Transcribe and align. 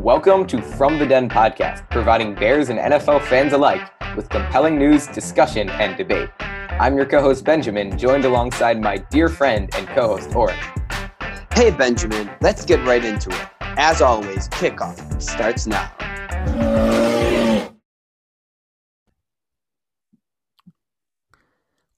Welcome 0.00 0.46
to 0.46 0.62
From 0.62 0.98
the 0.98 1.04
Den 1.04 1.28
podcast, 1.28 1.86
providing 1.90 2.34
Bears 2.34 2.70
and 2.70 2.78
NFL 2.78 3.22
fans 3.26 3.52
alike 3.52 3.82
with 4.16 4.30
compelling 4.30 4.78
news, 4.78 5.06
discussion, 5.06 5.68
and 5.68 5.94
debate. 5.94 6.30
I'm 6.40 6.96
your 6.96 7.04
co 7.04 7.20
host, 7.20 7.44
Benjamin, 7.44 7.98
joined 7.98 8.24
alongside 8.24 8.80
my 8.80 8.96
dear 8.96 9.28
friend 9.28 9.68
and 9.74 9.86
co 9.88 10.16
host, 10.16 10.34
Oren. 10.34 10.56
Hey, 11.52 11.70
Benjamin, 11.70 12.30
let's 12.40 12.64
get 12.64 12.82
right 12.86 13.04
into 13.04 13.28
it. 13.28 13.48
As 13.60 14.00
always, 14.00 14.48
kickoff 14.48 15.20
starts 15.20 15.66
now. 15.66 15.92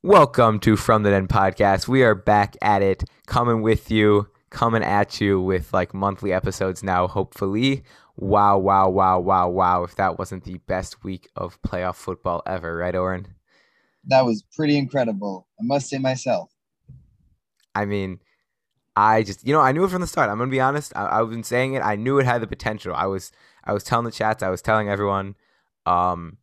Welcome 0.03 0.59
to 0.59 0.75
From 0.75 1.05
the 1.05 1.11
Den 1.11 1.29
podcast. 1.29 1.87
We 1.87 2.03
are 2.03 2.17
back 2.17 2.57
at 2.61 2.83
it, 2.83 3.05
coming 3.27 3.63
with 3.63 3.93
you, 3.93 4.27
coming 4.53 4.85
at 4.85 5.21
you 5.21 5.41
with 5.41 5.73
like 5.73 5.93
monthly 5.93 6.33
episodes 6.33 6.83
now, 6.83 7.09
hopefully. 7.09 7.83
Wow, 8.17 8.59
wow, 8.59 8.89
wow, 8.89 9.19
wow, 9.19 9.49
wow. 9.49 9.83
If 9.83 9.97
that 9.97 10.19
wasn't 10.19 10.45
the 10.45 10.59
best 10.59 11.03
week 11.03 11.29
of 11.35 11.61
playoff 11.63 11.97
football 11.97 12.43
ever, 12.47 12.77
right, 12.77 12.95
Oren? 12.95 13.35
That 14.05 14.25
was 14.25 14.43
pretty 14.43 14.77
incredible. 14.77 15.49
I 15.59 15.65
must 15.65 15.89
say 15.89 15.99
myself. 15.99 16.51
I 17.75 17.87
mean, 17.87 18.21
I 18.95 19.23
just 19.23 19.47
you 19.47 19.53
know 19.53 19.61
I 19.61 19.73
knew 19.73 19.85
it 19.85 19.91
from 19.91 20.03
the 20.03 20.07
start. 20.07 20.29
I'm 20.31 20.39
gonna 20.39 20.51
be 20.51 20.61
honest. 20.61 20.93
I, 20.95 21.17
have 21.17 21.31
been 21.31 21.43
saying 21.43 21.75
it. 21.75 21.81
I 21.83 21.97
knew 21.97 22.19
it 22.19 22.27
had 22.27 22.43
the 22.43 22.47
potential. 22.47 22.95
I 22.95 23.07
was 23.07 23.33
I 23.65 23.73
was 23.73 23.83
telling 23.83 24.05
the 24.05 24.13
chats. 24.13 24.43
I 24.43 24.51
was 24.51 24.63
telling 24.63 24.89
everyone. 24.89 25.35
Um, 25.87 26.37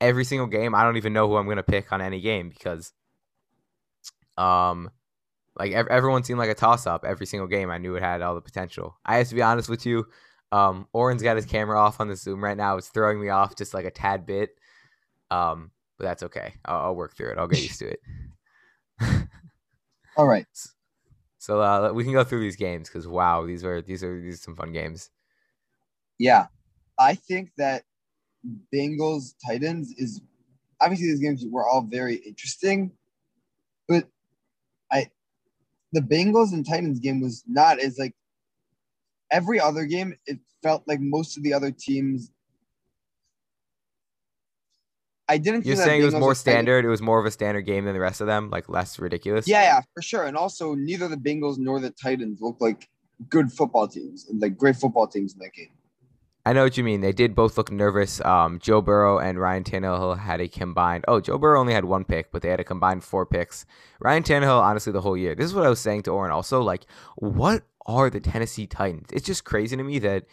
every 0.00 0.24
single 0.24 0.46
game. 0.46 0.74
I 0.74 0.82
don't 0.82 0.96
even 0.96 1.12
know 1.12 1.28
who 1.28 1.36
I'm 1.36 1.46
gonna 1.46 1.62
pick 1.62 1.92
on 1.92 2.00
any 2.00 2.20
game 2.20 2.48
because, 2.48 2.92
um, 4.38 4.90
like 5.58 5.72
ev- 5.72 5.88
everyone 5.88 6.22
seemed 6.22 6.38
like 6.38 6.50
a 6.50 6.54
toss 6.54 6.86
up 6.86 7.04
every 7.04 7.26
single 7.26 7.48
game. 7.48 7.70
I 7.70 7.78
knew 7.78 7.96
it 7.96 8.02
had 8.02 8.22
all 8.22 8.34
the 8.34 8.40
potential. 8.40 8.96
I 9.04 9.16
have 9.16 9.28
to 9.28 9.34
be 9.34 9.42
honest 9.42 9.68
with 9.68 9.84
you. 9.86 10.06
Um, 10.52 10.88
Oren's 10.92 11.22
got 11.22 11.36
his 11.36 11.46
camera 11.46 11.78
off 11.78 12.00
on 12.00 12.08
the 12.08 12.16
Zoom 12.16 12.42
right 12.42 12.56
now. 12.56 12.76
It's 12.76 12.88
throwing 12.88 13.20
me 13.20 13.28
off 13.28 13.56
just 13.56 13.74
like 13.74 13.84
a 13.84 13.90
tad 13.90 14.26
bit. 14.26 14.50
Um, 15.30 15.70
but 15.98 16.04
that's 16.04 16.22
okay. 16.24 16.54
I'll, 16.64 16.80
I'll 16.80 16.96
work 16.96 17.16
through 17.16 17.32
it. 17.32 17.38
I'll 17.38 17.46
get 17.46 17.62
used 17.62 17.78
to 17.80 17.90
it. 17.90 18.00
all 20.16 20.26
right. 20.26 20.46
So 21.38 21.60
uh, 21.60 21.92
we 21.94 22.04
can 22.04 22.12
go 22.12 22.24
through 22.24 22.40
these 22.40 22.56
games 22.56 22.88
because 22.88 23.06
wow, 23.06 23.46
these 23.46 23.64
are 23.64 23.80
these 23.80 24.04
are 24.04 24.20
these 24.20 24.34
are 24.34 24.42
some 24.42 24.56
fun 24.56 24.72
games. 24.72 25.10
Yeah, 26.18 26.46
I 26.98 27.14
think 27.14 27.50
that 27.56 27.84
Bengals 28.74 29.34
Titans 29.46 29.94
is 29.96 30.20
obviously 30.80 31.06
these 31.08 31.20
games 31.20 31.44
were 31.48 31.66
all 31.66 31.82
very 31.82 32.16
interesting, 32.16 32.92
but 33.88 34.06
I 34.92 35.10
the 35.92 36.00
Bengals 36.00 36.52
and 36.52 36.66
Titans 36.66 36.98
game 36.98 37.20
was 37.20 37.42
not 37.46 37.80
as 37.80 37.98
like 37.98 38.14
every 39.30 39.60
other 39.60 39.84
game. 39.84 40.14
It 40.26 40.38
felt 40.62 40.82
like 40.86 41.00
most 41.00 41.36
of 41.36 41.42
the 41.42 41.52
other 41.52 41.70
teams. 41.70 42.30
I 45.28 45.38
didn't. 45.38 45.64
You're 45.64 45.76
saying 45.76 46.02
it 46.02 46.04
was 46.04 46.14
more 46.14 46.34
standard. 46.34 46.84
It 46.84 46.88
was 46.88 47.00
more 47.00 47.20
of 47.20 47.26
a 47.26 47.30
standard 47.30 47.62
game 47.62 47.84
than 47.84 47.94
the 47.94 48.00
rest 48.00 48.20
of 48.20 48.26
them, 48.26 48.50
like 48.50 48.68
less 48.68 48.98
ridiculous. 48.98 49.46
Yeah, 49.46 49.62
yeah, 49.62 49.80
for 49.94 50.02
sure. 50.02 50.24
And 50.24 50.36
also, 50.36 50.74
neither 50.74 51.06
the 51.06 51.16
Bengals 51.16 51.56
nor 51.58 51.78
the 51.78 51.90
Titans 51.90 52.40
looked 52.40 52.60
like 52.60 52.88
good 53.28 53.52
football 53.52 53.86
teams 53.86 54.28
and 54.28 54.40
like 54.40 54.56
great 54.56 54.76
football 54.76 55.06
teams 55.06 55.34
in 55.34 55.38
that 55.40 55.52
game. 55.54 55.70
I 56.46 56.54
know 56.54 56.62
what 56.64 56.78
you 56.78 56.84
mean. 56.84 57.02
They 57.02 57.12
did 57.12 57.34
both 57.34 57.58
look 57.58 57.70
nervous. 57.70 58.20
Um, 58.22 58.58
Joe 58.60 58.80
Burrow 58.80 59.18
and 59.18 59.38
Ryan 59.38 59.62
Tannehill 59.62 60.18
had 60.18 60.40
a 60.40 60.48
combined. 60.48 61.04
Oh, 61.06 61.20
Joe 61.20 61.36
Burrow 61.36 61.60
only 61.60 61.74
had 61.74 61.84
one 61.84 62.04
pick, 62.04 62.32
but 62.32 62.40
they 62.40 62.48
had 62.48 62.60
a 62.60 62.64
combined 62.64 63.04
four 63.04 63.26
picks. 63.26 63.66
Ryan 64.00 64.22
Tannehill, 64.22 64.60
honestly, 64.60 64.92
the 64.92 65.02
whole 65.02 65.16
year. 65.16 65.34
This 65.34 65.46
is 65.46 65.54
what 65.54 65.66
I 65.66 65.68
was 65.68 65.80
saying 65.80 66.04
to 66.04 66.12
Oren. 66.12 66.32
Also, 66.32 66.62
like, 66.62 66.86
what 67.16 67.64
are 67.84 68.08
the 68.08 68.20
Tennessee 68.20 68.66
Titans? 68.66 69.10
It's 69.12 69.26
just 69.26 69.44
crazy 69.44 69.76
to 69.76 69.82
me 69.82 69.98
that, 69.98 70.24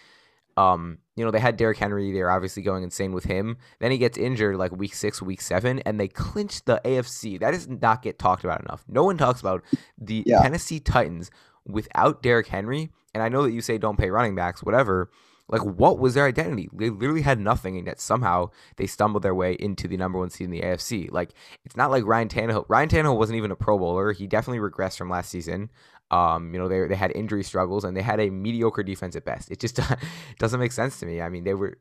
um, 0.55 0.99
you 1.17 1.25
know, 1.25 1.31
they 1.31 1.41
had 1.41 1.57
Derrick 1.57 1.77
Henry. 1.77 2.13
They're 2.13 2.31
obviously 2.31 2.63
going 2.63 2.83
insane 2.83 3.11
with 3.11 3.25
him. 3.25 3.57
Then 3.79 3.91
he 3.91 3.97
gets 3.97 4.17
injured 4.17 4.55
like 4.55 4.71
week 4.71 4.93
six, 4.93 5.21
week 5.21 5.41
seven, 5.41 5.79
and 5.79 5.99
they 5.99 6.07
clinch 6.07 6.63
the 6.63 6.79
AFC. 6.85 7.37
That 7.37 7.51
does 7.51 7.67
not 7.67 8.01
get 8.01 8.17
talked 8.17 8.45
about 8.45 8.61
enough. 8.61 8.85
No 8.87 9.03
one 9.03 9.17
talks 9.17 9.41
about 9.41 9.61
the 9.97 10.23
yeah. 10.25 10.41
Tennessee 10.41 10.79
Titans 10.79 11.31
without 11.65 12.23
Derrick 12.23 12.47
Henry. 12.47 12.91
And 13.13 13.21
I 13.21 13.27
know 13.27 13.43
that 13.43 13.51
you 13.51 13.61
say 13.61 13.77
don't 13.77 13.97
pay 13.97 14.09
running 14.09 14.35
backs, 14.35 14.63
whatever. 14.63 15.09
Like, 15.49 15.61
what 15.61 15.97
was 15.97 16.13
their 16.13 16.25
identity? 16.25 16.69
They 16.73 16.89
literally 16.89 17.21
had 17.21 17.39
nothing, 17.39 17.77
and 17.77 17.87
yet 17.87 18.01
somehow 18.01 18.49
they 18.75 18.85
stumbled 18.85 19.23
their 19.23 19.35
way 19.35 19.53
into 19.53 19.87
the 19.87 19.95
number 19.95 20.19
one 20.19 20.29
seed 20.29 20.45
in 20.45 20.51
the 20.51 20.61
AFC. 20.61 21.09
Like, 21.09 21.31
it's 21.63 21.77
not 21.77 21.89
like 21.89 22.05
Ryan 22.05 22.27
Tannehill. 22.27 22.65
Ryan 22.67 22.89
Tannehill 22.89 23.17
wasn't 23.17 23.37
even 23.37 23.51
a 23.51 23.55
Pro 23.55 23.77
Bowler. 23.77 24.11
He 24.11 24.27
definitely 24.27 24.59
regressed 24.59 24.97
from 24.97 25.09
last 25.09 25.29
season. 25.29 25.69
Um, 26.11 26.53
you 26.53 26.59
know, 26.59 26.67
they, 26.67 26.85
they 26.87 26.95
had 26.95 27.11
injury 27.15 27.43
struggles 27.43 27.83
and 27.83 27.95
they 27.95 28.01
had 28.01 28.19
a 28.19 28.29
mediocre 28.29 28.83
defense 28.83 29.15
at 29.15 29.25
best. 29.25 29.51
It 29.51 29.59
just 29.59 29.79
doesn't 30.39 30.59
make 30.59 30.71
sense 30.71 30.99
to 30.99 31.05
me. 31.05 31.21
I 31.21 31.29
mean, 31.29 31.43
they 31.43 31.53
were 31.53 31.77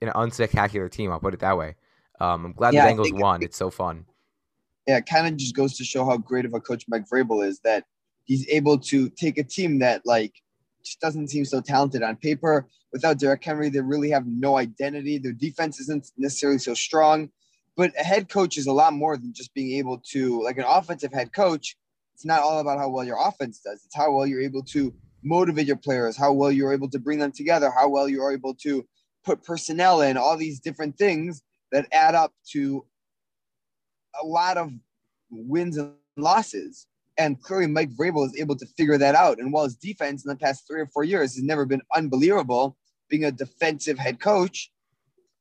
an 0.00 0.08
unspectacular 0.08 0.90
team. 0.90 1.10
I'll 1.10 1.20
put 1.20 1.34
it 1.34 1.40
that 1.40 1.58
way. 1.58 1.74
Um, 2.20 2.46
I'm 2.46 2.52
glad 2.52 2.74
yeah, 2.74 2.86
the 2.86 2.92
Bengals 2.92 3.18
won. 3.18 3.42
It's 3.42 3.56
so 3.56 3.70
fun. 3.70 4.06
Yeah, 4.86 4.98
it 4.98 5.06
kind 5.06 5.26
of 5.26 5.36
just 5.36 5.54
goes 5.54 5.76
to 5.76 5.84
show 5.84 6.04
how 6.04 6.16
great 6.16 6.44
of 6.44 6.54
a 6.54 6.60
coach 6.60 6.84
Mike 6.88 7.04
Vrabel 7.12 7.46
is 7.46 7.60
that 7.60 7.84
he's 8.24 8.48
able 8.48 8.78
to 8.78 9.08
take 9.10 9.36
a 9.36 9.44
team 9.44 9.78
that 9.80 10.02
like 10.04 10.34
just 10.86 11.00
doesn't 11.00 11.28
seem 11.28 11.44
so 11.44 11.60
talented 11.60 12.02
on 12.02 12.16
paper. 12.16 12.66
Without 12.92 13.18
Derrick 13.18 13.44
Henry, 13.44 13.68
they 13.68 13.80
really 13.80 14.10
have 14.10 14.26
no 14.26 14.56
identity. 14.56 15.18
Their 15.18 15.32
defense 15.32 15.80
isn't 15.80 16.12
necessarily 16.16 16.58
so 16.58 16.74
strong. 16.74 17.30
But 17.76 17.92
a 18.00 18.04
head 18.04 18.30
coach 18.30 18.56
is 18.56 18.66
a 18.66 18.72
lot 18.72 18.94
more 18.94 19.16
than 19.16 19.34
just 19.34 19.52
being 19.52 19.76
able 19.78 19.98
to, 20.12 20.42
like 20.42 20.56
an 20.56 20.64
offensive 20.66 21.12
head 21.12 21.32
coach, 21.34 21.76
it's 22.14 22.24
not 22.24 22.40
all 22.40 22.60
about 22.60 22.78
how 22.78 22.88
well 22.88 23.04
your 23.04 23.18
offense 23.20 23.60
does. 23.60 23.84
It's 23.84 23.94
how 23.94 24.10
well 24.12 24.26
you're 24.26 24.40
able 24.40 24.62
to 24.62 24.94
motivate 25.22 25.66
your 25.66 25.76
players, 25.76 26.16
how 26.16 26.32
well 26.32 26.50
you're 26.50 26.72
able 26.72 26.88
to 26.88 26.98
bring 26.98 27.18
them 27.18 27.32
together, 27.32 27.70
how 27.70 27.88
well 27.90 28.08
you're 28.08 28.32
able 28.32 28.54
to 28.54 28.86
put 29.22 29.44
personnel 29.44 30.00
in, 30.00 30.16
all 30.16 30.38
these 30.38 30.60
different 30.60 30.96
things 30.96 31.42
that 31.72 31.86
add 31.92 32.14
up 32.14 32.32
to 32.52 32.86
a 34.22 34.24
lot 34.24 34.56
of 34.56 34.70
wins 35.30 35.76
and 35.76 35.92
losses. 36.16 36.86
And 37.18 37.40
clearly, 37.42 37.66
Mike 37.66 37.90
Vrabel 37.90 38.26
is 38.26 38.36
able 38.38 38.56
to 38.56 38.66
figure 38.76 38.98
that 38.98 39.14
out. 39.14 39.38
And 39.38 39.52
while 39.52 39.64
his 39.64 39.76
defense 39.76 40.24
in 40.24 40.28
the 40.28 40.36
past 40.36 40.66
three 40.66 40.80
or 40.80 40.86
four 40.86 41.04
years 41.04 41.34
has 41.34 41.42
never 41.42 41.64
been 41.64 41.82
unbelievable, 41.94 42.76
being 43.08 43.24
a 43.24 43.32
defensive 43.32 43.98
head 43.98 44.20
coach, 44.20 44.70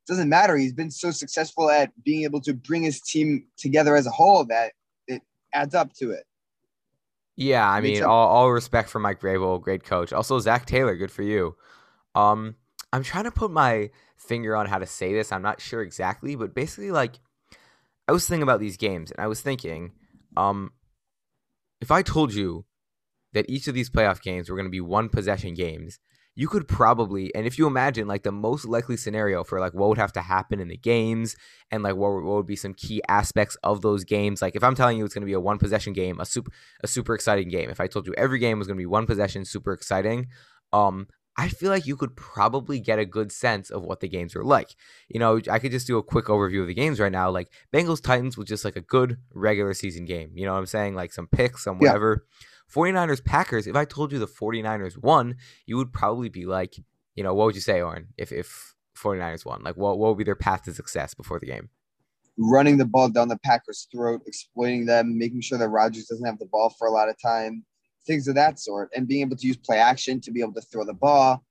doesn't 0.08 0.30
matter. 0.30 0.56
He's 0.56 0.74
been 0.74 0.92
so 0.92 1.12
successful 1.12 1.70
at 1.70 1.92
being 2.04 2.24
able 2.24 2.42
to 2.42 2.54
bring 2.54 2.84
his 2.84 3.02
team 3.02 3.46
together 3.58 3.96
as 3.96 4.06
a 4.06 4.12
whole 4.12 4.46
that 4.46 4.74
it 5.08 5.22
adds 5.54 5.76
up 5.76 5.94
to 5.96 6.12
it. 6.12 6.26
Yeah, 7.36 7.70
I 7.70 7.82
mean, 7.82 8.02
all, 8.04 8.28
all 8.30 8.52
respect 8.52 8.90
for 8.90 9.00
Mike 9.00 9.20
Vrabel, 9.20 9.62
great 9.62 9.84
coach. 9.84 10.14
Also, 10.14 10.40
Zac 10.40 10.66
Taylor, 10.66 10.96
good 10.96 11.12
for 11.12 11.24
you. 11.24 11.58
Um, 12.14 12.56
I'm 12.94 13.04
trying 13.04 13.26
to 13.26 13.32
put 13.32 13.52
my 13.52 13.90
finger 14.16 14.56
on 14.56 14.68
how 14.68 14.78
to 14.78 14.86
say 14.86 15.12
this. 15.12 15.34
I'm 15.34 15.42
not 15.42 15.60
sure 15.60 15.82
exactly, 15.82 16.36
but 16.38 16.56
basically, 16.56 16.92
like, 16.92 17.20
I 18.08 18.14
was 18.14 18.26
thinking 18.26 18.44
about 18.44 18.62
these 18.62 18.78
games, 18.78 19.12
and 19.12 19.20
I 19.20 19.28
was 19.28 19.42
thinking, 19.42 19.92
um, 20.38 20.72
if 21.82 21.92
I 21.92 22.02
told 22.02 22.34
you 22.34 22.66
that 23.34 23.50
each 23.50 23.68
of 23.68 23.76
these 23.76 23.90
playoff 23.90 24.22
games 24.22 24.50
were 24.50 24.56
going 24.56 24.68
to 24.68 24.72
be 24.72 24.82
one 24.82 25.10
possession 25.10 25.54
games, 25.54 26.00
you 26.38 26.50
could 26.50 26.68
probably, 26.68 27.34
and 27.34 27.48
if 27.48 27.58
you 27.58 27.66
imagine 27.66 28.08
like 28.08 28.24
the 28.24 28.32
most 28.32 28.66
likely 28.66 28.98
scenario 28.98 29.44
for 29.44 29.60
like 29.60 29.74
what 29.74 29.88
would 29.88 29.98
have 29.98 30.12
to 30.14 30.22
happen 30.22 30.60
in 30.60 30.68
the 30.68 30.78
games 30.78 31.36
and 31.72 31.82
like 31.82 31.96
what, 31.96 32.12
what 32.12 32.36
would 32.36 32.46
be 32.46 32.58
some 32.58 32.74
key 32.74 33.02
aspects 33.08 33.56
of 33.64 33.82
those 33.82 34.04
games, 34.04 34.42
like 34.42 34.56
if 34.56 34.64
I'm 34.64 34.76
telling 34.76 34.98
you 34.98 35.06
it's 35.06 35.14
going 35.14 35.22
to 35.22 35.28
be 35.28 35.34
a 35.34 35.40
one 35.40 35.58
possession 35.58 35.94
game, 35.94 36.20
a 36.20 36.26
super 36.26 36.52
a 36.84 36.88
super 36.88 37.16
exciting 37.16 37.48
game. 37.48 37.70
If 37.70 37.80
I 37.80 37.88
told 37.88 38.06
you 38.06 38.14
every 38.18 38.40
game 38.40 38.60
was 38.60 38.68
going 38.68 38.78
to 38.78 38.82
be 38.82 38.86
one 38.86 39.06
possession, 39.06 39.46
super 39.46 39.72
exciting, 39.72 40.28
um, 40.74 41.08
I 41.38 41.50
feel 41.50 41.70
like 41.70 41.86
you 41.86 41.98
could 41.98 42.16
probably 42.16 42.80
get 42.80 42.98
a 42.98 43.06
good 43.06 43.32
sense 43.32 43.70
of 43.70 43.84
what 43.84 44.00
the 44.00 44.08
games 44.08 44.36
were 44.36 44.46
like. 44.46 44.76
You 45.10 45.20
know, 45.20 45.42
I 45.52 45.60
could 45.60 45.72
just 45.72 45.88
do 45.88 45.98
a 45.98 46.04
quick 46.04 46.26
overview 46.26 46.62
of 46.62 46.68
the 46.68 46.74
games 46.74 47.00
right 47.00 47.12
now. 47.12 47.30
Like 47.30 47.52
Bengals 47.74 48.02
Titans 48.02 48.38
was 48.38 48.48
just 48.48 48.64
like 48.64 48.78
a 48.78 48.82
good 48.82 49.18
regular 49.34 49.74
season 49.74 50.06
game. 50.06 50.32
You 50.34 50.46
know 50.46 50.54
what 50.54 50.60
I'm 50.60 50.66
saying? 50.66 50.96
Like 50.96 51.12
some 51.12 51.28
picks, 51.28 51.64
some 51.64 51.80
whatever. 51.80 52.26
Yeah 52.26 52.46
49ers 52.74 53.24
Packers, 53.24 53.68
if 53.68 53.76
I 53.76 53.86
told 53.86 54.12
you 54.12 54.20
the 54.20 54.28
49ers 54.28 55.02
won, 55.02 55.36
you 55.66 55.78
would 55.78 55.94
probably 55.94 56.30
be 56.30 56.46
like, 56.46 56.76
you 57.16 57.24
know, 57.24 57.34
what 57.34 57.46
would 57.46 57.56
you 57.56 57.62
say, 57.62 57.82
Oren, 57.82 58.10
if, 58.18 58.32
if 58.32 58.76
49ers 58.98 59.46
won? 59.46 59.64
Like, 59.64 59.78
what, 59.78 59.98
what 59.98 60.10
would 60.10 60.18
be 60.18 60.24
their 60.24 60.36
path 60.36 60.64
to 60.64 60.74
success 60.74 61.14
before 61.14 61.40
the 61.40 61.46
game? 61.46 61.70
Running 62.38 62.78
the 62.78 62.86
ball 62.86 63.10
down 63.10 63.30
the 63.30 63.38
Packers' 63.38 63.88
throat, 63.92 64.22
exploiting 64.28 64.86
them, 64.86 65.18
making 65.18 65.42
sure 65.42 65.58
that 65.58 65.70
Rodgers 65.70 66.06
doesn't 66.06 66.26
have 66.26 66.40
the 66.40 66.48
ball 66.48 66.74
for 66.78 66.88
a 66.88 66.92
lot 66.92 67.08
of 67.08 67.16
time, 67.22 67.64
things 68.06 68.28
of 68.28 68.36
that 68.36 68.60
sort, 68.60 68.90
and 68.96 69.08
being 69.08 69.22
able 69.22 69.36
to 69.36 69.48
use 69.48 69.58
play 69.58 69.78
action 69.78 70.20
to 70.22 70.32
be 70.32 70.42
able 70.42 70.54
to 70.54 70.62
throw 70.62 70.84
the 70.84 70.94
ball. 70.94 71.44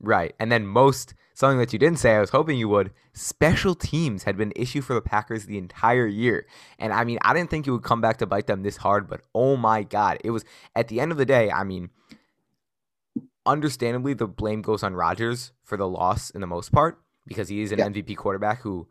Right. 0.00 0.34
And 0.38 0.50
then 0.50 0.66
most 0.66 1.14
something 1.34 1.58
that 1.58 1.72
you 1.72 1.78
didn't 1.78 1.98
say, 1.98 2.14
I 2.14 2.20
was 2.20 2.30
hoping 2.30 2.58
you 2.58 2.68
would, 2.68 2.92
special 3.12 3.74
teams 3.74 4.24
had 4.24 4.36
been 4.36 4.48
an 4.48 4.60
issue 4.60 4.80
for 4.80 4.94
the 4.94 5.00
Packers 5.00 5.46
the 5.46 5.58
entire 5.58 6.06
year. 6.06 6.46
And 6.78 6.92
I 6.92 7.04
mean, 7.04 7.18
I 7.22 7.32
didn't 7.32 7.50
think 7.50 7.66
it 7.66 7.70
would 7.70 7.84
come 7.84 8.00
back 8.00 8.16
to 8.18 8.26
bite 8.26 8.48
them 8.48 8.62
this 8.62 8.78
hard, 8.78 9.08
but 9.08 9.20
oh 9.34 9.56
my 9.56 9.82
God. 9.82 10.18
It 10.24 10.30
was 10.30 10.44
at 10.74 10.88
the 10.88 11.00
end 11.00 11.12
of 11.12 11.18
the 11.18 11.24
day, 11.24 11.50
I 11.50 11.62
mean, 11.62 11.90
understandably 13.46 14.14
the 14.14 14.26
blame 14.26 14.62
goes 14.62 14.82
on 14.82 14.94
Rodgers 14.94 15.52
for 15.62 15.76
the 15.76 15.88
loss 15.88 16.30
in 16.30 16.40
the 16.40 16.46
most 16.46 16.72
part, 16.72 17.00
because 17.26 17.48
he 17.48 17.60
is 17.60 17.72
an 17.72 17.78
yeah. 17.78 17.88
MVP 17.88 18.16
quarterback 18.16 18.62
who 18.62 18.88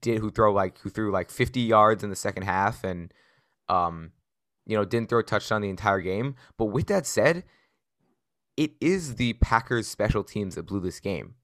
did 0.00 0.18
who 0.20 0.30
throw 0.30 0.52
like 0.52 0.78
who 0.78 0.90
threw 0.90 1.10
like 1.10 1.30
50 1.30 1.60
yards 1.60 2.02
in 2.02 2.10
the 2.10 2.16
second 2.16 2.44
half 2.44 2.84
and 2.84 3.12
um 3.68 4.12
you 4.66 4.76
know 4.76 4.84
didn't 4.84 5.08
throw 5.08 5.20
a 5.20 5.24
touchdown 5.24 5.62
the 5.62 5.68
entire 5.68 6.00
game. 6.00 6.36
But 6.58 6.66
with 6.66 6.86
that 6.86 7.06
said, 7.06 7.44
it 8.56 8.72
is 8.80 9.16
the 9.16 9.34
Packers 9.34 9.86
special 9.86 10.24
teams 10.24 10.54
that 10.54 10.66
blew 10.66 10.80
this 10.80 11.00
game. 11.00 11.34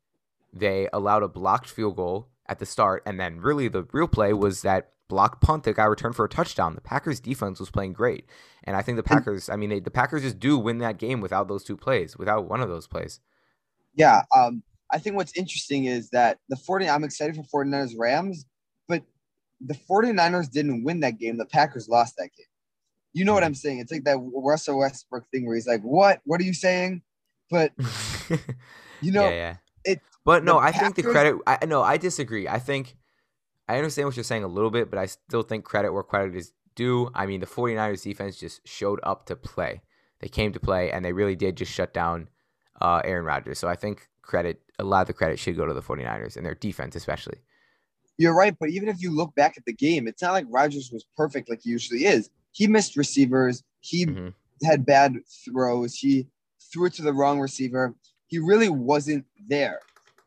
They 0.52 0.88
allowed 0.92 1.22
a 1.22 1.28
blocked 1.28 1.68
field 1.68 1.96
goal 1.96 2.28
at 2.46 2.58
the 2.58 2.66
start, 2.66 3.02
and 3.06 3.18
then 3.18 3.40
really 3.40 3.68
the 3.68 3.86
real 3.92 4.08
play 4.08 4.32
was 4.32 4.62
that 4.62 4.92
block 5.08 5.40
punt 5.40 5.64
that 5.64 5.74
got 5.74 5.90
returned 5.90 6.16
for 6.16 6.24
a 6.24 6.28
touchdown. 6.28 6.74
The 6.74 6.80
Packers 6.80 7.20
defense 7.20 7.60
was 7.60 7.70
playing 7.70 7.92
great, 7.92 8.26
and 8.64 8.76
I 8.76 8.82
think 8.82 8.96
the 8.96 9.02
Packers. 9.02 9.50
I 9.50 9.56
mean, 9.56 9.70
they, 9.70 9.80
the 9.80 9.90
Packers 9.90 10.22
just 10.22 10.38
do 10.38 10.56
win 10.58 10.78
that 10.78 10.98
game 10.98 11.20
without 11.20 11.48
those 11.48 11.64
two 11.64 11.76
plays, 11.76 12.16
without 12.16 12.48
one 12.48 12.60
of 12.60 12.68
those 12.68 12.86
plays. 12.86 13.20
Yeah, 13.94 14.22
um, 14.36 14.62
I 14.92 14.98
think 14.98 15.16
what's 15.16 15.36
interesting 15.36 15.84
is 15.84 16.10
that 16.10 16.38
the 16.48 16.56
40. 16.56 16.88
I'm 16.88 17.04
excited 17.04 17.36
for 17.36 17.64
49ers 17.64 17.92
Rams, 17.98 18.46
but 18.88 19.02
the 19.60 19.74
49ers 19.74 20.50
didn't 20.50 20.84
win 20.84 21.00
that 21.00 21.18
game. 21.18 21.36
The 21.36 21.46
Packers 21.46 21.88
lost 21.88 22.16
that 22.16 22.30
game. 22.36 22.46
You 23.12 23.24
know 23.24 23.34
what 23.34 23.44
I'm 23.44 23.54
saying? 23.54 23.78
It's 23.78 23.90
like 23.90 24.04
that 24.04 24.18
Russell 24.34 24.78
Westbrook 24.78 25.28
thing 25.30 25.46
where 25.46 25.56
he's 25.56 25.66
like, 25.66 25.82
"What? 25.82 26.20
What 26.24 26.40
are 26.40 26.44
you 26.44 26.54
saying?" 26.54 27.02
But 27.50 27.72
you 29.00 29.12
know, 29.12 29.28
yeah, 29.28 29.30
yeah. 29.30 29.56
it. 29.84 30.00
But 30.24 30.44
no, 30.44 30.58
I 30.58 30.70
think 30.72 30.94
the 30.94 31.02
credit. 31.02 31.36
I 31.46 31.64
no, 31.66 31.82
I 31.82 31.96
disagree. 31.96 32.46
I 32.46 32.58
think 32.58 32.96
I 33.68 33.76
understand 33.76 34.06
what 34.06 34.16
you're 34.16 34.24
saying 34.24 34.44
a 34.44 34.48
little 34.48 34.70
bit, 34.70 34.90
but 34.90 34.98
I 34.98 35.06
still 35.06 35.42
think 35.42 35.64
credit 35.64 35.92
where 35.92 36.02
credit 36.02 36.36
is 36.36 36.52
due. 36.74 37.10
I 37.14 37.26
mean, 37.26 37.40
the 37.40 37.46
49ers 37.46 38.02
defense 38.02 38.36
just 38.36 38.66
showed 38.66 39.00
up 39.02 39.26
to 39.26 39.36
play. 39.36 39.82
They 40.20 40.28
came 40.28 40.52
to 40.52 40.60
play, 40.60 40.90
and 40.90 41.04
they 41.04 41.12
really 41.12 41.36
did 41.36 41.56
just 41.56 41.72
shut 41.72 41.94
down 41.94 42.28
uh, 42.80 43.00
Aaron 43.04 43.24
Rodgers. 43.24 43.58
So 43.58 43.68
I 43.68 43.76
think 43.76 44.08
credit, 44.22 44.60
a 44.78 44.84
lot 44.84 45.02
of 45.02 45.06
the 45.06 45.12
credit 45.12 45.38
should 45.38 45.56
go 45.56 45.66
to 45.66 45.74
the 45.74 45.82
49ers 45.82 46.36
and 46.36 46.44
their 46.44 46.54
defense, 46.54 46.96
especially. 46.96 47.38
You're 48.18 48.34
right, 48.34 48.56
but 48.58 48.70
even 48.70 48.88
if 48.88 49.00
you 49.00 49.14
look 49.14 49.34
back 49.34 49.54
at 49.56 49.64
the 49.64 49.72
game, 49.72 50.06
it's 50.06 50.20
not 50.20 50.32
like 50.32 50.46
Rodgers 50.48 50.90
was 50.92 51.06
perfect 51.16 51.48
like 51.48 51.60
he 51.62 51.70
usually 51.70 52.04
is. 52.04 52.28
He 52.52 52.66
missed 52.66 52.96
receivers. 52.96 53.62
He 53.80 54.06
Mhm. 54.06 54.34
had 54.64 54.84
bad 54.84 55.16
throws. 55.44 55.94
He 55.94 56.28
threw 56.72 56.86
it 56.86 56.94
to 56.94 57.02
the 57.02 57.12
wrong 57.12 57.40
receiver. 57.40 57.94
He 58.26 58.38
really 58.38 58.68
wasn't 58.68 59.26
there. 59.48 59.80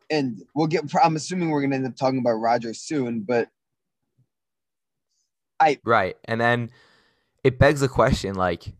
And 0.09 0.41
we'll 0.53 0.67
get. 0.67 0.83
I'm 1.01 1.15
assuming 1.15 1.49
we're 1.49 1.61
gonna 1.61 1.75
end 1.75 1.85
up 1.87 1.95
talking 1.95 2.19
about 2.19 2.33
Rodgers 2.33 2.79
soon, 2.79 3.21
but 3.21 3.49
I. 5.59 5.79
Right. 5.83 6.17
And 6.25 6.41
then 6.41 6.71
it 7.43 7.59
begs 7.59 7.81
the 7.81 7.87
question 7.87 8.35
like, 8.35 8.73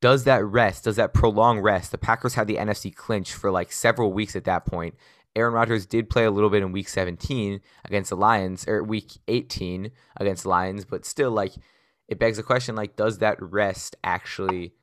does 0.00 0.24
that 0.24 0.44
rest, 0.44 0.84
does 0.84 0.96
that 0.96 1.14
prolonged 1.14 1.62
rest? 1.62 1.92
The 1.92 1.98
Packers 1.98 2.34
had 2.34 2.46
the 2.48 2.56
NFC 2.58 2.90
clinch 2.90 3.32
for 3.32 3.50
like 3.50 3.70
several 3.70 4.12
weeks 4.12 4.34
at 4.34 4.44
that 4.44 4.66
point. 4.66 4.94
Aaron 5.36 5.54
Rodgers 5.54 5.86
did 5.86 6.10
play 6.10 6.24
a 6.24 6.30
little 6.30 6.50
bit 6.50 6.62
in 6.62 6.72
week 6.72 6.88
17 6.88 7.60
against 7.84 8.10
the 8.10 8.16
Lions, 8.16 8.66
or 8.68 8.82
week 8.82 9.12
18 9.28 9.90
against 10.16 10.42
the 10.42 10.50
Lions, 10.50 10.84
but 10.84 11.06
still, 11.06 11.30
like, 11.30 11.54
it 12.08 12.18
begs 12.18 12.36
the 12.36 12.42
question 12.42 12.74
like, 12.76 12.96
does 12.96 13.18
that 13.18 13.40
rest 13.40 13.96
actually 14.04 14.74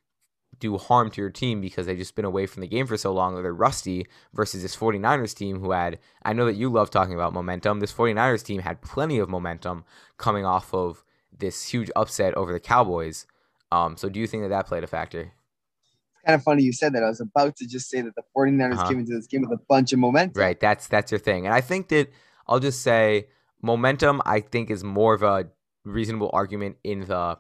do 0.60 0.78
harm 0.78 1.10
to 1.12 1.22
your 1.22 1.30
team 1.30 1.62
because 1.62 1.86
they've 1.86 1.98
just 1.98 2.16
been 2.16 2.26
away 2.26 2.46
from 2.46 2.60
the 2.62 2.68
game 2.68 2.86
for 2.86 2.98
so 2.98 3.14
long 3.14 3.34
or 3.36 3.42
they're 3.42 3.54
rusty 3.54 4.06
versus 4.34 4.62
this 4.62 4.76
49ers 4.76 5.34
team 5.34 5.60
who 5.62 5.72
had 5.72 6.00
I 6.24 6.34
know 6.34 6.46
that 6.46 6.56
you 6.56 6.70
love 6.70 6.90
talking 6.90 7.14
about 7.14 7.32
momentum. 7.34 7.80
This 7.80 7.94
49ers 7.94 8.44
team 8.44 8.62
had 8.62 8.82
plenty 8.82 9.20
of 9.20 9.30
momentum 9.30 9.86
coming 10.18 10.46
off 10.46 10.74
of 10.74 11.06
this 11.38 11.70
huge 11.70 11.90
upset 11.96 12.34
over 12.34 12.52
the 12.52 12.60
Cowboys. 12.60 13.26
Um, 13.72 13.96
so 13.96 14.10
do 14.10 14.20
you 14.20 14.28
think 14.28 14.44
that 14.44 14.50
that 14.50 14.66
played 14.68 14.84
a 14.84 14.88
factor? 14.88 15.22
it's 16.12 16.26
kind 16.26 16.36
of 16.36 16.44
funny 16.44 16.64
you 16.64 16.74
said 16.74 16.92
that. 16.94 17.04
I 17.04 17.08
was 17.08 17.22
about 17.22 17.56
to 17.58 17.68
just 17.68 17.90
say 17.90 18.02
that 18.02 18.16
the 18.16 18.24
49ers 18.36 18.74
Uh-huh. 18.74 18.90
came 18.90 19.00
into 19.00 19.14
this 19.16 19.28
game 19.28 19.42
with 19.48 19.58
a 19.58 19.62
bunch 19.70 19.94
of 19.94 20.00
momentum. 20.00 20.42
Right, 20.42 20.60
that's 20.60 20.88
that's 20.88 21.12
your 21.12 21.20
thing. 21.20 21.46
And 21.46 21.56
I 21.56 21.62
think 21.62 21.88
that 21.90 22.12
I'll 22.48 22.60
just 22.60 22.82
say 22.82 23.28
momentum 23.62 24.22
I 24.26 24.42
think 24.42 24.70
is 24.70 24.84
more 24.84 25.14
of 25.14 25.24
a 25.24 25.48
reasonable 25.84 26.30
argument 26.34 26.78
in 26.84 27.02
the 27.02 27.38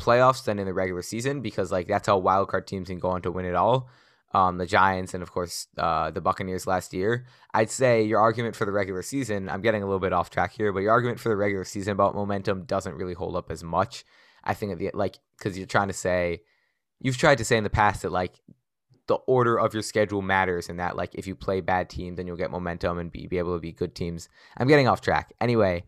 playoffs 0.00 0.44
than 0.44 0.58
in 0.58 0.66
the 0.66 0.72
regular 0.72 1.02
season 1.02 1.40
because 1.40 1.72
like 1.72 1.88
that's 1.88 2.06
how 2.06 2.16
wild 2.16 2.48
card 2.48 2.66
teams 2.66 2.88
can 2.88 2.98
go 2.98 3.10
on 3.10 3.22
to 3.22 3.32
win 3.32 3.44
it 3.44 3.54
all. 3.54 3.88
Um, 4.34 4.58
the 4.58 4.66
Giants 4.66 5.14
and 5.14 5.22
of 5.22 5.32
course 5.32 5.68
uh, 5.78 6.10
the 6.10 6.20
Buccaneers 6.20 6.66
last 6.66 6.92
year. 6.92 7.26
I'd 7.54 7.70
say 7.70 8.02
your 8.02 8.20
argument 8.20 8.54
for 8.56 8.66
the 8.66 8.72
regular 8.72 9.02
season. 9.02 9.48
I'm 9.48 9.62
getting 9.62 9.82
a 9.82 9.86
little 9.86 10.00
bit 10.00 10.12
off 10.12 10.30
track 10.30 10.52
here, 10.52 10.72
but 10.72 10.80
your 10.80 10.92
argument 10.92 11.18
for 11.18 11.30
the 11.30 11.36
regular 11.36 11.64
season 11.64 11.92
about 11.92 12.14
momentum 12.14 12.64
doesn't 12.64 12.94
really 12.94 13.14
hold 13.14 13.36
up 13.36 13.50
as 13.50 13.64
much. 13.64 14.04
I 14.44 14.54
think 14.54 14.72
at 14.72 14.78
the 14.78 14.90
like 14.94 15.18
because 15.38 15.56
you're 15.56 15.66
trying 15.66 15.88
to 15.88 15.94
say 15.94 16.42
you've 17.00 17.16
tried 17.16 17.38
to 17.38 17.44
say 17.44 17.56
in 17.56 17.64
the 17.64 17.70
past 17.70 18.02
that 18.02 18.12
like 18.12 18.40
the 19.06 19.14
order 19.14 19.58
of 19.58 19.72
your 19.72 19.82
schedule 19.82 20.22
matters 20.22 20.68
and 20.68 20.78
that 20.78 20.96
like 20.96 21.14
if 21.14 21.26
you 21.26 21.34
play 21.34 21.60
bad 21.60 21.88
teams 21.88 22.16
then 22.16 22.26
you'll 22.26 22.36
get 22.36 22.50
momentum 22.50 22.98
and 22.98 23.10
be, 23.10 23.26
be 23.26 23.38
able 23.38 23.54
to 23.54 23.60
be 23.60 23.72
good 23.72 23.94
teams 23.94 24.28
i'm 24.58 24.68
getting 24.68 24.86
off 24.86 25.00
track 25.00 25.32
anyway 25.40 25.82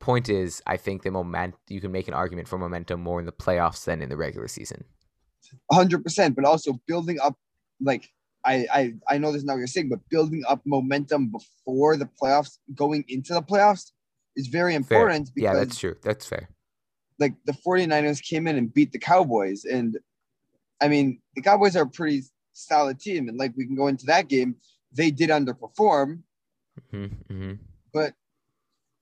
point 0.00 0.28
is 0.28 0.62
i 0.66 0.76
think 0.76 1.02
the 1.02 1.10
moment 1.10 1.54
you 1.68 1.80
can 1.80 1.90
make 1.90 2.08
an 2.08 2.14
argument 2.14 2.46
for 2.46 2.58
momentum 2.58 3.00
more 3.00 3.20
in 3.20 3.26
the 3.26 3.32
playoffs 3.32 3.84
than 3.84 4.02
in 4.02 4.08
the 4.08 4.16
regular 4.16 4.48
season. 4.48 4.84
100%, 5.72 6.34
but 6.34 6.44
also 6.44 6.80
building 6.86 7.18
up, 7.20 7.36
like, 7.80 8.10
I, 8.44 8.66
I, 8.72 8.94
I 9.08 9.18
know 9.18 9.32
this 9.32 9.38
is 9.38 9.44
not 9.44 9.54
what 9.54 9.58
you're 9.58 9.66
saying, 9.66 9.88
but 9.88 10.00
building 10.10 10.42
up 10.48 10.60
momentum 10.64 11.30
before 11.30 11.96
the 11.96 12.08
playoffs, 12.20 12.58
going 12.74 13.04
into 13.08 13.34
the 13.34 13.42
playoffs, 13.42 13.92
is 14.36 14.48
very 14.48 14.72
fair. 14.72 14.78
important 14.78 15.30
yeah 15.36 15.52
because 15.52 15.66
that's 15.66 15.78
true. 15.78 15.96
That's 16.02 16.26
fair. 16.26 16.48
like 17.18 17.34
the 17.44 17.52
49ers 17.52 18.22
came 18.22 18.46
in 18.46 18.56
and 18.56 18.72
beat 18.74 18.92
the 18.92 18.98
Cowboys. 18.98 19.64
And 19.64 19.98
I 20.80 20.88
mean, 20.88 21.20
the 21.36 21.42
Cowboys 21.42 21.76
are 21.76 21.84
a 21.84 21.88
pretty 21.88 22.24
solid 22.52 22.98
team. 23.00 23.28
And 23.28 23.38
like 23.38 23.52
we 23.56 23.66
can 23.66 23.76
go 23.76 23.86
into 23.86 24.06
that 24.06 24.28
game, 24.28 24.56
they 24.92 25.10
did 25.10 25.30
underperform, 25.30 26.22
hmm 26.90 27.06
hmm 27.28 27.52
but 27.92 28.14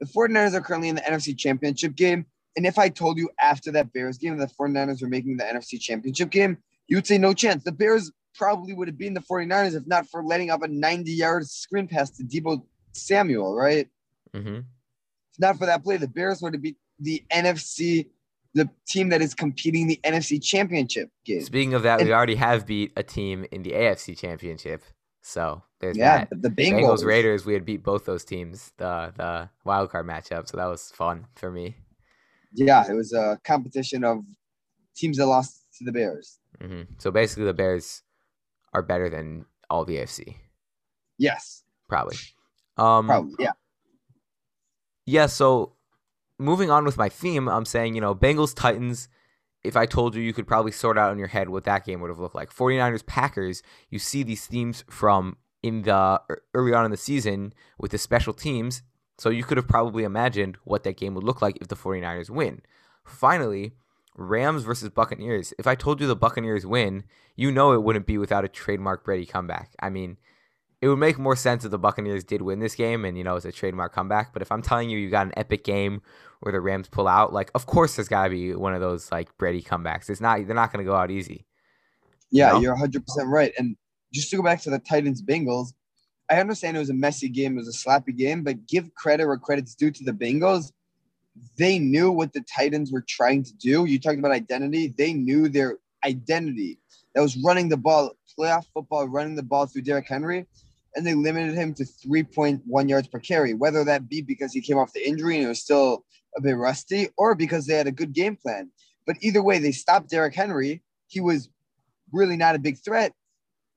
the 0.02 0.08
49ers 0.08 0.52
are 0.52 0.60
currently 0.60 0.88
in 0.88 0.96
the 0.96 1.00
NFC 1.02 1.38
Championship 1.38 1.94
game. 1.94 2.26
And 2.56 2.66
if 2.66 2.76
I 2.76 2.88
told 2.88 3.18
you 3.18 3.30
after 3.40 3.70
that 3.70 3.92
Bears 3.92 4.18
game 4.18 4.36
that 4.36 4.48
the 4.48 4.54
49ers 4.56 5.00
were 5.00 5.08
making 5.08 5.36
the 5.36 5.44
NFC 5.44 5.80
Championship 5.80 6.30
game, 6.30 6.58
you 6.88 6.96
would 6.96 7.06
say 7.06 7.18
no 7.18 7.32
chance. 7.32 7.62
The 7.62 7.70
Bears 7.70 8.10
probably 8.34 8.74
would 8.74 8.88
have 8.88 8.98
been 8.98 9.14
the 9.14 9.20
49ers 9.20 9.76
if 9.76 9.86
not 9.86 10.08
for 10.08 10.24
letting 10.24 10.50
up 10.50 10.62
a 10.62 10.68
90 10.68 11.12
yard 11.12 11.46
screen 11.46 11.86
pass 11.86 12.10
to 12.16 12.24
Deebo 12.24 12.64
Samuel, 12.92 13.54
right? 13.54 13.86
hmm 14.34 14.56
If 14.56 15.38
not 15.38 15.56
for 15.56 15.66
that 15.66 15.84
play, 15.84 15.98
the 15.98 16.08
Bears 16.08 16.42
would 16.42 16.54
have 16.54 16.62
beat 16.62 16.76
the 16.98 17.22
NFC, 17.32 18.08
the 18.54 18.68
team 18.88 19.10
that 19.10 19.22
is 19.22 19.34
competing 19.34 19.86
the 19.86 20.00
NFC 20.02 20.42
Championship 20.42 21.10
game. 21.24 21.42
speaking 21.42 21.74
of 21.74 21.84
that 21.84 22.00
we 22.00 22.12
already 22.12 22.34
have 22.34 22.66
beat 22.66 22.92
a 22.96 23.04
team 23.04 23.46
in 23.52 23.62
the 23.62 23.70
afc 23.70 24.18
championship 24.18 24.82
so 25.22 25.62
there's 25.78 25.96
Yeah, 25.96 26.26
that 26.26 26.42
the 26.42 26.48
Bengals 26.48 27.02
Bengals. 27.02 27.06
Raiders, 27.06 27.46
we 27.46 27.54
had 27.54 27.64
beat 27.64 27.82
both 27.82 28.04
those 28.04 28.24
teams, 28.24 28.72
the 28.76 29.12
the 29.16 29.50
wild 29.64 29.90
card 29.90 30.06
matchup, 30.06 30.48
so 30.48 30.56
that 30.56 30.66
was 30.66 30.90
fun 30.90 31.26
for 31.36 31.50
me. 31.50 31.76
Yeah, 32.52 32.84
it 32.90 32.94
was 32.94 33.12
a 33.12 33.40
competition 33.44 34.04
of 34.04 34.24
teams 34.94 35.16
that 35.16 35.26
lost 35.26 35.64
to 35.78 35.84
the 35.84 35.92
Bears. 35.92 36.38
hmm 36.60 36.82
So 36.98 37.10
basically, 37.10 37.44
the 37.44 37.54
Bears 37.54 38.02
are 38.74 38.82
better 38.82 39.08
than 39.08 39.46
all 39.70 39.84
the 39.84 39.96
AFC, 39.96 40.36
Yes, 41.18 41.62
probably. 41.88 42.16
Um, 42.76 43.06
probably. 43.06 43.34
Yeah. 43.38 43.52
Yeah. 45.06 45.26
So 45.26 45.74
moving 46.38 46.70
on 46.70 46.84
with 46.84 46.96
my 46.96 47.08
theme, 47.08 47.48
I'm 47.48 47.64
saying 47.64 47.94
you 47.94 48.00
know 48.00 48.14
Bengals 48.14 48.54
Titans. 48.54 49.08
If 49.64 49.76
I 49.76 49.86
told 49.86 50.14
you, 50.14 50.22
you 50.22 50.32
could 50.32 50.46
probably 50.46 50.72
sort 50.72 50.98
out 50.98 51.12
in 51.12 51.18
your 51.18 51.28
head 51.28 51.48
what 51.48 51.64
that 51.64 51.84
game 51.84 52.00
would 52.00 52.10
have 52.10 52.18
looked 52.18 52.34
like. 52.34 52.52
49ers 52.52 53.06
Packers. 53.06 53.62
You 53.90 53.98
see 53.98 54.22
these 54.22 54.46
themes 54.46 54.84
from 54.90 55.36
in 55.62 55.82
the 55.82 56.20
er, 56.28 56.42
early 56.54 56.72
on 56.72 56.84
in 56.84 56.90
the 56.90 56.96
season 56.96 57.54
with 57.78 57.92
the 57.92 57.98
special 57.98 58.32
teams. 58.32 58.82
So 59.18 59.30
you 59.30 59.44
could 59.44 59.56
have 59.56 59.68
probably 59.68 60.04
imagined 60.04 60.58
what 60.64 60.82
that 60.82 60.96
game 60.96 61.14
would 61.14 61.24
look 61.24 61.40
like 61.40 61.58
if 61.60 61.68
the 61.68 61.76
49ers 61.76 62.30
win. 62.30 62.62
Finally, 63.04 63.72
Rams 64.16 64.64
versus 64.64 64.88
Buccaneers. 64.90 65.54
If 65.58 65.66
I 65.66 65.74
told 65.74 66.00
you 66.00 66.06
the 66.06 66.16
Buccaneers 66.16 66.66
win, 66.66 67.04
you 67.36 67.52
know 67.52 67.72
it 67.72 67.82
wouldn't 67.82 68.06
be 68.06 68.18
without 68.18 68.44
a 68.44 68.48
trademark 68.48 69.04
Brady 69.04 69.26
comeback. 69.26 69.70
I 69.80 69.90
mean, 69.90 70.18
it 70.80 70.88
would 70.88 70.98
make 70.98 71.18
more 71.18 71.36
sense 71.36 71.64
if 71.64 71.70
the 71.70 71.78
Buccaneers 71.78 72.24
did 72.24 72.42
win 72.42 72.58
this 72.58 72.74
game 72.74 73.04
and 73.04 73.16
you 73.16 73.24
know 73.24 73.36
it's 73.36 73.46
a 73.46 73.52
trademark 73.52 73.94
comeback. 73.94 74.32
But 74.32 74.42
if 74.42 74.50
I'm 74.50 74.62
telling 74.62 74.90
you 74.90 74.98
you 74.98 75.08
got 75.08 75.26
an 75.26 75.32
epic 75.36 75.64
game 75.64 76.02
where 76.42 76.52
the 76.52 76.60
Rams 76.60 76.88
pull 76.88 77.08
out, 77.08 77.32
like 77.32 77.50
of 77.54 77.66
course 77.66 77.96
there's 77.96 78.08
got 78.08 78.24
to 78.24 78.30
be 78.30 78.54
one 78.54 78.74
of 78.74 78.80
those 78.80 79.10
like 79.12 79.36
Brady 79.38 79.62
comebacks. 79.62 80.10
It's 80.10 80.20
not 80.20 80.46
they're 80.46 80.54
not 80.56 80.72
going 80.72 80.84
to 80.84 80.88
go 80.90 80.96
out 80.96 81.10
easy. 81.10 81.46
Yeah, 82.30 82.52
No? 82.52 82.60
you're 82.60 82.76
100% 82.76 83.02
right. 83.26 83.52
And 83.58 83.76
just 84.12 84.30
to 84.30 84.36
go 84.36 84.42
back 84.42 84.60
to 84.62 84.70
the 84.70 84.78
Titans 84.78 85.22
Bengals, 85.22 85.68
I 86.30 86.40
understand 86.40 86.76
it 86.76 86.80
was 86.80 86.90
a 86.90 86.94
messy 86.94 87.28
game, 87.28 87.52
it 87.54 87.60
was 87.60 87.68
a 87.68 87.72
sloppy 87.72 88.12
game, 88.12 88.42
but 88.42 88.66
give 88.66 88.94
credit 88.94 89.26
where 89.26 89.36
credit's 89.36 89.74
due 89.74 89.90
to 89.90 90.04
the 90.04 90.12
Bengals. 90.12 90.72
They 91.56 91.78
knew 91.78 92.10
what 92.10 92.32
the 92.32 92.42
Titans 92.42 92.90
were 92.92 93.04
trying 93.06 93.42
to 93.44 93.54
do. 93.54 93.84
You 93.84 93.98
talked 93.98 94.18
about 94.18 94.32
identity. 94.32 94.94
They 94.96 95.12
knew 95.12 95.48
their 95.48 95.78
identity. 96.04 96.78
That 97.14 97.20
was 97.20 97.36
running 97.36 97.68
the 97.68 97.76
ball, 97.76 98.12
playoff 98.38 98.64
football, 98.72 99.06
running 99.08 99.34
the 99.34 99.42
ball 99.42 99.66
through 99.66 99.82
Derrick 99.82 100.08
Henry, 100.08 100.46
and 100.94 101.06
they 101.06 101.14
limited 101.14 101.54
him 101.54 101.74
to 101.74 101.84
3.1 101.84 102.88
yards 102.88 103.08
per 103.08 103.18
carry, 103.18 103.54
whether 103.54 103.84
that 103.84 104.08
be 104.08 104.22
because 104.22 104.52
he 104.52 104.60
came 104.60 104.78
off 104.78 104.92
the 104.92 105.06
injury 105.06 105.36
and 105.36 105.44
it 105.44 105.48
was 105.48 105.60
still 105.60 106.04
a 106.36 106.40
bit 106.40 106.56
rusty, 106.56 107.08
or 107.16 107.34
because 107.34 107.66
they 107.66 107.74
had 107.74 107.86
a 107.86 107.92
good 107.92 108.12
game 108.12 108.36
plan. 108.36 108.70
But 109.06 109.16
either 109.20 109.42
way, 109.42 109.58
they 109.58 109.72
stopped 109.72 110.10
Derrick 110.10 110.34
Henry. 110.34 110.82
He 111.08 111.20
was 111.20 111.48
really 112.12 112.36
not 112.36 112.54
a 112.54 112.58
big 112.58 112.78
threat. 112.78 113.12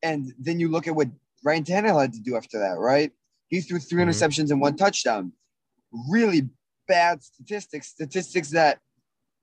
And 0.03 0.33
then 0.39 0.59
you 0.59 0.69
look 0.69 0.87
at 0.87 0.95
what 0.95 1.09
Ryan 1.43 1.63
Tannehill 1.63 2.01
had 2.01 2.13
to 2.13 2.19
do 2.19 2.35
after 2.35 2.59
that, 2.59 2.77
right? 2.77 3.11
He 3.47 3.61
threw 3.61 3.79
3 3.79 4.03
Mhm. 4.03 4.07
interceptions 4.07 4.51
and 4.51 4.61
one 4.61 4.75
touchdown. 4.75 5.31
Really 6.09 6.49
bad 6.87 7.23
statistics, 7.23 7.87
statistics 7.87 8.51
that 8.51 8.79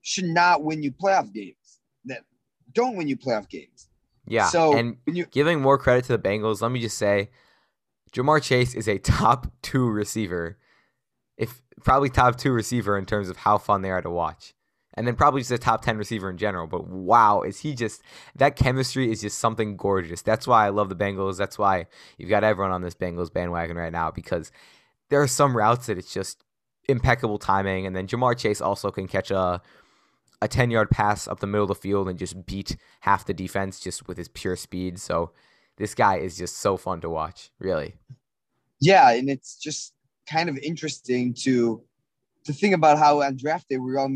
should 0.01 0.25
not 0.25 0.63
win 0.63 0.83
you 0.83 0.91
playoff 0.91 1.33
games, 1.33 1.79
that 2.05 2.23
don't 2.73 2.95
win 2.95 3.07
you 3.07 3.17
playoff 3.17 3.49
games. 3.49 3.89
Yeah. 4.27 4.47
So 4.47 4.77
and 4.77 4.97
when 5.03 5.15
you 5.15 5.25
giving 5.25 5.61
more 5.61 5.77
credit 5.77 6.05
to 6.05 6.17
the 6.17 6.19
Bengals, 6.19 6.61
let 6.61 6.71
me 6.71 6.79
just 6.79 6.97
say, 6.97 7.29
Ja'Marr 8.13 8.41
Chase 8.41 8.75
is 8.75 8.87
a 8.87 8.97
top 8.99 9.51
two 9.61 9.89
receiver, 9.89 10.57
if 11.37 11.61
probably 11.83 12.09
top 12.09 12.37
two 12.37 12.51
receiver 12.51 12.97
in 12.97 13.05
terms 13.05 13.29
of 13.29 13.37
how 13.37 13.57
fun 13.57 13.81
they 13.81 13.91
are 13.91 14.01
to 14.01 14.09
watch, 14.09 14.53
and 14.95 15.07
then 15.07 15.15
probably 15.15 15.41
just 15.41 15.51
a 15.51 15.57
top 15.57 15.81
ten 15.83 15.97
receiver 15.97 16.29
in 16.29 16.37
general. 16.37 16.67
But 16.67 16.87
wow, 16.87 17.41
is 17.41 17.59
he 17.61 17.73
just 17.75 18.01
that 18.35 18.55
chemistry 18.55 19.11
is 19.11 19.21
just 19.21 19.39
something 19.39 19.77
gorgeous. 19.77 20.21
That's 20.21 20.47
why 20.47 20.65
I 20.65 20.69
love 20.69 20.89
the 20.89 20.95
Bengals. 20.95 21.37
That's 21.37 21.57
why 21.57 21.87
you've 22.17 22.29
got 22.29 22.43
everyone 22.43 22.71
on 22.71 22.81
this 22.81 22.95
Bengals 22.95 23.33
bandwagon 23.33 23.77
right 23.77 23.91
now 23.91 24.11
because 24.11 24.51
there 25.09 25.21
are 25.21 25.27
some 25.27 25.55
routes 25.55 25.87
that 25.87 25.97
it's 25.97 26.13
just 26.13 26.43
impeccable 26.89 27.37
timing, 27.37 27.85
and 27.85 27.95
then 27.95 28.07
Ja'Marr 28.07 28.37
Chase 28.37 28.61
also 28.61 28.91
can 28.91 29.07
catch 29.07 29.31
a 29.31 29.61
a 30.41 30.47
10 30.47 30.71
yard 30.71 30.89
pass 30.89 31.27
up 31.27 31.39
the 31.39 31.47
middle 31.47 31.63
of 31.63 31.69
the 31.69 31.75
field 31.75 32.09
and 32.09 32.19
just 32.19 32.45
beat 32.45 32.75
half 33.01 33.25
the 33.25 33.33
defense 33.33 33.79
just 33.79 34.07
with 34.07 34.17
his 34.17 34.27
pure 34.27 34.57
speed. 34.57 34.99
So 34.99 35.31
this 35.77 35.95
guy 35.95 36.17
is 36.17 36.37
just 36.37 36.57
so 36.57 36.75
fun 36.77 36.99
to 37.01 37.09
watch, 37.09 37.49
really. 37.59 37.95
yeah, 38.79 39.11
and 39.11 39.29
it's 39.29 39.55
just 39.57 39.93
kind 40.29 40.49
of 40.49 40.57
interesting 40.59 41.33
to 41.43 41.81
to 42.45 42.53
think 42.53 42.73
about 42.75 42.97
how 42.97 43.21
on 43.21 43.35
draft 43.37 43.69
day 43.69 43.77
we 43.77 43.91
were 43.91 43.99
all 43.99 44.11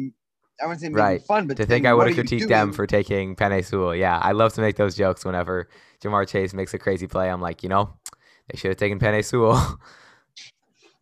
I 0.61 0.65
wouldn't 0.65 0.81
say 0.81 0.89
making 0.89 0.97
Right. 1.03 1.21
fun, 1.21 1.45
but 1.47 1.55
To 1.57 1.65
think 1.67 1.85
I 1.85 1.93
would 1.93 2.07
have 2.07 2.17
critiqued 2.17 2.47
them 2.47 2.73
for 2.73 2.87
taking 2.87 3.35
Penei 3.35 3.63
Sewell. 3.63 3.95
Yeah, 3.95 4.17
I 4.17 4.31
love 4.31 4.53
to 4.53 4.61
make 4.61 4.75
those 4.75 4.95
jokes 4.95 5.23
whenever 5.23 5.69
Ja'Marr 6.01 6.27
Chase 6.27 6.53
makes 6.53 6.73
a 6.73 6.79
crazy 6.79 7.05
play. 7.07 7.29
I'm 7.29 7.41
like, 7.41 7.61
you 7.61 7.69
know, 7.69 7.93
they 8.49 8.57
should 8.57 8.69
have 8.69 8.77
taken 8.77 8.99
Penei 8.99 9.23
Sewell. 9.23 9.79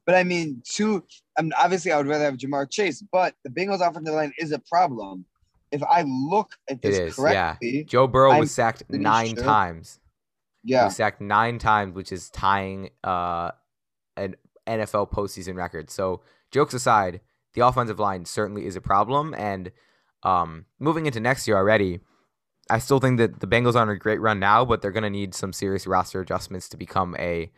But 0.06 0.14
I 0.14 0.24
mean, 0.24 0.62
two. 0.64 1.04
I 1.38 1.42
mean, 1.42 1.52
obviously, 1.58 1.92
I 1.92 1.98
would 1.98 2.06
rather 2.06 2.26
have 2.26 2.36
Ja'Marr 2.36 2.70
Chase, 2.70 3.02
but 3.12 3.34
the 3.44 3.50
Bengals' 3.50 3.82
offensive 3.82 4.14
line 4.14 4.34
is 4.38 4.52
a 4.52 4.60
problem. 4.60 5.26
If 5.72 5.82
I 5.82 6.04
look 6.04 6.52
at 6.70 6.76
It 6.76 6.82
this 6.84 6.98
is, 7.00 7.18
yeah. 7.18 7.54
correctly, 7.54 7.84
Joe 7.86 8.06
Burrow 8.08 8.32
I'm 8.34 8.40
was 8.42 8.52
sacked 8.52 8.84
nine 8.90 9.34
sure- 9.36 9.44
times. 9.44 10.00
He 10.64 10.74
yeah, 10.74 10.86
was 10.86 10.96
sacked 10.96 11.22
nine 11.22 11.58
times, 11.58 11.96
which 11.96 12.12
is 12.12 12.30
tying 12.30 12.92
uh, 13.04 13.50
an 14.16 14.36
NFL 14.68 15.12
postseason 15.12 15.56
record. 15.56 15.90
So, 15.90 16.22
jokes 16.52 16.74
aside, 16.74 17.22
the 17.54 17.66
offensive 17.66 18.00
line 18.00 18.26
certainly 18.26 18.66
is 18.66 18.76
a 18.76 18.82
problem. 18.82 19.34
And 19.34 19.72
um, 20.24 20.66
moving 20.80 21.06
into 21.06 21.20
next 21.20 21.48
year 21.48 21.58
already, 21.58 22.00
I 22.70 22.80
still 22.80 23.00
think 23.00 23.18
that 23.20 23.40
the 23.40 23.48
Bengals 23.48 23.76
are 23.76 23.82
on 23.82 23.90
a 23.90 23.96
great 23.96 24.20
run 24.20 24.40
now, 24.40 24.66
but 24.66 24.82
they're 24.82 24.92
going 24.92 25.04
to 25.04 25.10
need 25.10 25.36
some 25.36 25.54
serious 25.54 25.86
roster 25.86 26.20
adjustments 26.20 26.68
to 26.70 26.78
become 26.78 27.16
a 27.20 27.52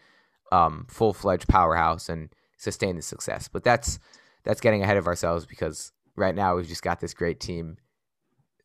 um, 0.52 0.86
full 0.90 1.14
fledged 1.14 1.48
powerhouse 1.48 2.10
and 2.10 2.30
sustain 2.58 2.96
the 2.96 3.02
success. 3.02 3.48
But 3.48 3.64
that's 3.64 4.00
that's 4.44 4.62
getting 4.62 4.84
ahead 4.84 4.98
of 4.98 5.08
ourselves 5.08 5.46
because 5.46 5.92
right 6.16 6.36
now 6.36 6.56
we've 6.56 6.68
just 6.68 6.84
got 6.84 7.00
this 7.00 7.14
great 7.14 7.40
team 7.40 7.78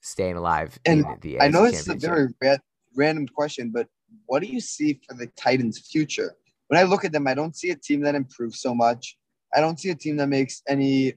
staying 0.01 0.37
alive 0.37 0.79
And 0.85 1.01
in 1.01 1.17
the 1.21 1.41
I 1.41 1.49
know 1.49 1.65
it's 1.65 1.89
a 1.89 1.95
very 1.95 2.29
ra- 2.43 2.57
random 2.97 3.27
question, 3.29 3.71
but 3.73 3.89
what 4.27 4.43
do 4.43 4.49
you 4.49 4.61
see 4.61 5.01
for 5.09 5.15
the 5.15 5.27
Titans' 5.29 5.79
future? 5.79 6.35
When 6.73 6.81
I 6.81 6.85
look 6.85 7.05
at 7.05 7.13
them, 7.13 7.27
I 7.27 7.35
don't 7.35 7.55
see 7.55 7.69
a 7.69 7.77
team 7.77 8.01
that 8.01 8.15
improves 8.15 8.63
so 8.63 8.75
much. 8.75 9.19
I 9.55 9.61
don't 9.61 9.79
see 9.79 9.91
a 9.91 9.95
team 9.95 10.17
that 10.17 10.29
makes 10.29 10.63
any 10.67 11.13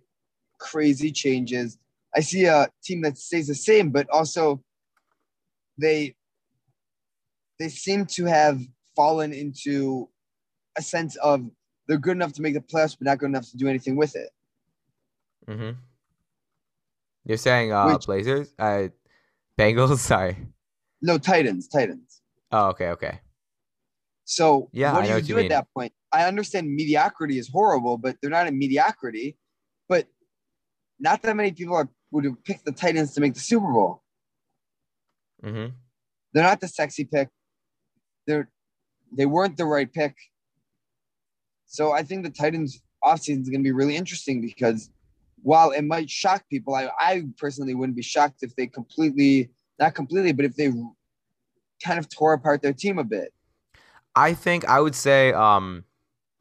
crazy 0.59 1.13
changes. 1.13 1.77
I 2.13 2.19
see 2.19 2.43
a 2.43 2.67
team 2.83 3.01
that 3.03 3.17
stays 3.17 3.47
the 3.47 3.55
same, 3.55 3.89
but 3.89 4.05
also 4.09 4.61
they 5.77 6.17
they 7.57 7.69
seem 7.69 8.05
to 8.07 8.25
have 8.25 8.59
fallen 8.97 9.31
into 9.31 10.09
a 10.77 10.81
sense 10.81 11.15
of 11.15 11.49
they're 11.87 11.99
good 11.99 12.17
enough 12.17 12.33
to 12.33 12.41
make 12.41 12.55
the 12.55 12.59
playoffs, 12.59 12.97
but 12.99 13.05
not 13.05 13.19
good 13.19 13.29
enough 13.29 13.49
to 13.51 13.55
do 13.55 13.69
anything 13.69 13.95
with 13.95 14.17
it. 14.17 14.31
Mm-hmm. 15.47 15.79
You're 17.23 17.37
saying 17.37 17.71
uh 17.71 17.93
Which- 17.93 18.07
Blazers? 18.07 18.53
Uh 18.59 18.89
Bengals, 19.57 19.99
sorry. 20.11 20.35
No, 21.01 21.17
Titans, 21.17 21.69
Titans. 21.69 22.21
Oh, 22.51 22.71
okay, 22.71 22.89
okay. 22.89 23.21
So 24.25 24.69
Yeah, 24.73 24.93
what 24.93 25.03
do 25.03 25.07
you 25.07 25.13
what 25.13 25.23
do 25.23 25.29
you 25.29 25.37
at 25.37 25.41
mean. 25.41 25.49
that 25.49 25.67
point? 25.73 25.93
I 26.11 26.25
understand 26.25 26.73
mediocrity 26.73 27.37
is 27.37 27.47
horrible, 27.47 27.97
but 27.97 28.17
they're 28.21 28.31
not 28.31 28.47
in 28.47 28.57
mediocrity. 28.57 29.37
But 29.87 30.07
not 30.99 31.21
that 31.21 31.35
many 31.35 31.51
people 31.51 31.75
are, 31.75 31.89
would 32.11 32.25
have 32.25 32.43
picked 32.43 32.65
the 32.65 32.71
Titans 32.71 33.13
to 33.13 33.21
make 33.21 33.35
the 33.35 33.39
Super 33.39 33.71
Bowl. 33.71 34.01
Mm-hmm. 35.43 35.73
They're 36.33 36.43
not 36.43 36.59
the 36.59 36.67
sexy 36.67 37.05
pick. 37.05 37.29
They're 38.27 38.49
they 39.15 39.25
weren't 39.25 39.57
the 39.57 39.65
right 39.65 39.91
pick. 39.91 40.15
So 41.67 41.91
I 41.91 42.03
think 42.03 42.23
the 42.23 42.31
Titans 42.31 42.81
offseason 43.03 43.41
is 43.41 43.49
going 43.49 43.61
to 43.61 43.67
be 43.67 43.71
really 43.71 43.95
interesting 43.95 44.41
because 44.41 44.89
while 45.43 45.71
it 45.71 45.83
might 45.83 46.09
shock 46.09 46.43
people, 46.49 46.73
I, 46.73 46.89
I 46.99 47.23
personally 47.37 47.75
wouldn't 47.75 47.95
be 47.95 48.01
shocked 48.01 48.39
if 48.41 48.55
they 48.55 48.65
completely, 48.65 49.51
not 49.79 49.93
completely, 49.93 50.31
but 50.31 50.45
if 50.45 50.55
they 50.55 50.71
kind 51.83 51.99
of 51.99 52.09
tore 52.09 52.33
apart 52.33 52.61
their 52.61 52.73
team 52.73 52.97
a 52.97 53.03
bit. 53.03 53.31
I 54.15 54.33
think 54.33 54.65
I 54.65 54.79
would 54.79 54.95
say 54.95 55.33
um 55.33 55.83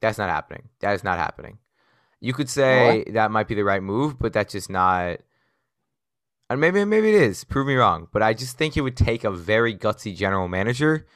that's 0.00 0.18
not 0.18 0.30
happening. 0.30 0.68
That 0.80 0.94
is 0.94 1.04
not 1.04 1.18
happening. 1.18 1.58
You 2.20 2.32
could 2.32 2.48
say 2.48 3.04
that 3.08 3.30
might 3.30 3.48
be 3.48 3.54
the 3.54 3.64
right 3.64 3.82
move, 3.82 4.18
but 4.18 4.32
that's 4.32 4.52
just 4.52 4.70
not 4.70 5.18
and 6.50 6.60
maybe 6.60 6.84
maybe 6.84 7.08
it 7.08 7.22
is. 7.22 7.44
Prove 7.44 7.66
me 7.66 7.74
wrong. 7.74 8.08
But 8.12 8.22
I 8.22 8.34
just 8.34 8.56
think 8.56 8.76
it 8.76 8.82
would 8.82 8.96
take 8.96 9.24
a 9.24 9.30
very 9.30 9.74
gutsy 9.74 10.14
general 10.14 10.48
manager 10.48 11.06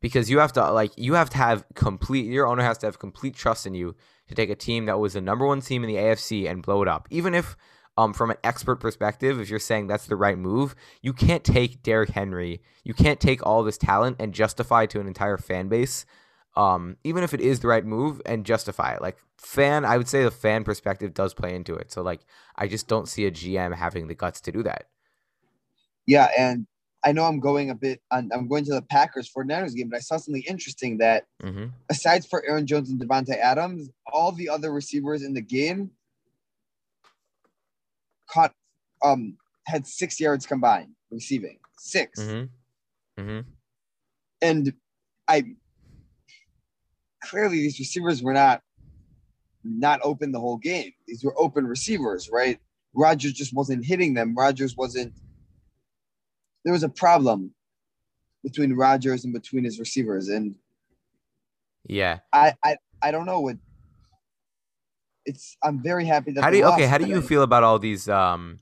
because 0.00 0.30
you 0.30 0.38
have 0.38 0.52
to 0.52 0.72
like 0.72 0.92
you 0.96 1.14
have 1.14 1.30
to 1.30 1.38
have 1.38 1.64
complete 1.74 2.26
your 2.26 2.46
owner 2.46 2.62
has 2.62 2.78
to 2.78 2.86
have 2.86 2.98
complete 2.98 3.34
trust 3.34 3.66
in 3.66 3.74
you 3.74 3.94
to 4.28 4.34
take 4.34 4.50
a 4.50 4.54
team 4.54 4.86
that 4.86 4.98
was 4.98 5.14
the 5.14 5.20
number 5.20 5.46
one 5.46 5.60
team 5.60 5.82
in 5.84 5.88
the 5.88 5.96
AFC 5.96 6.48
and 6.48 6.62
blow 6.62 6.82
it 6.82 6.88
up. 6.88 7.08
Even 7.10 7.34
if 7.34 7.56
um 8.00 8.14
from 8.14 8.30
an 8.30 8.38
expert 8.42 8.76
perspective, 8.76 9.38
if 9.38 9.50
you're 9.50 9.58
saying 9.58 9.86
that's 9.86 10.06
the 10.06 10.16
right 10.16 10.38
move, 10.38 10.74
you 11.02 11.12
can't 11.12 11.44
take 11.44 11.82
Derrick 11.82 12.10
Henry, 12.10 12.62
you 12.82 12.94
can't 12.94 13.20
take 13.20 13.44
all 13.44 13.62
this 13.62 13.76
talent 13.76 14.16
and 14.18 14.32
justify 14.32 14.86
to 14.86 15.00
an 15.00 15.06
entire 15.06 15.36
fan 15.36 15.68
base. 15.68 16.06
Um, 16.56 16.96
even 17.04 17.22
if 17.22 17.32
it 17.32 17.40
is 17.40 17.60
the 17.60 17.68
right 17.68 17.84
move 17.84 18.20
and 18.26 18.44
justify 18.44 18.94
it. 18.94 19.02
Like 19.02 19.18
fan, 19.36 19.84
I 19.84 19.96
would 19.98 20.08
say 20.08 20.24
the 20.24 20.30
fan 20.30 20.64
perspective 20.64 21.14
does 21.14 21.32
play 21.32 21.54
into 21.54 21.74
it. 21.74 21.92
So 21.92 22.02
like 22.02 22.20
I 22.56 22.66
just 22.68 22.88
don't 22.88 23.08
see 23.08 23.26
a 23.26 23.30
GM 23.30 23.74
having 23.76 24.08
the 24.08 24.14
guts 24.14 24.40
to 24.42 24.52
do 24.52 24.62
that. 24.64 24.86
Yeah, 26.06 26.28
and 26.36 26.66
I 27.04 27.12
know 27.12 27.24
I'm 27.24 27.38
going 27.38 27.70
a 27.70 27.74
bit 27.74 28.00
on, 28.10 28.30
I'm 28.34 28.48
going 28.48 28.64
to 28.64 28.74
the 28.74 28.82
Packers 28.82 29.30
49ers 29.30 29.74
game, 29.76 29.90
but 29.90 29.98
I 29.98 30.00
saw 30.00 30.16
something 30.16 30.42
interesting 30.48 30.98
that 30.98 31.26
Mm-hmm. 31.42 31.66
aside 31.88 32.24
for 32.26 32.44
Aaron 32.46 32.66
Jones 32.66 32.90
and 32.90 33.00
Davante 33.00 33.36
Adams, 33.36 33.90
all 34.12 34.32
the 34.32 34.48
other 34.48 34.72
receivers 34.72 35.22
in 35.22 35.34
the 35.34 35.40
game 35.40 35.90
caught 38.32 38.54
um 39.02 39.36
had 39.66 39.86
six 39.86 40.20
yards 40.20 40.46
combined 40.46 40.92
receiving. 41.10 41.58
6 41.78 42.20
Mm-hmm. 42.20 43.22
Mm-hmm. 43.22 43.40
And 44.42 44.72
I 45.28 45.44
clearly 47.24 47.58
these 47.58 47.78
receivers 47.78 48.22
were 48.22 48.32
not 48.32 48.62
not 49.62 50.00
open 50.02 50.32
the 50.32 50.40
whole 50.40 50.56
game. 50.56 50.92
These 51.06 51.22
were 51.22 51.34
open 51.38 51.66
receivers, 51.66 52.30
right? 52.32 52.58
Rodgers 52.94 53.34
just 53.34 53.54
wasn't 53.54 53.84
hitting 53.84 54.14
them. 54.14 54.34
Rodgers 54.34 54.76
wasn't 54.76 55.12
there 56.64 56.72
was 56.72 56.82
a 56.82 56.88
problem 56.88 57.54
between 58.42 58.72
Rodgers 58.72 59.24
and 59.24 59.32
between 59.32 59.64
his 59.64 59.78
receivers. 59.78 60.28
And 60.28 60.54
Yeah. 61.86 62.18
I 62.32 62.54
I, 62.64 62.76
I 63.02 63.10
don't 63.10 63.26
know 63.26 63.40
what 63.40 63.56
it's 65.26 65.56
I'm 65.62 65.82
very 65.82 66.06
happy 66.06 66.32
that 66.32 66.44
How 66.44 66.50
do 66.50 66.56
you 66.58 66.64
okay? 66.66 66.86
How 66.86 66.98
do 66.98 67.06
you 67.06 67.18
I- 67.18 67.22
feel 67.22 67.42
about 67.42 67.62
all 67.62 67.78
these? 67.78 68.08
Um, 68.08 68.60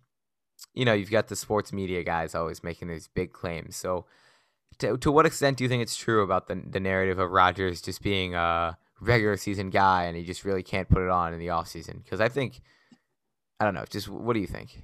you 0.75 0.85
know, 0.85 0.93
you've 0.93 1.11
got 1.11 1.29
the 1.29 1.37
sports 1.37 1.73
media 1.73 2.03
guys 2.03 2.35
always 2.35 2.63
making 2.63 2.89
these 2.89 3.09
big 3.09 3.33
claims. 3.33 3.77
So, 3.77 4.07
to 4.79 4.97
to 4.99 5.13
what 5.13 5.27
extent 5.27 5.57
do 5.59 5.65
you 5.65 5.69
think 5.69 5.83
it's 5.83 5.97
true 5.97 6.23
about 6.23 6.49
the 6.49 6.57
the 6.69 6.81
narrative 6.81 7.19
of 7.19 7.31
Rodgers 7.31 7.81
just 7.81 8.03
being 8.03 8.35
a 8.35 8.77
regular 9.01 9.37
season 9.37 9.71
guy 9.71 10.05
and 10.05 10.17
he 10.17 10.25
just 10.25 10.45
really 10.45 10.63
can't 10.63 10.89
put 10.89 11.03
it 11.03 11.11
on 11.11 11.33
in 11.33 11.39
the 11.39 11.51
off 11.51 11.69
season? 11.69 12.01
Because 12.03 12.21
I 12.21 12.29
think, 12.29 12.61
I 13.61 13.65
don't 13.65 13.75
know. 13.75 13.85
Just 13.89 14.09
what 14.09 14.35
do 14.35 14.41
you 14.41 14.47
think? 14.47 14.83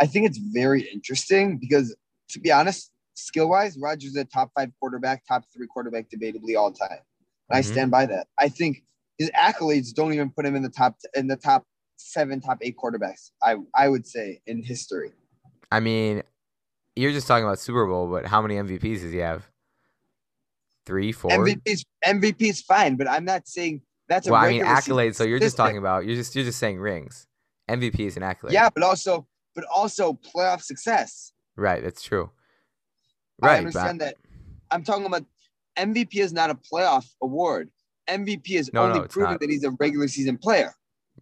I 0.00 0.06
think 0.06 0.26
it's 0.26 0.38
very 0.38 0.82
interesting 0.92 1.58
because 1.58 1.94
to 2.30 2.40
be 2.40 2.50
honest, 2.50 2.90
skill 3.14 3.48
wise, 3.48 3.76
Rodgers 3.78 4.10
is 4.10 4.16
a 4.16 4.24
top 4.24 4.50
five 4.56 4.70
quarterback, 4.80 5.24
top 5.26 5.44
three 5.54 5.66
quarterback 5.66 6.06
debatably 6.10 6.56
all 6.58 6.72
time. 6.72 6.98
And 7.48 7.58
I 7.58 7.60
Mhm. 7.60 7.64
stand 7.66 7.90
by 7.90 8.06
that. 8.06 8.26
I 8.38 8.48
think 8.48 8.82
his 9.18 9.30
accolades 9.30 9.92
don't 9.94 10.12
even 10.12 10.30
put 10.30 10.44
him 10.44 10.56
in 10.56 10.62
the 10.62 10.68
top 10.68 10.96
in 11.14 11.26
the 11.26 11.36
top 11.36 11.64
seven, 11.96 12.40
top 12.40 12.58
eight 12.62 12.76
quarterbacks. 12.76 13.30
I 13.42 13.56
I 13.74 13.88
would 13.88 14.06
say 14.06 14.40
in 14.46 14.62
history. 14.62 15.12
I 15.70 15.80
mean, 15.80 16.22
you're 16.96 17.12
just 17.12 17.26
talking 17.26 17.44
about 17.44 17.58
Super 17.58 17.86
Bowl, 17.86 18.08
but 18.08 18.26
how 18.26 18.42
many 18.42 18.56
MVPs 18.56 19.00
does 19.00 19.12
he 19.12 19.18
have? 19.18 19.48
Three, 20.86 21.12
four. 21.12 21.30
MVP's 21.30 21.84
MVP 22.04 22.42
is 22.42 22.60
fine, 22.60 22.96
but 22.96 23.08
I'm 23.08 23.24
not 23.24 23.48
saying 23.48 23.82
that's 24.08 24.28
a 24.28 24.32
well, 24.32 24.42
I 24.42 24.50
mean 24.50 24.64
accolades. 24.64 25.14
So 25.14 25.24
you're 25.24 25.38
just 25.38 25.56
talking 25.56 25.78
about 25.78 26.04
you're 26.04 26.16
just 26.16 26.34
you're 26.34 26.44
just 26.44 26.58
saying 26.58 26.78
rings. 26.78 27.26
MVP 27.70 28.00
is 28.00 28.16
an 28.16 28.22
accolade. 28.22 28.52
Yeah, 28.52 28.68
but 28.68 28.82
also 28.82 29.26
but 29.54 29.64
also 29.74 30.12
playoff 30.34 30.62
success. 30.62 31.32
Right. 31.56 31.82
That's 31.82 32.02
true. 32.02 32.30
I 33.42 33.46
Right. 33.46 33.58
understand 33.58 34.00
that. 34.00 34.16
I'm 34.70 34.82
talking 34.84 35.06
about 35.06 35.24
MVP 35.78 36.16
is 36.16 36.32
not 36.32 36.50
a 36.50 36.54
playoff 36.54 37.06
award. 37.22 37.70
MVP 38.08 38.50
is 38.50 38.70
No, 38.72 38.86
no, 38.88 38.94
only 38.94 39.08
proving 39.08 39.32
not. 39.32 39.40
that 39.40 39.50
he's 39.50 39.64
a 39.64 39.70
regular 39.72 40.08
season 40.08 40.36
player. 40.38 40.74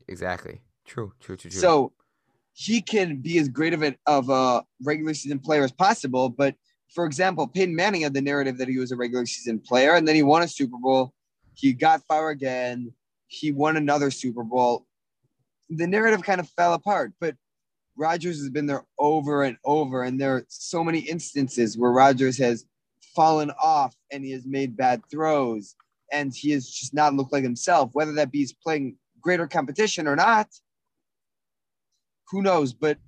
Exactly. 0.09 0.61
True. 0.85 1.13
True. 1.21 1.37
True. 1.37 1.51
True. 1.51 1.61
So 1.61 1.93
he 2.55 2.83
can 2.83 3.17
be 3.17 3.39
as 3.39 3.49
great 3.49 3.73
of 3.73 3.83
a, 3.83 3.95
of 4.07 4.29
a 4.29 4.63
regular 4.83 5.15
season 5.15 5.39
player 5.39 5.65
as 5.65 5.73
possible, 5.73 6.29
but 6.29 6.55
for 6.95 7.07
example, 7.07 7.49
Peyton 7.49 7.75
Manning 7.75 8.03
had 8.03 8.13
the 8.13 8.21
narrative 8.21 8.59
that 8.59 8.69
he 8.69 8.79
was 8.79 8.93
a 8.93 8.97
regular 8.97 9.25
season 9.25 9.59
player, 9.59 9.95
and 9.95 10.07
then 10.07 10.15
he 10.15 10.23
won 10.23 10.43
a 10.43 10.49
Super 10.49 10.77
Bowl. 10.77 11.15
He 11.55 11.73
got 11.73 12.03
fired 12.07 12.31
again. 12.31 12.93
He 13.29 13.51
won 13.51 13.79
another 13.79 14.11
Super 14.11 14.45
Bowl. 14.45 14.87
The 15.71 15.87
narrative 15.87 16.23
kind 16.23 16.39
of 16.39 16.51
fell 16.51 16.75
apart, 16.75 17.13
but 17.19 17.35
Rodgers 17.97 18.39
has 18.39 18.51
been 18.51 18.67
there 18.67 18.85
over 18.99 19.43
and 19.45 19.57
over, 19.65 20.03
and 20.03 20.21
there 20.21 20.37
are 20.37 20.45
so 20.49 20.85
many 20.85 20.99
instances 20.99 21.79
where 21.79 21.93
Rodgers 21.93 22.37
has 22.39 22.67
fallen 23.15 23.51
off 23.63 23.95
and 24.11 24.23
he 24.25 24.33
has 24.33 24.45
made 24.47 24.77
bad 24.77 25.03
throws 25.11 25.75
and 26.13 26.33
he 26.35 26.51
has 26.51 26.69
just 26.69 26.95
not 26.95 27.15
looked 27.15 27.33
like 27.33 27.43
himself, 27.43 27.91
whether 27.95 28.13
that 28.13 28.31
be 28.31 28.39
he's 28.39 28.53
playing 28.53 28.97
greater 29.21 29.47
competition 29.47 30.07
or 30.07 30.15
not. 30.15 30.49
Who 32.31 32.43
knows? 32.43 32.73
But 32.73 32.99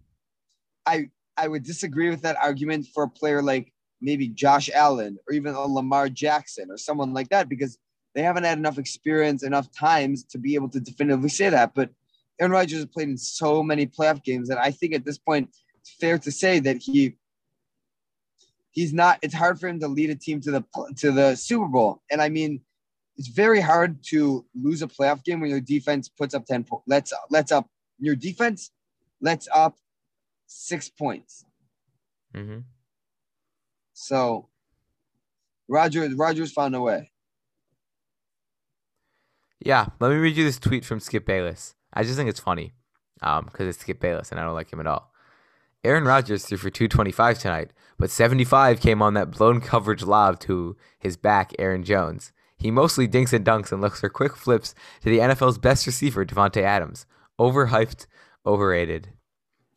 I 0.87 1.11
I 1.37 1.49
would 1.49 1.65
disagree 1.65 2.11
with 2.11 2.23
that 2.23 2.37
argument 2.37 2.87
for 2.95 3.05
a 3.05 3.09
player 3.09 3.43
like 3.43 3.73
maybe 4.01 4.29
Josh 4.29 4.71
Allen 4.75 5.19
or 5.29 5.35
even 5.35 5.55
a 5.55 5.61
Lamar 5.61 6.09
Jackson 6.09 6.71
or 6.71 6.77
someone 6.77 7.13
like 7.13 7.29
that 7.31 7.49
because 7.49 7.79
they 8.15 8.23
haven't 8.23 8.45
had 8.45 8.59
enough 8.59 8.79
experience, 8.79 9.43
enough 9.43 9.69
times 9.73 10.25
to 10.25 10.39
be 10.39 10.55
able 10.55 10.69
to 10.71 10.81
definitively 10.81 11.29
say 11.29 11.49
that. 11.49 11.75
But 11.75 11.91
Aaron 12.41 12.53
Rodgers 12.53 12.79
has 12.79 12.87
played 12.87 13.09
in 13.09 13.19
so 13.19 13.63
many 13.63 13.87
playoff 13.87 14.23
games 14.23 14.49
that 14.49 14.59
I 14.59 14.71
think 14.71 14.95
at 14.95 15.05
this 15.05 15.19
point 15.19 15.49
it's 15.77 15.95
fair 16.01 16.19
to 16.19 16.31
say 16.31 16.61
that 16.61 16.79
he 16.79 17.17
he's 18.71 18.93
not. 18.93 19.19
It's 19.23 19.35
hard 19.35 19.59
for 19.59 19.69
him 19.69 19.81
to 19.81 19.89
lead 19.89 20.11
a 20.11 20.15
team 20.15 20.41
to 20.43 20.51
the 20.51 20.65
to 20.99 21.13
the 21.13 21.35
Super 21.35 21.67
Bowl. 21.67 22.03
And 22.11 22.21
I 22.21 22.29
mean, 22.29 22.61
it's 23.17 23.29
very 23.29 23.61
hard 23.61 24.03
to 24.05 24.45
lose 24.55 24.83
a 24.83 24.87
playoff 24.87 25.25
game 25.25 25.41
when 25.41 25.51
your 25.51 25.61
defense 25.61 26.09
puts 26.09 26.35
up 26.35 26.47
ten 26.47 26.65
points. 26.65 26.85
Let's 26.87 27.13
let's 27.31 27.53
up 27.53 27.69
your 27.99 28.17
defense. 28.17 28.71
Let's 29.21 29.49
up 29.55 29.77
six 30.47 30.89
points. 30.89 31.45
Mm-hmm. 32.35 32.61
So 33.93 34.49
Rodgers 35.69 36.15
Rogers 36.15 36.53
found 36.53 36.75
a 36.75 36.81
way. 36.81 37.11
Yeah, 39.61 39.87
let 39.99 40.11
me 40.11 40.17
read 40.17 40.37
you 40.37 40.45
this 40.45 40.59
tweet 40.59 40.85
from 40.85 41.01
Skip 41.01 41.25
Bayless. 41.25 41.75
I 41.93 42.03
just 42.03 42.17
think 42.17 42.29
it's 42.29 42.41
funny 42.41 42.75
um, 43.23 43.47
because 43.47 43.67
it's 43.69 43.79
Skip 43.79 43.99
Bayless 43.99 44.31
and 44.31 44.39
I 44.39 44.45
don't 44.45 44.55
like 44.55 44.71
him 44.71 44.81
at 44.81 44.87
all. 44.87 45.11
Aaron 45.83 46.05
Rodgers 46.05 46.45
threw 46.45 46.59
for 46.59 46.71
225 46.71 47.39
tonight, 47.39 47.71
but 47.99 48.11
75 48.11 48.81
came 48.81 49.01
on 49.01 49.15
that 49.15 49.31
blown 49.31 49.61
coverage 49.61 50.03
lob 50.03 50.41
to 50.41 50.77
his 50.99 51.17
back, 51.17 51.53
Aaron 51.59 51.85
Jones. 51.85 52.33
He 52.65 52.71
mostly 52.71 53.07
dinks 53.07 53.35
and 53.35 53.45
dunks 53.45 53.73
and 53.73 53.83
looks 53.83 54.01
for 54.01 54.09
quick 54.09 54.35
flips 54.35 54.75
to 55.03 55.11
the 55.11 55.19
NFL's 55.19 55.59
best 55.59 55.87
receiver, 55.87 56.25
Davante 56.25 56.63
Adams. 56.63 57.05
Overhyped, 57.39 58.07
overrated. 58.47 59.09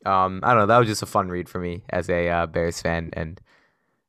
Um, 0.05 0.39
I 0.41 0.51
don't 0.51 0.59
know. 0.59 0.65
That 0.67 0.77
was 0.77 0.87
just 0.87 1.03
a 1.03 1.05
fun 1.05 1.27
read 1.27 1.49
for 1.49 1.59
me 1.59 1.83
as 1.89 2.09
a 2.09 2.29
uh, 2.29 2.45
Bears 2.45 2.81
fan, 2.81 3.09
and 3.11 3.41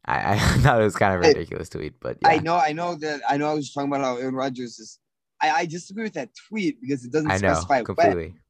I, 0.04 0.34
I 0.34 0.38
thought 0.60 0.80
it 0.80 0.84
was 0.84 0.94
kind 0.94 1.12
of 1.12 1.24
a 1.24 1.26
ridiculous 1.26 1.68
tweet. 1.68 1.94
But 1.98 2.18
yeah. 2.22 2.28
I 2.28 2.38
know, 2.38 2.56
I 2.56 2.72
know 2.72 2.94
that 2.94 3.20
I 3.28 3.36
know 3.36 3.50
I 3.50 3.54
was 3.54 3.72
talking 3.72 3.90
about 3.90 4.04
how 4.04 4.16
Aaron 4.16 4.36
Rodgers 4.36 4.78
is 4.78 5.00
I, 5.40 5.50
I 5.50 5.66
disagree 5.66 6.04
with 6.04 6.14
that 6.14 6.30
tweet 6.48 6.80
because 6.80 7.04
it 7.04 7.10
doesn't 7.10 7.32
I 7.32 7.38
know 7.38 7.54
specify 7.54 7.82
completely. 7.82 8.28
when. 8.28 8.40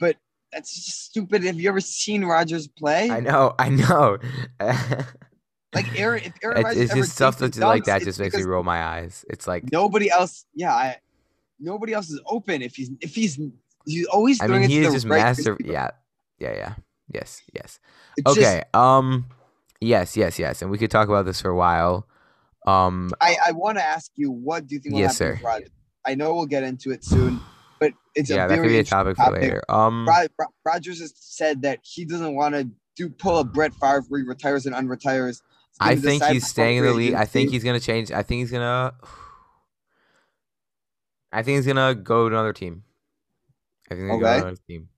But 0.00 0.16
that's 0.50 0.74
just 0.74 1.04
stupid. 1.04 1.44
Have 1.44 1.60
you 1.60 1.68
ever 1.68 1.82
seen 1.82 2.24
Rodgers 2.24 2.68
play? 2.68 3.10
I 3.10 3.20
know, 3.20 3.54
I 3.58 3.68
know. 3.68 4.16
like 5.74 5.98
Aaron, 5.98 6.22
if 6.24 6.32
Aaron 6.42 6.56
it's, 6.58 6.64
Rodgers 6.64 6.82
it's 6.82 6.92
ever 6.92 7.00
just 7.00 7.12
stuff 7.14 7.38
takes 7.38 7.56
that 7.56 7.66
like 7.66 7.84
that 7.84 8.02
just 8.02 8.18
makes 8.18 8.34
me 8.34 8.42
roll 8.42 8.62
my 8.62 8.82
eyes. 8.82 9.24
It's 9.28 9.46
like 9.46 9.70
Nobody 9.70 10.10
else, 10.10 10.46
yeah, 10.54 10.72
I, 10.74 10.96
nobody 11.60 11.92
else 11.92 12.10
is 12.10 12.20
open. 12.26 12.62
If 12.62 12.74
he's 12.76 12.90
if 13.00 13.14
he's 13.14 13.38
he's 13.86 14.06
always 14.06 14.40
I 14.40 14.46
mean, 14.46 14.68
he 14.68 14.78
is 14.78 14.92
just 14.92 15.06
right 15.06 15.18
master. 15.22 15.54
receiver. 15.54 15.72
Yeah, 15.72 15.90
yeah, 16.38 16.54
yeah. 16.54 16.74
Yes, 17.12 17.42
yes. 17.54 17.80
It's 18.16 18.34
just- 18.34 18.38
Okay. 18.46 18.62
um. 18.74 19.26
Yes, 19.80 20.16
yes, 20.16 20.38
yes. 20.40 20.60
And 20.60 20.70
we 20.72 20.78
could 20.78 20.90
talk 20.90 21.08
about 21.08 21.24
this 21.24 21.40
for 21.40 21.50
a 21.50 21.56
while. 21.56 22.06
Um. 22.66 23.10
I, 23.20 23.36
I 23.46 23.52
want 23.52 23.78
to 23.78 23.84
ask 23.84 24.10
you, 24.16 24.30
what 24.30 24.66
do 24.66 24.74
you 24.74 24.80
think 24.80 24.94
will 24.94 25.00
Yes, 25.02 25.18
happen 25.18 25.38
sir. 25.40 25.64
I 26.04 26.14
know 26.14 26.34
we'll 26.34 26.46
get 26.46 26.64
into 26.64 26.90
it 26.90 27.04
soon, 27.04 27.40
but 27.78 27.92
it's 28.14 28.28
yeah, 28.30 28.46
a 28.46 28.48
that 28.48 28.56
could 28.56 28.68
be 28.68 28.76
a 28.76 28.78
interesting 28.80 29.14
topic 29.14 29.16
for 29.16 29.40
later. 29.40 29.62
Um. 29.68 30.06
Rod- 30.08 30.30
Rod- 30.38 30.48
Rodgers 30.64 31.00
has 31.00 31.12
said 31.16 31.62
that 31.62 31.78
he 31.82 32.04
doesn't 32.04 32.34
want 32.34 32.54
to 32.54 32.68
do 32.96 33.08
pull 33.08 33.38
a 33.38 33.44
Brett 33.44 33.72
Favre 33.74 34.04
where 34.08 34.20
he 34.20 34.26
retires 34.26 34.66
and 34.66 34.74
unretires. 34.74 35.40
I 35.80 35.94
think 35.96 36.24
he's 36.24 36.46
staying 36.46 36.78
in 36.78 36.84
the 36.84 36.92
league. 36.92 37.14
I 37.14 37.24
think 37.24 37.50
he's 37.50 37.64
gonna 37.64 37.80
change. 37.80 38.10
I 38.10 38.22
think 38.22 38.40
he's 38.40 38.50
gonna. 38.50 38.94
I 41.32 41.42
think 41.42 41.56
he's 41.56 41.66
gonna 41.66 41.94
go 41.94 42.28
to 42.28 42.34
another 42.34 42.52
team. 42.52 42.84
I 43.90 43.94
think 43.94 44.00
he's 44.00 44.08
gonna 44.08 44.20
go 44.20 44.26
Okay. 44.26 44.36
to 44.36 44.46
another 44.46 44.60
team. 44.66 44.88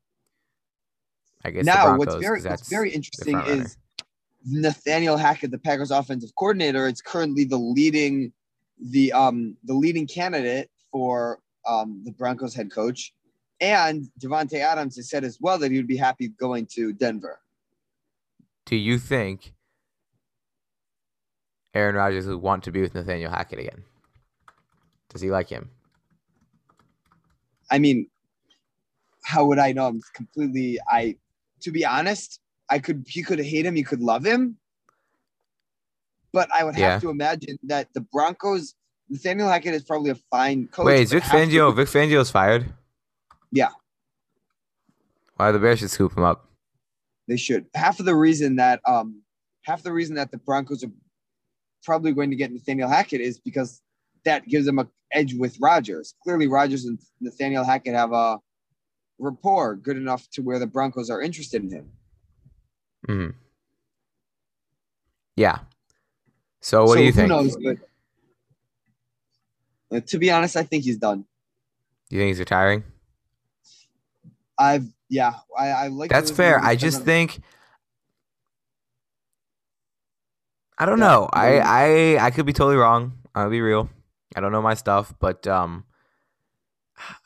I 1.44 1.50
guess 1.50 1.64
now 1.64 1.84
Broncos, 1.84 1.98
what's 2.06 2.20
very 2.20 2.42
what's 2.42 2.68
very 2.68 2.90
interesting 2.92 3.40
is 3.46 3.76
Nathaniel 4.44 5.16
Hackett, 5.16 5.50
the 5.50 5.58
Packers 5.58 5.90
offensive 5.90 6.34
coordinator. 6.36 6.86
It's 6.86 7.00
currently 7.02 7.44
the 7.44 7.56
leading 7.56 8.32
the 8.82 9.12
um 9.12 9.56
the 9.64 9.74
leading 9.74 10.06
candidate 10.06 10.70
for 10.90 11.40
um 11.66 12.02
the 12.04 12.12
Broncos 12.12 12.54
head 12.54 12.70
coach. 12.70 13.12
And 13.60 14.08
Davante 14.18 14.54
Adams 14.54 14.96
has 14.96 15.10
said 15.10 15.22
as 15.22 15.38
well 15.38 15.58
that 15.58 15.70
he 15.70 15.76
would 15.76 15.86
be 15.86 15.96
happy 15.96 16.28
going 16.28 16.66
to 16.72 16.94
Denver. 16.94 17.40
Do 18.64 18.76
you 18.76 18.98
think 18.98 19.52
Aaron 21.74 21.94
Rodgers 21.94 22.26
would 22.26 22.38
want 22.38 22.64
to 22.64 22.72
be 22.72 22.80
with 22.80 22.94
Nathaniel 22.94 23.30
Hackett 23.30 23.58
again? 23.58 23.84
Does 25.08 25.20
he 25.20 25.30
like 25.30 25.48
him? 25.48 25.70
I 27.70 27.78
mean, 27.78 28.08
how 29.24 29.44
would 29.46 29.58
I 29.58 29.72
know? 29.72 29.86
I'm 29.86 30.00
completely 30.14 30.78
I 30.88 31.16
to 31.60 31.70
be 31.70 31.84
honest, 31.84 32.40
I 32.68 32.78
could 32.78 33.04
you 33.14 33.24
could 33.24 33.38
hate 33.40 33.66
him, 33.66 33.76
you 33.76 33.84
could 33.84 34.00
love 34.00 34.24
him. 34.24 34.56
But 36.32 36.48
I 36.54 36.64
would 36.64 36.74
have 36.74 36.82
Yeah. 36.82 36.98
to 37.00 37.10
imagine 37.10 37.58
that 37.64 37.88
the 37.92 38.00
Broncos 38.00 38.74
Nathaniel 39.08 39.48
Hackett 39.48 39.74
is 39.74 39.82
probably 39.82 40.10
a 40.10 40.14
fine 40.30 40.68
coach. 40.68 40.86
Wait, 40.86 41.02
is 41.02 41.10
Vic 41.12 41.24
Fangio? 41.24 41.74
Vic 41.74 41.88
Fangio's 41.88 42.30
fired. 42.30 42.72
Yeah. 43.50 43.70
Why 45.36 45.50
the 45.52 45.58
Bears 45.58 45.80
should 45.80 45.90
scoop 45.90 46.16
him 46.16 46.22
up? 46.22 46.46
They 47.26 47.36
should. 47.36 47.66
Half 47.74 47.98
of 48.00 48.06
the 48.06 48.14
reason 48.14 48.56
that 48.56 48.80
um 48.86 49.22
half 49.64 49.82
the 49.82 49.92
reason 49.92 50.14
that 50.16 50.30
the 50.30 50.38
Broncos 50.38 50.82
are 50.84 50.90
probably 51.84 52.12
going 52.12 52.30
to 52.30 52.36
get 52.36 52.52
Nathaniel 52.52 52.88
Hackett 52.88 53.20
is 53.20 53.38
because 53.38 53.80
that 54.24 54.46
gives 54.46 54.66
them 54.66 54.78
a 54.78 54.88
edge 55.12 55.34
with 55.34 55.56
Rodgers. 55.60 56.14
Clearly, 56.22 56.46
Rodgers 56.46 56.84
and 56.84 56.98
Nathaniel 57.20 57.64
Hackett 57.64 57.94
have 57.94 58.12
a 58.12 58.38
rapport 59.18 59.76
good 59.76 59.96
enough 59.96 60.28
to 60.30 60.42
where 60.42 60.58
the 60.58 60.66
Broncos 60.66 61.10
are 61.10 61.20
interested 61.20 61.62
in 61.62 61.70
him. 61.70 61.92
hmm 63.06 63.28
Yeah. 65.36 65.58
So 66.60 66.84
what 66.84 66.94
So 66.94 67.00
do 67.00 67.04
you 67.04 67.12
think? 67.12 67.28
knows, 67.28 67.56
but 69.90 70.06
to 70.08 70.18
be 70.18 70.30
honest, 70.30 70.56
I 70.56 70.62
think 70.62 70.84
he's 70.84 70.98
done. 70.98 71.24
Do 72.08 72.16
you 72.16 72.22
think 72.22 72.28
he's 72.28 72.38
retiring? 72.38 72.84
I've 74.58 74.84
yeah, 75.08 75.34
I, 75.58 75.68
I 75.68 75.88
like. 75.88 76.10
That's 76.10 76.30
fair. 76.30 76.62
I 76.62 76.76
just 76.76 77.02
think 77.02 77.40
I 80.80 80.86
don't 80.86 80.98
Yeah, 80.98 81.00
know. 81.00 81.28
I. 81.32 81.58
I 81.60 82.26
I 82.26 82.30
could 82.32 82.46
be 82.46 82.52
totally 82.52 82.76
wrong. 82.76 83.18
I'll 83.34 83.50
be 83.50 83.60
real. 83.60 83.88
I 84.36 84.40
don't 84.40 84.52
know 84.52 84.62
my 84.62 84.74
stuff, 84.74 85.14
but 85.20 85.46
um 85.46 85.84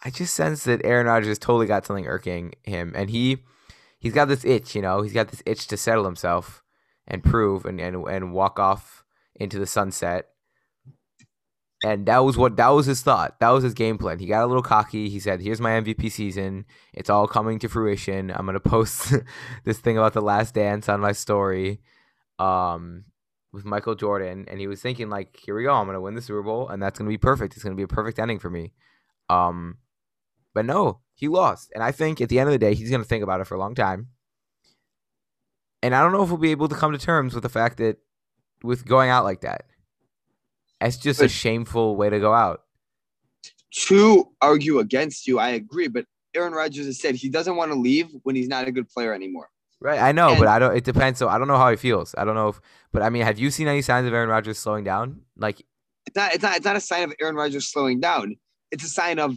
I 0.05 0.11
just 0.11 0.35
sense 0.35 0.64
that 0.64 0.85
Aaron 0.85 1.07
Rodgers 1.07 1.38
totally 1.38 1.67
got 1.67 1.87
something 1.87 2.07
irking 2.07 2.55
him 2.62 2.93
and 2.95 3.11
he 3.11 3.38
he's 3.99 4.12
got 4.14 4.27
this 4.27 4.45
itch, 4.45 4.75
you 4.75 4.83
know. 4.83 5.03
He's 5.03 5.12
got 5.12 5.29
this 5.29 5.43
itch 5.47 5.67
to 5.69 5.77
settle 5.77 6.05
himself 6.05 6.62
and 7.07 7.25
prove 7.25 7.64
and 7.64 7.81
and, 7.81 7.97
and 8.09 8.33
walk 8.33 8.59
off 8.59 9.05
into 9.37 9.59
the 9.59 9.67
sunset. 9.67 10.29
And 11.85 12.07
that 12.07 12.19
was 12.19 12.38
what 12.38 12.57
that 12.57 12.69
was 12.69 12.87
his 12.87 13.03
thought. 13.03 13.38
That 13.40 13.51
was 13.51 13.62
his 13.62 13.75
game 13.75 13.99
plan. 13.99 14.19
He 14.19 14.27
got 14.27 14.43
a 14.45 14.47
little 14.47 14.62
cocky. 14.62 15.11
He 15.11 15.21
said, 15.21 15.43
"Here's 15.43 15.61
my 15.61 15.73
MVP 15.73 16.09
season. 16.09 16.64
It's 16.95 17.11
all 17.11 17.27
coming 17.29 17.59
to 17.61 17.69
fruition. 17.69 18.31
I'm 18.31 18.47
gonna 18.47 18.61
post 18.75 19.12
this 19.64 19.79
thing 19.81 19.99
about 19.99 20.14
the 20.14 20.23
Last 20.23 20.55
Dance 20.55 20.88
on 20.88 21.01
my 21.01 21.12
story, 21.12 21.81
um, 22.38 23.05
with 23.55 23.64
Michael 23.64 23.95
Jordan." 23.95 24.45
And 24.49 24.61
he 24.61 24.67
was 24.67 24.83
thinking, 24.83 25.09
like, 25.09 25.37
"Here 25.37 25.57
we 25.57 25.62
go. 25.64 25.73
I'm 25.73 25.87
gonna 25.87 26.01
win 26.01 26.14
the 26.14 26.23
Super 26.23 26.43
Bowl, 26.43 26.69
and 26.69 26.83
that's 26.83 26.99
gonna 26.99 27.09
be 27.09 27.19
perfect. 27.19 27.55
It's 27.55 27.64
gonna 27.64 27.77
be 27.77 27.85
a 27.85 27.88
perfect 27.88 28.19
ending 28.19 28.38
for 28.38 28.51
me." 28.51 28.73
Um, 29.31 29.79
but 30.53 30.67
no, 30.67 31.01
he 31.14 31.29
lost. 31.29 31.73
And 31.75 31.83
I 31.83 31.93
think 31.93 32.21
at 32.21 32.29
the 32.29 32.38
end 32.38 32.49
of 32.49 32.53
the 32.53 32.59
day, 32.59 32.75
he's 32.75 32.90
gonna 32.90 33.05
think 33.05 33.23
about 33.25 33.40
it 33.40 33.47
for 33.47 33.55
a 33.55 33.59
long 33.59 33.75
time. 33.75 34.09
And 35.83 35.95
I 35.95 36.01
don't 36.01 36.12
know 36.12 36.23
if 36.23 36.29
we'll 36.31 36.38
be 36.38 36.51
able 36.51 36.69
to 36.69 36.75
come 36.75 36.93
to 36.93 36.99
terms 36.99 37.35
with 37.35 37.43
the 37.43 37.49
fact 37.49 37.77
that 37.79 37.99
with 38.62 38.87
going 38.87 39.11
out 39.11 39.25
like 39.25 39.43
that. 39.43 39.67
It's 40.81 40.97
just 40.97 41.23
a 41.23 41.29
shameful 41.29 41.97
way 41.97 42.11
to 42.11 42.19
go 42.19 42.33
out. 42.33 42.62
to 43.71 44.33
argue 44.40 44.79
against 44.79 45.27
you, 45.27 45.38
I 45.38 45.51
agree. 45.51 45.88
But 45.88 46.07
Aaron 46.35 46.53
Rodgers 46.53 46.87
has 46.87 47.01
said 47.01 47.14
he 47.14 47.29
doesn't 47.29 47.57
want 47.57 47.73
to 47.73 47.79
leave 47.79 48.09
when 48.23 48.37
he's 48.37 48.49
not 48.49 48.69
a 48.69 48.73
good 48.73 48.88
player 48.88 49.12
anymore. 49.12 49.49
Right, 49.85 50.01
I 50.01 50.12
know, 50.12 50.31
And- 50.31 50.38
but 50.38 50.49
I 50.49 50.59
don't. 50.59 50.75
It 50.75 50.83
depends. 50.85 51.18
So 51.18 51.29
I 51.29 51.37
don't 51.37 51.47
know 51.47 51.59
how 51.59 51.68
he 51.70 51.77
feels. 51.77 52.14
I 52.16 52.25
don't 52.25 52.35
know 52.35 52.49
if, 52.49 52.61
but 52.90 53.03
I 53.03 53.11
mean, 53.11 53.23
have 53.23 53.38
you 53.38 53.51
seen 53.51 53.68
any 53.68 53.83
signs 53.83 54.07
of 54.07 54.14
Aaron 54.14 54.31
Rodgers 54.31 54.59
slowing 54.59 54.83
down? 54.83 55.20
Like, 55.37 55.61
It's 56.07 56.16
not. 56.16 56.33
It's 56.33 56.42
not. 56.42 56.57
It's 56.57 56.64
not 56.64 56.77
a 56.77 56.81
sign 56.81 57.03
of 57.05 57.12
Aaron 57.20 57.37
Rodgers 57.37 57.68
slowing 57.68 58.01
down. 58.01 58.37
It's 58.70 58.83
a 58.83 58.88
sign 58.88 59.18
of 59.18 59.37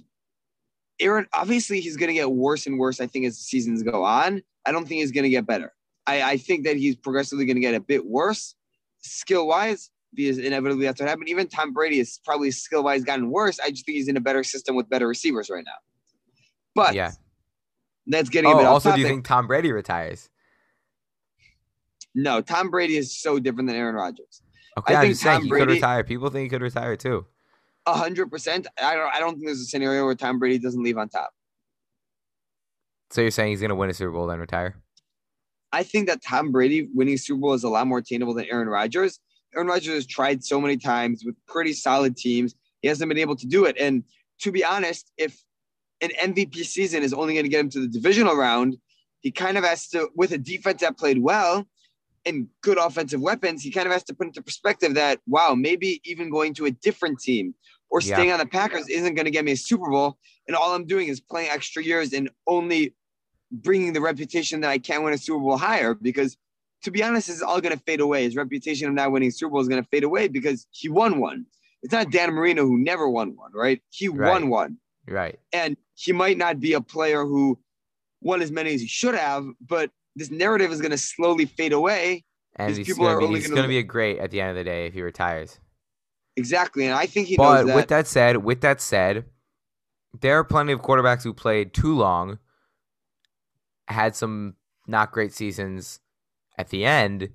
Aaron. 1.02 1.28
Obviously, 1.34 1.82
he's 1.82 1.98
going 1.98 2.08
to 2.08 2.14
get 2.14 2.32
worse 2.32 2.66
and 2.66 2.80
worse. 2.80 3.02
I 3.02 3.08
think 3.08 3.26
as 3.26 3.36
the 3.38 3.44
seasons 3.44 3.84
go 3.84 4.06
on. 4.06 4.42
I 4.66 4.72
don't 4.72 4.88
think 4.88 5.02
he's 5.02 5.12
going 5.12 5.24
to 5.26 5.30
get 5.30 5.46
better. 5.46 5.74
I, 6.08 6.22
I 6.24 6.38
think 6.38 6.64
that 6.66 6.78
he's 6.78 6.96
progressively 6.96 7.46
going 7.46 7.56
to 7.58 7.62
get 7.62 7.74
a 7.76 7.82
bit 7.82 8.06
worse. 8.06 8.56
skill 9.00 9.48
wise, 9.48 9.90
because 10.14 10.38
inevitably 10.38 10.86
that's 10.86 11.00
what 11.02 11.10
happened. 11.10 11.28
Even 11.30 11.48
Tom 11.50 11.74
Brady 11.74 12.00
is 12.00 12.20
probably 12.26 12.52
skill 12.52 12.84
wise 12.86 13.04
gotten 13.04 13.30
worse. 13.32 13.60
I 13.60 13.70
just 13.70 13.86
think 13.86 13.98
he's 13.98 14.08
in 14.08 14.16
a 14.18 14.22
better 14.22 14.44
system 14.46 14.76
with 14.78 14.90
better 14.90 15.08
receivers 15.10 15.50
right 15.50 15.64
now. 15.66 15.72
But 16.74 16.96
Yeah. 16.96 17.12
that's 18.08 18.30
getting 18.30 18.50
a 18.52 18.56
Oh, 18.56 18.66
also, 18.66 18.94
do 18.96 19.02
you 19.02 19.08
think 19.08 19.26
Tom 19.26 19.48
Brady 19.48 19.72
retires? 19.74 20.30
No, 22.18 22.42
Tom 22.42 22.72
Brady 22.72 22.98
is 22.98 23.16
so 23.16 23.38
different 23.38 23.68
than 23.68 23.76
Aaron 23.76 23.94
Rodgers. 23.94 24.42
Okay, 24.76 24.96
I 24.96 24.98
I'm 24.98 25.02
think 25.04 25.12
just 25.12 25.22
saying 25.22 25.40
Tom 25.42 25.44
he 25.44 25.50
could 25.52 25.70
retire. 25.70 26.04
People 26.04 26.32
think 26.32 26.44
he 26.46 26.50
could 26.50 26.64
retire 26.64 26.96
too. 26.96 27.28
A 27.86 27.94
hundred 27.94 28.32
percent. 28.32 28.66
I 28.82 28.96
don't. 28.96 29.14
I 29.14 29.20
don't 29.20 29.34
think 29.34 29.46
there's 29.46 29.62
a 29.62 29.66
scenario 29.66 30.04
where 30.04 30.16
Tom 30.16 30.40
Brady 30.40 30.58
doesn't 30.58 30.82
leave 30.82 30.98
on 30.98 31.10
top. 31.10 31.30
So 33.12 33.22
you're 33.22 33.30
saying 33.30 33.52
he's 33.52 33.62
gonna 33.62 33.76
win 33.76 33.92
a 33.92 33.94
Super 33.94 34.12
Bowl 34.12 34.26
then 34.26 34.40
retire? 34.40 34.76
I 35.72 35.84
think 35.84 36.08
that 36.08 36.24
Tom 36.24 36.52
Brady 36.52 36.90
winning 36.92 37.18
Super 37.18 37.40
Bowl 37.40 37.54
is 37.54 37.64
a 37.64 37.70
lot 37.70 37.86
more 37.86 38.00
attainable 38.00 38.34
than 38.34 38.46
Aaron 38.52 38.68
Rodgers. 38.68 39.20
Aaron 39.56 39.68
Rodgers 39.68 39.94
has 39.94 40.08
tried 40.08 40.44
so 40.44 40.60
many 40.60 40.78
times 40.78 41.24
with 41.24 41.36
pretty 41.46 41.74
solid 41.74 42.18
teams. 42.18 42.56
He 42.82 42.88
hasn't 42.88 43.10
been 43.10 43.20
able 43.20 43.36
to 43.36 43.46
do 43.46 43.66
it. 43.66 43.78
And 43.80 44.04
to 44.40 44.52
be 44.52 44.66
honest, 44.66 45.12
if 45.18 45.40
an 46.02 46.10
MVP 46.20 46.66
season 46.66 47.04
is 47.04 47.14
only 47.14 47.34
going 47.34 47.46
to 47.46 47.50
get 47.50 47.60
him 47.60 47.70
to 47.70 47.80
the 47.80 47.88
divisional 47.88 48.36
round, 48.36 48.78
he 49.22 49.32
kind 49.32 49.58
of 49.58 49.64
has 49.64 49.88
to, 49.90 50.10
with 50.16 50.32
a 50.32 50.38
defense 50.38 50.82
that 50.82 50.98
played 50.98 51.22
well 51.22 51.68
and 52.26 52.48
good 52.62 52.78
offensive 52.78 53.22
weapons, 53.22 53.62
he 53.64 53.72
kind 53.72 53.88
of 53.88 53.94
has 53.94 54.04
to 54.06 54.14
put 54.14 54.28
into 54.28 54.42
perspective 54.42 54.94
that, 54.96 55.20
wow, 55.28 55.56
maybe 55.56 56.02
even 56.04 56.30
going 56.30 56.54
to 56.56 56.66
a 56.66 56.72
different 56.72 57.20
team 57.20 57.54
or 57.90 58.02
Yeah. 58.02 58.16
staying 58.16 58.32
on 58.32 58.40
the 58.40 58.46
Packers 58.46 58.88
isn't 58.90 59.16
going 59.16 59.26
to 59.26 59.32
get 59.32 59.46
me 59.46 59.54
a 59.54 59.58
Super 59.58 59.90
Bowl. 59.90 60.18
And 60.48 60.56
all 60.56 60.74
I'm 60.74 60.86
doing 60.86 61.08
is 61.08 61.20
playing 61.22 61.50
extra 61.50 61.84
years 61.84 62.14
and 62.14 62.30
only 62.48 62.94
bringing 63.52 63.94
the 63.94 64.02
reputation 64.02 64.62
that 64.62 64.70
I 64.70 64.78
can't 64.78 65.04
win 65.04 65.14
a 65.14 65.18
Super 65.18 65.40
Bowl 65.40 65.58
higher 65.58 65.94
because 65.94 66.38
to 66.84 66.92
be 66.92 67.02
honest, 67.02 67.28
this 67.28 67.38
is 67.38 67.42
all 67.42 67.60
going 67.60 67.76
to 67.76 67.84
fade 67.86 68.02
away. 68.02 68.24
His 68.24 68.36
reputation 68.36 68.88
of 68.88 68.94
not 68.94 69.12
winning 69.12 69.32
Super 69.32 69.50
Bowl 69.52 69.62
is 69.62 69.68
going 69.68 69.82
to 69.82 69.90
fade 69.90 70.04
away 70.04 70.28
because 70.28 70.68
he 70.72 70.90
won 70.90 71.20
one. 71.20 71.46
It's 71.82 71.92
not 71.94 72.12
Dan 72.12 72.32
Marino 72.34 72.66
who 72.66 72.78
never 72.78 73.10
won 73.10 73.36
one, 73.36 73.52
right? 73.54 73.82
He 73.90 74.10
Right. 74.10 74.30
won 74.30 74.50
one. 74.50 74.78
Right. 75.08 75.40
And 75.54 75.76
he 75.96 76.12
might 76.12 76.38
not 76.38 76.60
be 76.60 76.74
a 76.74 76.82
player 76.82 77.24
who 77.26 77.58
won 78.22 78.42
as 78.42 78.52
many 78.52 78.74
as 78.74 78.82
he 78.82 78.88
should 78.88 79.16
have, 79.16 79.46
but 79.62 79.92
this 80.18 80.32
narrative 80.32 80.72
is 80.72 80.82
going 80.82 80.92
to 80.92 80.98
slowly 80.98 81.46
fade 81.46 81.74
away. 81.74 82.26
And 82.56 82.76
These 82.76 82.88
people 82.88 83.06
are 83.06 83.20
be, 83.20 83.26
only 83.26 83.40
he's 83.40 83.48
gonna 83.48 83.62
gonna 83.62 83.68
be 83.68 83.78
a 83.78 83.84
great 83.84 84.18
at 84.18 84.32
the 84.32 84.42
end 84.42 84.50
of 84.50 84.56
the 84.56 84.64
day 84.64 84.88
if 84.88 84.94
he 84.94 85.02
retires. 85.04 85.60
Exactly. 86.36 86.86
And 86.86 86.96
I 86.96 87.06
think 87.06 87.28
he 87.28 87.38
but 87.38 87.58
knows 87.58 87.68
that. 87.68 87.76
with 87.76 87.88
that 87.90 88.08
said, 88.08 88.38
with 88.38 88.62
that 88.62 88.82
said, 88.82 89.26
there 90.20 90.40
are 90.40 90.44
plenty 90.44 90.74
of 90.74 90.82
quarterbacks 90.82 91.24
who 91.24 91.34
played 91.34 91.74
too 91.74 91.96
long, 91.96 92.40
had 93.88 94.16
some 94.16 94.56
not 94.88 95.12
great 95.12 95.34
seasons 95.34 96.00
at 96.58 96.70
the 96.70 96.84
end, 96.84 97.30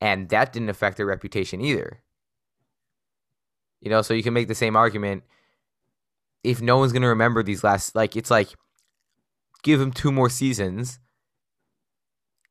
and 0.00 0.28
that 0.30 0.52
didn't 0.52 0.70
affect 0.70 0.96
their 0.96 1.06
reputation 1.06 1.60
either. 1.60 2.00
You 3.80 3.90
know, 3.90 4.02
so 4.02 4.12
you 4.12 4.24
can 4.24 4.34
make 4.34 4.48
the 4.48 4.54
same 4.56 4.74
argument 4.74 5.22
if 6.42 6.60
no 6.60 6.78
one's 6.78 6.92
gonna 6.92 7.08
remember 7.08 7.44
these 7.44 7.62
last 7.62 7.94
like 7.94 8.16
it's 8.16 8.30
like 8.30 8.48
give 9.62 9.80
him 9.80 9.92
two 9.92 10.10
more 10.10 10.28
seasons. 10.28 10.98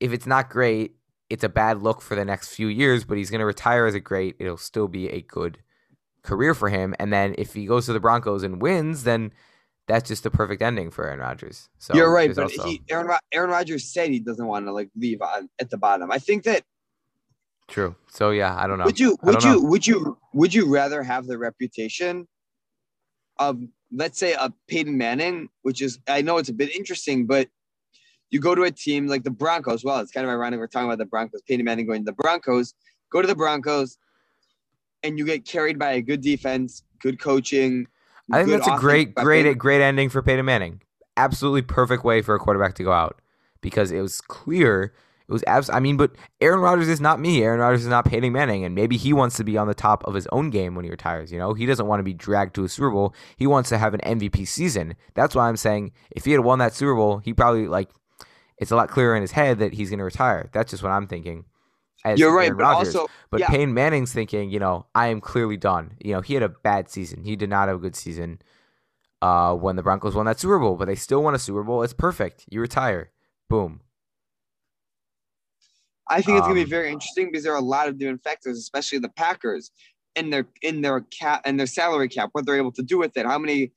If 0.04 0.12
it's 0.12 0.28
not 0.28 0.50
great, 0.50 0.96
it's 1.30 1.46
a 1.46 1.50
bad 1.50 1.82
look 1.82 2.02
for 2.02 2.14
the 2.16 2.26
next 2.26 2.50
few 2.54 2.68
years, 2.68 3.06
but 3.06 3.18
he's 3.18 3.32
gonna 3.32 3.46
retire 3.46 3.86
as 3.86 3.96
a 3.96 4.02
great, 4.02 4.36
it'll 4.38 4.58
still 4.58 4.90
be 4.90 5.08
a 5.08 5.22
good 5.22 5.60
career 6.24 6.54
for 6.54 6.68
him. 6.68 6.94
And 7.00 7.14
then 7.14 7.36
if 7.38 7.54
he 7.54 7.66
goes 7.66 7.86
to 7.86 7.94
the 7.94 8.02
Broncos 8.02 8.44
and 8.44 8.62
wins, 8.62 9.06
then 9.06 9.32
that's 9.88 10.10
just 10.10 10.24
the 10.24 10.30
perfect 10.30 10.62
ending 10.62 10.92
for 10.92 11.06
Aaron 11.06 11.20
Rodgers. 11.20 11.70
So 11.78 11.94
You're 11.94 12.12
right, 12.12 12.36
but 12.36 12.44
also- 12.44 12.66
he, 12.66 12.82
Aaron, 12.90 13.10
Aaron 13.34 13.50
Rodgers 13.50 13.86
said 13.94 14.10
he 14.10 14.20
doesn't 14.20 14.46
want 14.46 14.66
to 14.66 14.74
like 14.74 14.90
leave 14.98 15.22
on, 15.22 15.50
at 15.60 15.70
the 15.70 15.78
bottom. 15.78 16.12
I 16.12 16.20
think 16.20 16.44
that 16.44 16.64
true. 17.70 17.96
So 18.10 18.32
yeah, 18.32 18.54
I 18.58 18.68
don't 18.68 18.78
know. 18.78 18.86
Would 18.86 19.00
you 19.00 19.18
would 19.24 19.42
you 19.42 19.64
would 19.64 19.88
you 19.88 20.18
would 20.34 20.54
you 20.54 20.74
rather 20.74 21.02
have 21.02 21.28
the 21.28 21.38
reputation 21.38 22.28
of 23.40 23.62
let's 23.90 24.20
say 24.20 24.34
a 24.34 24.52
Peyton 24.68 24.98
Manning, 24.98 25.48
which 25.62 25.82
is 25.82 26.00
I 26.10 26.22
know 26.22 26.40
it's 26.40 26.50
a 26.50 26.54
bit 26.54 26.76
interesting, 26.76 27.26
but 27.26 27.48
you 28.34 28.40
go 28.40 28.56
to 28.56 28.64
a 28.64 28.72
team 28.72 29.06
like 29.06 29.24
the 29.24 29.30
Broncos. 29.30 29.86
Well, 29.86 30.00
it's 30.00 30.12
kind 30.12 30.26
of 30.26 30.32
ironic 30.32 30.60
we're 30.60 30.66
talking 30.66 30.88
about 30.88 30.98
the 30.98 31.06
Broncos. 31.06 31.44
Peyton 31.44 31.64
Manning 31.64 31.86
going 31.86 32.02
to 32.02 32.06
the 32.06 32.14
Broncos. 32.14 32.74
Go 33.12 33.22
to 33.22 33.28
the 33.28 33.36
Broncos, 33.36 34.00
and 35.04 35.20
you 35.20 35.26
get 35.26 35.46
carried 35.46 35.78
by 35.78 35.92
a 35.92 36.02
good 36.02 36.22
defense, 36.22 36.82
good 37.00 37.20
coaching. 37.20 37.86
I 38.32 38.44
think 38.44 38.58
that's 38.58 38.68
a 38.68 38.80
great, 38.80 39.10
weapon. 39.10 39.24
great, 39.24 39.58
great 39.60 39.82
ending 39.82 40.10
for 40.10 40.24
Peyton 40.24 40.46
Manning. 40.46 40.82
Absolutely 41.16 41.62
perfect 41.62 42.04
way 42.04 42.24
for 42.24 42.34
a 42.34 42.40
quarterback 42.40 42.74
to 42.76 42.84
go 42.84 42.92
out 42.92 43.22
because 43.62 43.92
it 43.92 44.02
was 44.02 44.20
clear. 44.20 44.96
It 45.28 45.32
was 45.32 45.44
abs- 45.46 45.70
I 45.70 45.80
mean, 45.80 45.96
but 45.96 46.12
Aaron 46.42 46.60
Rodgers 46.60 46.88
is 46.88 47.00
not 47.00 47.20
me. 47.20 47.44
Aaron 47.44 47.60
Rodgers 47.60 47.84
is 47.84 47.88
not 47.88 48.06
Peyton 48.06 48.34
Manning, 48.34 48.66
and 48.66 48.74
maybe 48.74 48.98
he 48.98 49.14
wants 49.14 49.38
to 49.38 49.44
be 49.44 49.60
on 49.60 49.68
the 49.68 49.76
top 49.76 50.04
of 50.06 50.16
his 50.16 50.26
own 50.32 50.50
game 50.50 50.74
when 50.74 50.86
he 50.86 50.90
retires. 50.90 51.32
You 51.32 51.38
know, 51.38 51.54
he 51.54 51.68
doesn't 51.68 51.86
want 51.86 52.00
to 52.00 52.04
be 52.04 52.14
dragged 52.14 52.56
to 52.56 52.64
a 52.64 52.70
Super 52.70 52.90
Bowl. 52.90 53.14
He 53.38 53.46
wants 53.46 53.70
to 53.70 53.78
have 53.78 53.94
an 53.94 54.02
MVP 54.02 54.48
season. 54.48 54.96
That's 55.14 55.36
why 55.36 55.48
I'm 55.48 55.58
saying 55.58 55.92
if 56.10 56.26
he 56.26 56.32
had 56.32 56.42
won 56.42 56.58
that 56.60 56.74
Super 56.74 56.96
Bowl, 56.96 57.20
he 57.20 57.34
probably 57.34 57.68
like 57.68 57.90
it's 58.64 58.72
a 58.72 58.76
lot 58.76 58.90
clearer 58.90 59.16
in 59.16 59.22
his 59.22 59.32
head 59.32 59.60
that 59.60 59.74
he's 59.74 59.90
going 59.90 60.00
to 60.00 60.04
retire. 60.06 60.50
That's 60.52 60.72
just 60.72 60.82
what 60.82 60.92
I'm 60.92 61.06
thinking. 61.06 61.46
as 62.04 62.20
You're 62.20 62.36
right, 62.36 62.46
Aaron 62.46 62.58
but 62.58 62.64
Rodgers. 62.64 62.96
also 62.96 63.12
But 63.30 63.42
yeah. 63.42 63.48
Peyton 63.48 63.74
Manning's 63.74 64.12
thinking, 64.12 64.50
you 64.50 64.60
know, 64.60 64.88
I 64.96 65.08
am 65.08 65.22
clearly 65.22 65.58
done. 65.58 65.98
You 66.04 66.14
know, 66.14 66.22
he 66.22 66.34
had 66.34 66.44
a 66.44 66.50
bad 66.50 66.90
season. 66.90 67.24
He 67.24 67.36
did 67.36 67.50
not 67.50 67.68
have 67.68 67.78
a 67.78 67.80
good 67.80 67.96
season 67.96 68.42
uh, 69.22 69.54
when 69.54 69.76
the 69.76 69.84
Broncos 69.84 70.16
won 70.16 70.26
that 70.26 70.40
Super 70.40 70.58
Bowl, 70.58 70.76
but 70.76 70.86
they 70.86 70.96
still 70.96 71.22
won 71.24 71.36
a 71.36 71.40
Super 71.40 71.64
Bowl. 71.64 71.84
It's 71.84 71.94
perfect. 71.94 72.46
You 72.50 72.60
retire. 72.62 73.12
Boom. 73.50 73.82
I 76.10 76.22
think 76.22 76.38
it's 76.38 76.48
gonna 76.48 76.56
be 76.56 76.64
Um, 76.64 76.70
very 76.70 76.92
interesting 76.92 77.28
because 77.28 77.44
there 77.44 77.54
are 77.54 77.60
a 77.60 77.62
lot 77.62 77.88
of 77.88 77.98
different 77.98 78.24
factors, 78.24 78.58
especially 78.58 79.00
the 79.00 79.10
Packers 79.10 79.72
in 80.16 80.30
their 80.30 80.46
in 80.62 80.82
their 80.82 81.02
cap 81.02 81.42
and 81.46 81.58
their 81.60 81.68
salary 81.68 82.10
cap, 82.10 82.30
what 82.34 82.46
they're 82.46 82.58
able 82.58 82.74
to 82.74 82.84
do 82.84 82.98
with 82.98 83.16
it, 83.18 83.26
how 83.26 83.40
many 83.40 83.72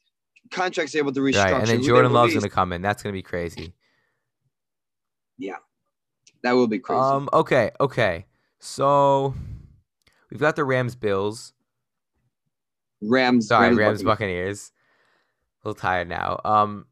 contracts 0.51 0.93
they're 0.93 1.03
able 1.03 1.13
to 1.13 1.21
restructure. 1.21 1.53
Right. 1.53 1.61
And 1.61 1.69
then 1.69 1.83
Jordan 1.83 2.13
Love's 2.13 2.33
going 2.33 2.43
to 2.43 2.49
come 2.51 2.73
in. 2.73 2.83
That's 2.83 3.03
going 3.03 3.13
to 3.13 3.17
be 3.17 3.23
crazy. 3.23 3.75
Yeah, 5.39 5.57
that 6.43 6.53
will 6.53 6.67
be 6.67 6.79
crazy. 6.79 7.01
Um. 7.01 7.29
Okay. 7.33 7.71
Okay. 7.81 8.27
So 8.61 9.35
we've 10.31 10.41
got 10.41 10.57
the 10.57 10.65
Rams 10.65 10.95
Bills. 10.97 11.53
Rams. 13.03 13.49
Sorry, 13.49 13.75
Rams, 13.75 14.03
Buccaneers. 14.03 14.03
Buccaneers. 14.03 14.73
A 15.65 15.69
little 15.69 15.81
tired 15.81 16.09
now. 16.09 16.41
Um, 16.45 16.87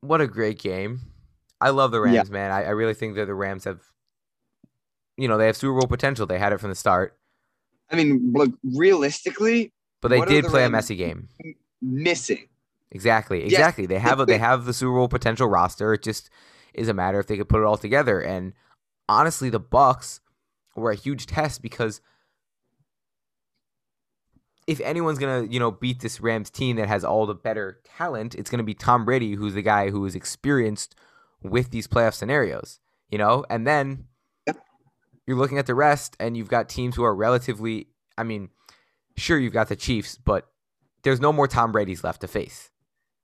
what 0.00 0.20
a 0.20 0.26
great 0.26 0.58
game. 0.58 1.00
I 1.60 1.70
love 1.70 1.90
the 1.92 2.00
Rams, 2.00 2.14
Yeah. 2.28 2.32
man. 2.32 2.50
I, 2.50 2.64
I 2.64 2.70
really 2.70 2.94
think 2.94 3.14
that 3.16 3.26
the 3.26 3.34
Rams 3.34 3.64
have, 3.64 3.80
you 5.16 5.28
know, 5.28 5.36
they 5.38 5.46
have 5.46 5.56
Super 5.56 5.78
Bowl 5.78 5.88
potential. 5.88 6.26
They 6.26 6.38
had 6.38 6.52
it 6.52 6.58
from 6.60 6.70
the 6.70 6.74
start, 6.76 7.16
I 7.90 7.96
mean, 7.96 8.32
look, 8.34 8.50
realistically, 8.62 9.72
but 10.00 10.08
they 10.08 10.20
did 10.24 10.44
the 10.44 10.48
play 10.50 10.64
a 10.64 10.70
messy 10.70 10.96
game. 10.96 11.28
missing. 11.82 12.48
Exactly, 12.90 13.42
Yes, 13.42 13.52
exactly. 13.52 13.86
they 13.86 13.98
have 13.98 14.20
a, 14.20 14.26
they 14.26 14.34
they- 14.34 14.38
have 14.38 14.64
the 14.64 14.72
Super 14.72 14.92
Bowl 14.96 15.08
potential 15.08 15.48
roster. 15.48 15.92
It 15.94 16.02
just 16.02 16.30
is 16.74 16.88
a 16.88 16.94
matter 16.94 17.18
if 17.18 17.26
they 17.26 17.36
could 17.36 17.48
put 17.48 17.60
it 17.60 17.64
all 17.64 17.76
together. 17.76 18.20
And 18.20 18.52
honestly, 19.08 19.50
the 19.50 19.60
Bucks 19.60 20.20
were 20.76 20.90
a 20.90 20.96
huge 20.96 21.26
test 21.26 21.62
because 21.62 22.00
if 24.66 24.80
anyone's 24.80 25.18
gonna 25.18 25.44
you 25.44 25.60
know 25.60 25.70
beat 25.70 26.00
this 26.00 26.20
Rams 26.20 26.50
team 26.50 26.76
that 26.76 26.88
has 26.88 27.04
all 27.04 27.26
the 27.26 27.34
better 27.34 27.80
talent, 27.84 28.34
it's 28.34 28.50
gonna 28.50 28.62
be 28.62 28.74
Tom 28.74 29.04
Brady, 29.04 29.34
who's 29.34 29.54
the 29.54 29.62
guy 29.62 29.90
who 29.90 30.04
is 30.06 30.14
experienced 30.14 30.94
with 31.42 31.70
these 31.70 31.86
playoff 31.86 32.14
scenarios. 32.14 32.80
You 33.10 33.18
know, 33.18 33.44
and 33.50 33.66
then 33.66 34.06
you're 35.26 35.36
looking 35.36 35.58
at 35.58 35.66
the 35.66 35.74
rest, 35.74 36.16
and 36.18 36.36
you've 36.36 36.48
got 36.48 36.68
teams 36.68 36.96
who 36.96 37.04
are 37.04 37.14
relatively. 37.14 37.88
I 38.16 38.22
mean, 38.22 38.50
sure, 39.16 39.38
you've 39.38 39.52
got 39.52 39.68
the 39.68 39.76
Chiefs, 39.76 40.16
but 40.16 40.48
there's 41.02 41.20
no 41.20 41.32
more 41.32 41.48
Tom 41.48 41.72
Brady's 41.72 42.04
left 42.04 42.20
to 42.22 42.28
face. 42.28 42.70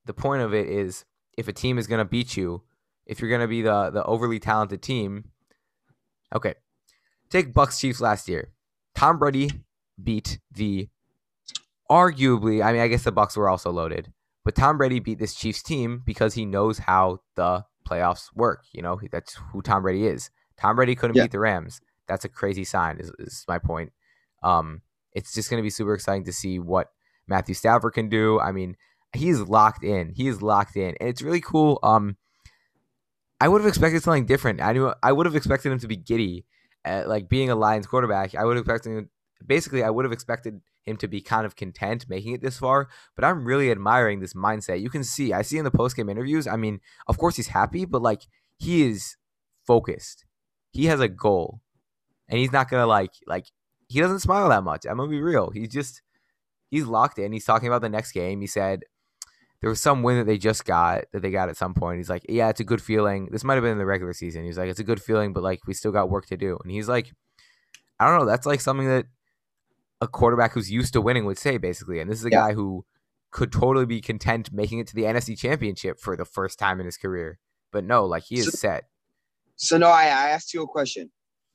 The 0.07 0.15
point 0.15 0.43
of 0.43 0.55
it 0.55 0.69
is 0.69 1.05
if 1.37 1.49
a 1.49 1.53
team 1.53 1.79
is 1.79 1.87
going 1.87 1.99
to 1.99 2.05
beat 2.05 2.37
you, 2.37 2.63
if 3.11 3.21
you're 3.21 3.29
going 3.29 3.41
to 3.43 3.49
be 3.49 3.63
the 3.63 3.91
the 3.91 4.05
overly 4.05 4.39
talented 4.39 4.81
team, 4.83 5.31
okay. 6.35 6.55
Take 7.29 7.53
Bucks 7.53 7.79
Chiefs 7.79 8.01
last 8.01 8.29
year. 8.29 8.53
Tom 8.95 9.19
Brady 9.19 9.51
beat 10.03 10.41
the 10.53 10.89
arguably, 11.91 12.65
I 12.65 12.73
mean, 12.73 12.81
I 12.81 12.89
guess 12.89 13.05
the 13.05 13.13
Bucks 13.13 13.37
were 13.37 13.49
also 13.49 13.71
loaded, 13.71 14.13
but 14.45 14.55
Tom 14.55 14.79
Brady 14.79 15.01
beat 15.01 15.19
this 15.19 15.35
Chiefs 15.35 15.63
team 15.63 16.03
because 16.05 16.35
he 16.35 16.45
knows 16.45 16.79
how 16.79 17.21
the 17.37 17.65
playoffs 17.89 18.27
work. 18.35 18.65
You 18.73 18.83
know, 18.83 19.01
that's 19.11 19.39
who 19.53 19.63
Tom 19.63 19.83
Brady 19.83 20.07
is. 20.07 20.31
Tom 20.57 20.77
Brady 20.77 20.95
couldn't 20.95 21.17
Yeah. 21.17 21.25
beat 21.25 21.33
the 21.33 21.39
Rams. 21.41 21.81
That's 22.07 22.25
a 22.25 22.29
crazy 22.29 22.65
sign. 22.65 22.99
Is, 22.99 23.11
is 23.19 23.45
my 23.49 23.59
point. 23.59 23.93
Um, 24.43 24.83
it's 25.13 25.35
just 25.35 25.51
going 25.51 25.59
to 25.61 25.67
be 25.67 25.71
super 25.71 25.95
exciting 25.95 26.25
to 26.25 26.33
see 26.33 26.59
what 26.59 26.89
Matthew 27.27 27.55
Stafford 27.55 27.95
can 27.95 28.09
do. 28.09 28.41
I 28.41 28.53
mean, 28.53 28.77
he's 29.13 29.41
locked 29.41 29.85
in. 29.85 30.13
He 30.15 30.29
is 30.29 30.43
locked 30.43 30.77
in, 30.77 30.95
and 31.01 31.09
it's 31.09 31.23
really 31.23 31.41
cool. 31.41 31.79
Um, 31.83 32.17
I 33.41 33.49
would 33.49 33.61
have 33.61 33.69
expected 33.69 34.03
something 34.03 34.27
different. 34.27 34.61
I 34.61 34.73
knew 34.73 34.93
I 35.03 35.13
would 35.13 35.27
have 35.27 35.37
expected 35.37 35.73
him 35.73 35.79
to 35.79 35.89
be 35.89 35.97
giddy, 35.97 36.45
uh, 36.85 37.05
like 37.07 37.29
being 37.29 37.51
a 37.51 37.57
Lions 37.57 37.87
quarterback. 37.87 38.35
I 38.35 38.45
would 38.45 38.57
have 38.57 38.67
expected, 38.67 38.91
him, 38.91 39.11
basically, 39.45 39.83
I 39.83 39.91
would 39.91 40.05
have 40.05 40.13
expected 40.13 40.61
him 40.83 40.97
to 40.99 41.09
be 41.09 41.21
kind 41.21 41.47
of 41.47 41.57
content 41.57 42.07
making 42.09 42.35
it 42.35 42.43
this 42.43 42.59
far. 42.59 42.89
But 43.17 43.25
I'm 43.25 43.45
really 43.45 43.71
admiring 43.71 44.21
this 44.21 44.35
mindset. 44.35 44.81
You 44.83 44.91
can 44.91 45.05
see, 45.05 45.33
I 45.33 45.43
see 45.43 45.59
in 45.59 45.65
the 45.65 45.71
post 45.71 45.97
game 45.97 46.11
interviews. 46.11 46.47
I 46.47 46.57
mean, 46.57 46.81
of 47.07 47.17
course 47.17 47.37
he's 47.37 47.49
happy, 47.49 47.85
but 47.87 48.03
like 48.03 48.23
he 48.59 48.83
is 48.83 49.17
focused. 49.67 50.27
He 50.73 50.87
has 50.87 51.01
a 51.01 51.09
goal, 51.09 51.61
and 52.29 52.39
he's 52.39 52.53
not 52.53 52.71
gonna 52.71 52.87
like 52.87 53.13
like 53.27 53.47
he 53.89 54.01
doesn't 54.01 54.21
smile 54.21 54.49
that 54.51 54.63
much. 54.63 54.87
I'm 54.89 54.99
gonna 54.99 55.09
be 55.11 55.21
real. 55.21 55.51
He's 55.51 55.69
just 55.69 56.03
he's 56.71 56.85
locked 56.85 57.19
in. 57.19 57.33
He's 57.33 57.45
talking 57.45 57.69
about 57.69 57.83
the 57.83 57.89
next 57.89 58.13
game. 58.13 58.41
He 58.41 58.47
said 58.47 58.83
there 59.61 59.71
was 59.71 59.81
some 59.81 60.03
win 60.03 60.17
that 60.17 60.27
they 60.27 60.39
just 60.39 60.65
got 60.65 61.05
that 61.13 61.21
they 61.21 61.31
got 61.31 61.49
at 61.49 61.57
some 61.57 61.75
point. 61.75 61.99
He's 61.99 62.09
like, 62.09 62.25
yeah, 62.29 62.49
it's 62.49 62.61
a 62.61 62.65
good 62.65 62.81
feeling. 62.81 63.29
This 63.31 63.45
might 63.45 63.55
have 63.55 63.63
been 63.63 63.73
in 63.73 63.79
the 63.79 63.87
regular 63.87 64.15
season. 64.15 64.45
He's 64.45 64.57
like, 64.57 64.71
it's 64.71 64.81
a 64.81 64.85
good 64.85 65.03
feeling, 65.03 65.33
but 65.33 65.43
like 65.43 65.61
we 65.67 65.75
still 65.75 65.93
got 65.93 66.09
work 66.09 66.27
to 66.27 66.37
do. 66.37 66.59
And 66.63 66.73
he's 66.73 66.89
like, 66.89 67.13
I 67.99 68.07
don't 68.07 68.19
know. 68.19 68.27
That's 68.27 68.47
like 68.47 68.61
something 68.61 68.89
that 68.89 69.07
a 70.01 70.09
quarterback 70.09 70.53
who's 70.53 70.71
used 70.71 70.95
to 70.95 71.01
winning 71.01 71.27
would 71.27 71.39
say 71.39 71.59
basically. 71.59 72.01
And 72.01 72.11
this 72.11 72.19
is 72.19 72.25
a 72.25 72.31
yeah. 72.31 72.49
guy 72.49 72.55
who 72.55 72.87
could 73.31 73.53
totally 73.53 73.87
be 73.87 74.01
content 74.01 74.51
making 74.53 74.79
it 74.79 74.87
to 74.89 74.95
the 74.95 75.03
NFC 75.03 75.39
Championship 75.39 76.01
for 76.01 76.17
the 76.17 76.25
first 76.25 76.59
time 76.59 76.81
in 76.81 76.87
his 76.87 76.97
career. 76.97 77.39
But 77.71 77.85
no, 77.85 78.07
like 78.07 78.25
he 78.25 78.37
is 78.37 78.47
so, 78.47 78.51
set. 78.53 78.85
So 79.57 79.77
no, 79.77 79.89
I, 79.89 80.05
I 80.05 80.31
asked 80.31 80.55
you 80.55 80.63
a 80.63 80.67
question. 80.67 81.11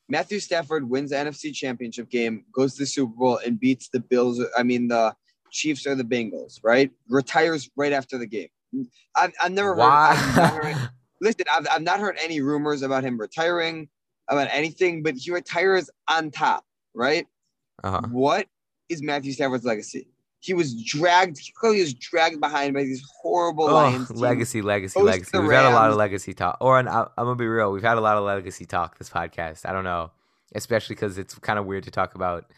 Matthew 0.08 0.40
Stafford 0.40 0.88
wins 0.88 1.10
the 1.10 1.16
NFC 1.16 1.52
Championship 1.52 2.12
game, 2.12 2.46
goes 2.54 2.76
to 2.76 2.84
the 2.84 2.88
Super 2.88 3.14
Bowl, 3.16 3.40
and 3.44 3.60
beats 3.60 3.90
the 3.90 4.00
Bills. 4.00 4.40
I 4.56 4.62
mean 4.62 4.88
the 4.90 5.16
Chiefs 5.56 5.88
or 5.88 5.96
the 5.96 6.04
Bengals, 6.04 6.60
right? 6.64 6.92
Retires 7.10 7.70
right 7.76 7.94
after 7.94 8.18
the 8.18 8.28
game. 8.28 8.50
I've, 9.16 9.32
I've 9.42 9.54
never 9.54 9.74
heard. 9.74 9.82
I've 9.82 10.64
heard 10.64 10.90
listen, 11.22 11.46
I've, 11.52 11.66
I've 11.72 11.82
not 11.82 12.00
heard 12.00 12.18
any 12.22 12.42
rumors 12.42 12.82
about 12.82 13.04
him 13.04 13.18
retiring, 13.18 13.88
about 14.28 14.50
anything, 14.52 15.02
but 15.02 15.16
he 15.16 15.32
retires 15.32 15.90
on 16.10 16.30
top, 16.30 16.66
right? 16.94 17.26
Uh-huh. 17.84 18.02
What 18.12 18.48
is 18.90 19.02
Matthew 19.02 19.32
Stafford's 19.32 19.66
legacy? 19.66 20.08
He 20.42 20.54
was 20.54 20.76
dragged. 20.84 21.40
He 21.40 21.52
clearly 21.54 21.80
was 21.80 21.94
dragged 21.94 22.40
behind 22.40 22.74
by 22.74 22.84
these 22.84 23.04
horrible 23.22 23.66
oh, 23.66 23.74
Lions. 23.74 24.12
Legacy, 24.12 24.62
legacy, 24.62 25.00
legacy. 25.00 25.40
We've 25.40 25.52
had 25.52 25.66
a 25.66 25.74
lot 25.74 25.90
of 25.90 25.96
legacy 25.96 26.34
talk. 26.34 26.58
Or 26.60 26.78
I'm, 26.78 26.88
I'm 26.88 27.08
gonna 27.18 27.36
be 27.36 27.48
real. 27.48 27.72
We've 27.72 27.82
had 27.82 27.98
a 27.98 28.02
lot 28.02 28.18
of 28.18 28.26
legacy 28.26 28.66
talk 28.66 28.98
this 28.98 29.10
podcast. 29.10 29.68
I 29.68 29.72
don't 29.72 29.86
know, 29.86 30.12
especially 30.54 30.96
because 30.96 31.18
it's 31.18 31.34
kind 31.40 31.58
of 31.58 31.66
weird 31.66 31.86
to 31.86 31.92
talk 31.92 32.14
about 32.14 32.52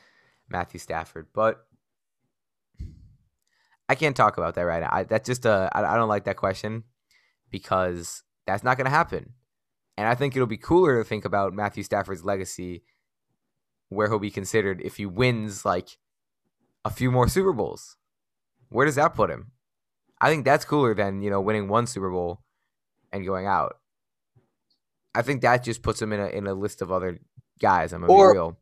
Matthew 0.49 0.79
Stafford, 0.79 1.27
but 1.33 1.66
I 3.89 3.95
can't 3.95 4.15
talk 4.15 4.37
about 4.37 4.55
that 4.55 4.63
right 4.63 4.81
now. 4.81 4.89
I, 4.91 5.03
that's 5.03 5.27
just 5.27 5.45
a. 5.45 5.69
I, 5.73 5.93
I 5.93 5.95
don't 5.95 6.09
like 6.09 6.25
that 6.25 6.35
question 6.37 6.83
because 7.49 8.23
that's 8.45 8.63
not 8.63 8.77
gonna 8.77 8.89
happen. 8.89 9.33
And 9.97 10.07
I 10.07 10.15
think 10.15 10.35
it'll 10.35 10.47
be 10.47 10.57
cooler 10.57 11.01
to 11.01 11.07
think 11.07 11.25
about 11.25 11.53
Matthew 11.53 11.83
Stafford's 11.83 12.23
legacy, 12.23 12.83
where 13.89 14.07
he'll 14.07 14.19
be 14.19 14.29
considered 14.29 14.81
if 14.81 14.97
he 14.97 15.05
wins 15.05 15.65
like 15.65 15.97
a 16.85 16.89
few 16.89 17.11
more 17.11 17.27
Super 17.27 17.53
Bowls. 17.53 17.97
Where 18.69 18.85
does 18.85 18.95
that 18.95 19.15
put 19.15 19.29
him? 19.29 19.51
I 20.19 20.29
think 20.29 20.45
that's 20.45 20.65
cooler 20.65 20.93
than, 20.93 21.21
you 21.21 21.29
know, 21.29 21.41
winning 21.41 21.67
one 21.67 21.87
Super 21.87 22.09
Bowl 22.09 22.41
and 23.11 23.25
going 23.25 23.47
out. 23.47 23.77
I 25.15 25.21
think 25.21 25.41
that 25.41 25.63
just 25.63 25.81
puts 25.81 26.01
him 26.01 26.13
in 26.13 26.19
a 26.19 26.27
in 26.27 26.45
a 26.45 26.53
list 26.53 26.81
of 26.81 26.91
other 26.91 27.19
guys. 27.59 27.93
I'm 27.93 28.01
gonna 28.01 28.13
or, 28.13 28.33
be 28.33 28.37
real. 28.37 28.57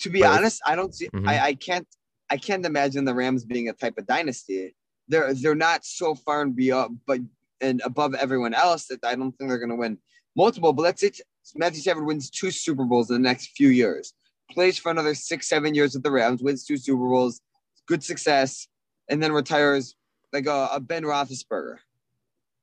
To 0.00 0.10
be 0.10 0.20
but 0.20 0.38
honest, 0.38 0.60
I 0.64 0.76
don't 0.76 0.94
see 0.94 1.08
mm-hmm. 1.08 1.28
I, 1.28 1.44
I 1.46 1.54
can't 1.54 1.86
I 2.30 2.36
can't 2.36 2.64
imagine 2.64 3.04
the 3.04 3.14
Rams 3.14 3.44
being 3.44 3.68
a 3.68 3.72
type 3.72 3.98
of 3.98 4.06
dynasty. 4.06 4.74
They're 5.08 5.34
they're 5.34 5.54
not 5.54 5.84
so 5.84 6.14
far 6.14 6.42
and 6.42 6.54
beyond 6.54 7.00
but 7.06 7.20
and 7.60 7.82
above 7.84 8.14
everyone 8.14 8.54
else 8.54 8.86
that 8.86 9.04
I 9.04 9.16
don't 9.16 9.32
think 9.32 9.50
they're 9.50 9.58
gonna 9.58 9.76
win 9.76 9.98
multiple, 10.36 10.72
but 10.72 10.82
let's 10.82 11.00
say 11.00 11.12
Matthew 11.56 11.80
Stafford 11.80 12.06
wins 12.06 12.30
two 12.30 12.50
Super 12.50 12.84
Bowls 12.84 13.10
in 13.10 13.14
the 13.14 13.28
next 13.28 13.50
few 13.56 13.68
years, 13.68 14.14
plays 14.50 14.78
for 14.78 14.90
another 14.90 15.14
six, 15.14 15.48
seven 15.48 15.74
years 15.74 15.94
with 15.94 16.02
the 16.02 16.10
Rams, 16.10 16.42
wins 16.42 16.64
two 16.64 16.76
Super 16.76 17.08
Bowls, 17.08 17.40
good 17.86 18.04
success, 18.04 18.68
and 19.08 19.22
then 19.22 19.32
retires 19.32 19.96
like 20.32 20.46
a, 20.46 20.68
a 20.72 20.80
Ben 20.80 21.02
Roethlisberger, 21.02 21.78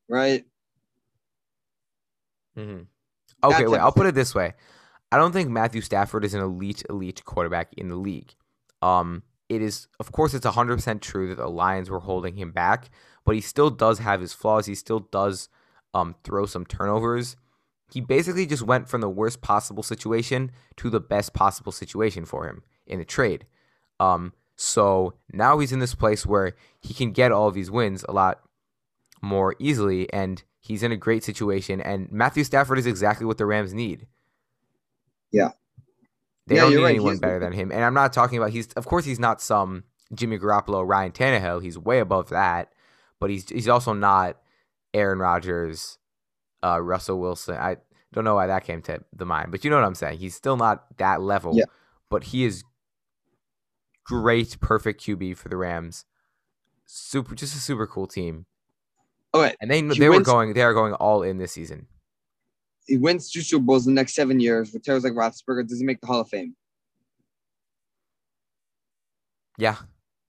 right? 0.08 0.46
Mm-hmm. 2.58 2.84
Okay, 3.44 3.68
wait. 3.68 3.80
I'll 3.80 3.92
put 3.92 4.08
it 4.08 4.16
this 4.16 4.34
way: 4.34 4.54
I 5.12 5.18
don't 5.18 5.34
think 5.34 5.50
Matthew 5.50 5.82
Stafford 5.82 6.24
is 6.24 6.34
an 6.34 6.42
elite, 6.42 6.84
elite 6.90 7.24
quarterback 7.26 7.74
in 7.74 7.90
the 7.90 7.96
league. 7.96 8.34
Um, 8.82 9.24
it 9.50 9.62
is, 9.62 9.88
of 10.00 10.12
course, 10.12 10.34
it's 10.34 10.46
hundred 10.46 10.76
percent 10.76 11.02
true 11.02 11.30
that 11.30 11.38
the 11.38 11.50
Lions 11.50 11.90
were 11.90 12.00
holding 12.00 12.36
him 12.36 12.52
back, 12.52 12.90
but 13.26 13.36
he 13.36 13.42
still 13.42 13.70
does 13.70 14.00
have 14.00 14.22
his 14.22 14.34
flaws. 14.34 14.66
He 14.66 14.76
still 14.76 15.00
does 15.00 15.50
um 15.94 16.16
throw 16.24 16.46
some 16.46 16.66
turnovers. 16.66 17.36
He 17.90 18.02
basically 18.02 18.46
just 18.46 18.64
went 18.64 18.90
from 18.90 19.02
the 19.02 19.10
worst 19.10 19.42
possible 19.42 19.84
situation 19.84 20.52
to 20.76 20.90
the 20.90 21.00
best 21.00 21.34
possible 21.34 21.72
situation 21.72 22.26
for 22.26 22.46
him 22.48 22.64
in 22.86 23.00
a 23.00 23.06
trade. 23.06 23.46
Um, 24.00 24.34
so 24.58 25.14
now 25.32 25.60
he's 25.60 25.72
in 25.72 25.80
this 25.80 25.96
place 25.96 26.26
where 26.26 26.56
he 26.82 26.94
can 26.94 27.12
get 27.12 27.32
all 27.32 27.48
of 27.48 27.54
these 27.54 27.72
wins 27.72 28.04
a 28.10 28.12
lot 28.12 28.42
more 29.22 29.56
easily, 29.60 30.12
and 30.12 30.44
he's 30.60 30.84
in 30.84 30.92
a 30.92 30.98
great 30.98 31.24
situation. 31.24 31.80
And 31.80 32.12
Matthew 32.12 32.44
Stafford 32.44 32.78
is 32.78 32.86
exactly 32.86 33.26
what 33.26 33.38
the 33.38 33.46
Rams 33.46 33.74
need. 33.74 34.08
Yeah. 35.32 35.52
They 36.48 36.56
yeah, 36.56 36.62
don't 36.62 36.72
need 36.72 36.84
right. 36.84 36.90
anyone 36.92 37.12
he's 37.12 37.20
better 37.20 37.40
than 37.40 37.52
him. 37.52 37.72
And 37.72 37.84
I'm 37.84 37.94
not 37.94 38.14
talking 38.14 38.38
about 38.38 38.52
he's 38.52 38.68
of 38.74 38.86
course 38.86 39.06
he's 39.06 39.20
not 39.20 39.42
some 39.42 39.84
Jimmy 40.14 40.40
Garoppolo, 40.40 40.88
Ryan 40.88 41.12
Tannehill. 41.12 41.62
He's 41.62 41.78
way 41.78 42.00
above 42.00 42.30
that. 42.30 42.72
But 43.20 43.30
he's 43.30 43.50
he's 43.50 43.68
also 43.68 43.94
not 43.94 44.38
Aaron 44.94 45.20
Rodgers, 45.20 45.98
uh, 46.64 46.82
Russell 46.82 47.20
Wilson. 47.20 47.58
I 47.58 47.78
don't 48.14 48.24
know 48.24 48.36
why 48.36 48.48
that 48.48 48.64
came 48.64 48.82
to 48.84 49.04
the 49.14 49.26
mind, 49.26 49.52
but 49.52 49.64
you 49.64 49.70
know 49.70 49.76
what 49.76 49.86
I'm 49.86 49.96
saying. 49.96 50.20
He's 50.20 50.36
still 50.36 50.56
not 50.56 50.98
that 50.98 51.22
level. 51.22 51.56
Yeah. 51.56 51.66
But 52.10 52.26
he 52.26 52.46
is 52.46 52.64
great, 54.06 54.60
perfect 54.62 55.04
QB 55.04 55.38
for 55.38 55.50
the 55.50 55.58
Rams. 55.58 56.06
Super, 56.86 57.36
just 57.36 57.56
a 57.56 57.60
super 57.60 57.86
cool 57.86 58.08
team. 58.08 58.46
Okay, 59.34 59.54
and 59.60 59.70
they 59.70 59.82
they 59.82 60.10
were 60.10 60.22
going 60.22 60.54
they 60.54 60.62
are 60.62 60.74
going 60.74 60.94
all 60.94 61.22
in 61.22 61.38
this 61.38 61.52
season. 61.52 61.88
He 62.88 62.98
wins 62.98 63.30
two 63.30 63.42
Super 63.42 63.64
Bowls 63.64 63.86
in 63.86 63.94
the 63.94 64.00
next 64.00 64.16
seven 64.16 64.40
years. 64.40 64.72
with 64.72 64.88
Retires 64.88 65.04
like 65.04 65.14
Roethlisberger. 65.14 65.68
Does 65.68 65.80
he 65.80 65.86
make 65.86 66.00
the 66.00 66.08
Hall 66.08 66.22
of 66.22 66.30
Fame? 66.30 66.56
Yeah. 69.58 69.76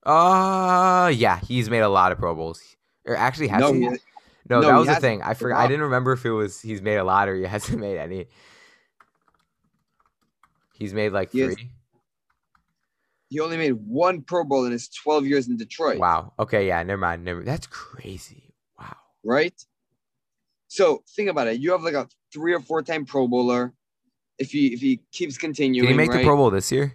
Uh 0.05 1.13
yeah, 1.15 1.39
he's 1.41 1.71
made 1.71 1.81
a 1.81 1.89
lot 1.89 2.13
of 2.13 2.19
Pro 2.19 2.35
Bowls. 2.35 2.63
Or 3.07 3.17
actually 3.17 3.49
has 3.49 3.61
no, 3.61 3.73
he? 3.73 3.81
no, 3.81 3.97
no, 4.49 4.61
that 4.63 4.77
was 4.77 4.89
the 4.89 4.97
thing. 4.97 5.23
I 5.23 5.35
forgot. 5.35 5.59
I 5.59 5.67
didn't 5.67 5.83
remember 5.83 6.13
if 6.13 6.25
it 6.25 6.31
was 6.31 6.61
he's 6.61 6.83
made 6.83 6.97
a 6.97 7.05
lot 7.05 7.29
or 7.29 7.37
he 7.37 7.43
hasn't 7.45 7.79
made 7.79 7.99
any. 7.99 8.27
He's 10.75 10.95
made 10.95 11.13
like 11.13 11.31
three. 11.31 11.41
Has, 11.43 11.57
he 13.31 13.41
only 13.41 13.57
made 13.57 13.73
one 13.73 14.23
Pro 14.23 14.45
Bowl 14.45 14.65
in 14.65 14.73
his 14.73 14.89
12 14.89 15.27
years 15.27 15.49
in 15.49 15.57
Detroit. 15.57 15.99
Wow. 15.99 16.33
Okay. 16.39 16.67
Yeah. 16.67 16.83
Never 16.83 17.01
mind. 17.01 17.25
Never. 17.25 17.43
That's 17.43 17.67
crazy. 17.67 18.55
Wow. 18.79 18.97
Right. 19.23 19.55
So 20.69 21.03
think 21.15 21.29
about 21.29 21.49
it. 21.49 21.61
You 21.61 21.73
have 21.73 21.83
like 21.83 21.95
a 21.95 22.09
three 22.33 22.55
or 22.55 22.61
four 22.61 22.83
time 22.83 23.05
Pro 23.05 23.27
Bowler. 23.29 23.73
If 24.39 24.53
he 24.53 24.69
if 24.69 24.81
he 24.81 25.01
keeps 25.11 25.37
continuing, 25.37 25.87
did 25.87 25.91
he 25.91 25.97
make 25.97 26.11
right? 26.11 26.19
the 26.19 26.25
Pro 26.25 26.37
Bowl 26.37 26.51
this 26.51 26.71
year? 26.71 26.95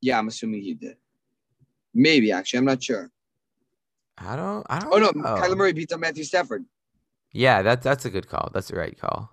Yeah, 0.00 0.18
I'm 0.18 0.28
assuming 0.28 0.62
he 0.62 0.74
did. 0.74 0.96
Maybe 1.94 2.32
actually, 2.32 2.58
I'm 2.58 2.64
not 2.64 2.82
sure. 2.82 3.10
I 4.18 4.36
don't. 4.36 4.66
I 4.68 4.80
don't. 4.80 4.92
Oh 4.92 4.98
no, 4.98 5.10
know. 5.10 5.40
Kyler 5.40 5.56
Murray 5.56 5.72
beats 5.72 5.92
up 5.92 6.00
Matthew 6.00 6.24
Stafford. 6.24 6.64
Yeah, 7.32 7.62
that's 7.62 7.84
that's 7.84 8.04
a 8.04 8.10
good 8.10 8.28
call. 8.28 8.50
That's 8.52 8.68
the 8.68 8.76
right 8.76 8.98
call. 8.98 9.30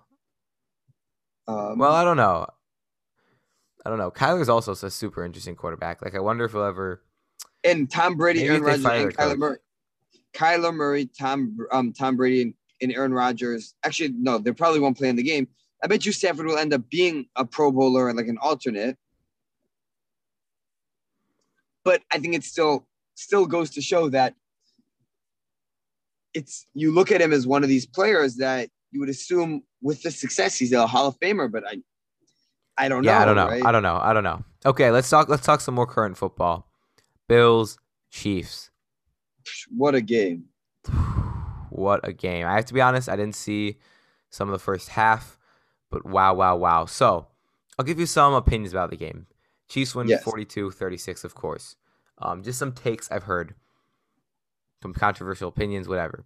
Um, 1.48 1.78
well, 1.78 1.92
I 1.92 2.04
don't 2.04 2.16
know. 2.16 2.46
I 3.84 3.88
don't 3.88 3.98
know. 3.98 4.10
Kyler's 4.10 4.48
also 4.48 4.72
a 4.72 4.90
super 4.90 5.24
interesting 5.24 5.54
quarterback. 5.54 6.02
Like 6.02 6.14
I 6.14 6.20
wonder 6.20 6.44
if 6.44 6.52
he'll 6.52 6.62
ever. 6.62 7.02
And 7.64 7.90
Tom 7.90 8.16
Brady, 8.16 8.44
Aaron 8.44 8.62
Rodgers, 8.62 8.84
and 8.84 9.16
Kyler 9.16 9.36
Murray. 9.36 9.58
Kyler 10.34 10.74
Murray, 10.74 11.06
Tom 11.06 11.56
um 11.72 11.92
Tom 11.92 12.16
Brady, 12.16 12.42
and, 12.42 12.54
and 12.80 12.92
Aaron 12.92 13.12
Rodgers. 13.12 13.74
Actually, 13.84 14.14
no, 14.16 14.38
they 14.38 14.52
probably 14.52 14.80
won't 14.80 14.96
play 14.96 15.08
in 15.08 15.16
the 15.16 15.22
game. 15.22 15.48
I 15.82 15.86
bet 15.86 16.06
you 16.06 16.12
Stafford 16.12 16.46
will 16.46 16.58
end 16.58 16.72
up 16.72 16.88
being 16.90 17.26
a 17.36 17.44
Pro 17.44 17.70
Bowler 17.70 18.08
and 18.08 18.16
like 18.16 18.28
an 18.28 18.38
alternate. 18.38 18.96
But 21.84 22.02
I 22.10 22.18
think 22.18 22.34
it 22.34 22.44
still 22.44 22.86
still 23.14 23.46
goes 23.46 23.70
to 23.70 23.80
show 23.80 24.08
that 24.10 24.34
it's 26.34 26.66
you 26.74 26.92
look 26.92 27.12
at 27.12 27.20
him 27.20 27.32
as 27.32 27.46
one 27.46 27.62
of 27.62 27.68
these 27.68 27.86
players 27.86 28.36
that 28.36 28.68
you 28.90 29.00
would 29.00 29.08
assume 29.08 29.62
with 29.82 30.02
the 30.02 30.10
success 30.10 30.56
he's 30.56 30.72
a 30.72 30.86
Hall 30.86 31.06
of 31.08 31.18
Famer, 31.20 31.50
but 31.50 31.66
I 31.66 31.82
I 32.78 32.88
don't 32.88 33.04
yeah, 33.04 33.18
know. 33.18 33.22
I 33.22 33.24
don't 33.24 33.36
know. 33.36 33.46
Right? 33.46 33.64
I 33.64 33.72
don't 33.72 33.82
know. 33.82 33.98
I 34.02 34.12
don't 34.12 34.24
know. 34.24 34.44
Okay, 34.64 34.90
let's 34.90 35.08
talk. 35.08 35.28
Let's 35.28 35.44
talk 35.44 35.60
some 35.60 35.74
more 35.74 35.86
current 35.86 36.16
football. 36.16 36.68
Bills, 37.28 37.78
Chiefs. 38.10 38.70
What 39.70 39.94
a 39.94 40.00
game! 40.00 40.46
What 41.76 42.00
a 42.06 42.12
game! 42.12 42.46
I 42.46 42.54
have 42.54 42.66
to 42.66 42.74
be 42.74 42.80
honest. 42.80 43.08
I 43.08 43.16
didn't 43.16 43.34
see 43.34 43.78
some 44.30 44.48
of 44.48 44.52
the 44.52 44.58
first 44.58 44.90
half, 44.90 45.38
but 45.90 46.04
wow, 46.06 46.34
wow, 46.34 46.56
wow. 46.56 46.86
So 46.86 47.28
I'll 47.78 47.84
give 47.84 48.00
you 48.00 48.06
some 48.06 48.34
opinions 48.34 48.72
about 48.72 48.90
the 48.90 48.96
game. 48.96 49.26
Chiefs 49.68 49.94
win 49.94 50.06
yes. 50.06 50.22
42-36, 50.22 51.24
of 51.24 51.34
course. 51.34 51.74
Um, 52.18 52.42
just 52.42 52.58
some 52.58 52.72
takes 52.72 53.10
I've 53.10 53.24
heard, 53.24 53.54
some 54.80 54.94
controversial 54.94 55.48
opinions, 55.48 55.88
whatever. 55.88 56.24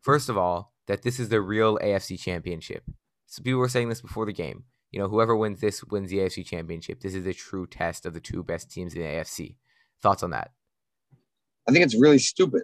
First 0.00 0.28
of 0.28 0.38
all, 0.38 0.72
that 0.86 1.02
this 1.02 1.20
is 1.20 1.28
the 1.28 1.42
real 1.42 1.78
AFC 1.78 2.18
Championship. 2.18 2.84
So 3.26 3.42
people 3.42 3.60
were 3.60 3.68
saying 3.68 3.90
this 3.90 4.00
before 4.00 4.24
the 4.24 4.32
game 4.32 4.64
you 4.90 4.98
know, 4.98 5.08
whoever 5.08 5.36
wins 5.36 5.60
this 5.60 5.84
wins 5.84 6.10
the 6.10 6.18
AFC 6.18 6.44
Championship. 6.44 7.00
This 7.00 7.14
is 7.14 7.24
the 7.24 7.34
true 7.34 7.66
test 7.66 8.06
of 8.06 8.14
the 8.14 8.20
two 8.20 8.42
best 8.42 8.70
teams 8.70 8.94
in 8.94 9.02
the 9.02 9.06
AFC. 9.06 9.56
Thoughts 10.02 10.22
on 10.22 10.30
that? 10.30 10.50
I 11.68 11.72
think 11.72 11.84
it's 11.84 11.94
really 11.94 12.18
stupid. 12.18 12.62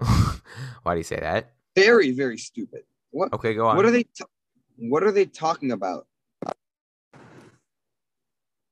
Why 0.82 0.94
do 0.94 0.98
you 0.98 1.04
say 1.04 1.20
that? 1.20 1.52
Very, 1.74 2.12
very 2.12 2.38
stupid. 2.38 2.82
What? 3.10 3.32
Okay, 3.32 3.54
go 3.54 3.66
on. 3.66 3.76
What 3.76 3.84
are 3.84 3.90
they? 3.90 4.04
T- 4.04 4.24
what 4.76 5.02
are 5.02 5.12
they 5.12 5.26
talking 5.26 5.72
about? 5.72 6.06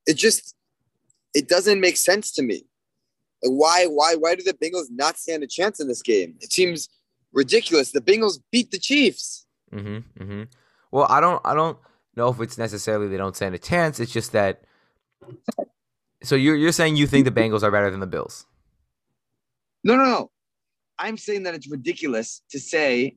It 0.07 0.15
just, 0.15 0.55
it 1.35 1.49
doesn't 1.49 1.81
make 1.81 1.97
sense 1.97 2.31
to 2.33 2.43
me. 2.43 2.65
Like 3.43 3.53
why 3.53 3.87
why 3.87 4.15
why 4.15 4.35
do 4.35 4.43
the 4.43 4.55
Bengals 4.55 4.87
not 4.91 5.19
stand 5.19 5.43
a 5.43 5.47
chance 5.47 5.81
in 5.81 5.89
this 5.89 6.03
game? 6.03 6.37
It 6.41 6.53
seems 6.53 6.89
ridiculous. 7.33 7.93
The 7.93 8.01
Bengals 8.01 8.41
beat 8.51 8.71
the 8.71 8.79
Chiefs. 8.79 9.47
Mm-hmm. 9.73 10.23
Mm-hmm. 10.23 10.43
Well, 10.91 11.07
I 11.09 11.21
don't 11.21 11.41
I 11.45 11.55
don't 11.55 11.79
know 12.15 12.29
if 12.29 12.41
it's 12.41 12.59
necessarily 12.59 13.09
they 13.09 13.17
don't 13.17 13.37
stand 13.37 13.55
a 13.55 13.59
chance. 13.59 14.01
It's 14.01 14.13
just 14.13 14.33
that. 14.33 14.63
So 16.23 16.35
you're 16.35 16.57
you're 16.57 16.73
saying 16.73 16.97
you 16.97 17.07
think 17.07 17.25
the 17.25 17.31
Bengals 17.31 17.63
are 17.63 17.71
better 17.71 17.91
than 17.91 18.01
the 18.01 18.07
Bills? 18.07 18.47
No, 19.85 19.97
no, 19.97 20.05
no. 20.05 20.31
I'm 20.99 21.17
saying 21.17 21.43
that 21.45 21.55
it's 21.55 21.71
ridiculous 21.71 22.43
to 22.51 22.59
say 22.59 23.17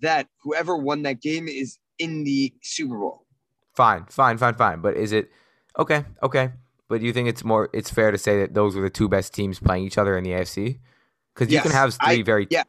that 0.00 0.28
whoever 0.42 0.76
won 0.76 1.02
that 1.02 1.20
game 1.20 1.48
is 1.48 1.78
in 1.98 2.24
the 2.24 2.52
Super 2.62 2.98
Bowl. 2.98 3.26
Fine, 3.74 4.06
fine, 4.08 4.38
fine, 4.38 4.54
fine. 4.54 4.80
But 4.80 4.96
is 4.96 5.12
it 5.12 5.30
okay? 5.78 6.04
Okay. 6.22 6.50
But 6.88 7.00
do 7.00 7.06
you 7.06 7.12
think 7.12 7.28
it's 7.28 7.44
more? 7.44 7.68
It's 7.72 7.90
fair 7.90 8.10
to 8.10 8.18
say 8.18 8.40
that 8.40 8.54
those 8.54 8.76
were 8.76 8.82
the 8.82 8.90
two 8.90 9.08
best 9.08 9.34
teams 9.34 9.58
playing 9.58 9.84
each 9.84 9.98
other 9.98 10.16
in 10.16 10.24
the 10.24 10.30
AFC? 10.30 10.78
Because 11.34 11.48
you 11.50 11.54
Yes, 11.56 11.62
can 11.64 11.72
have 11.72 11.94
three 11.94 12.20
I- 12.20 12.22
very 12.22 12.46
yeah. 12.50 12.62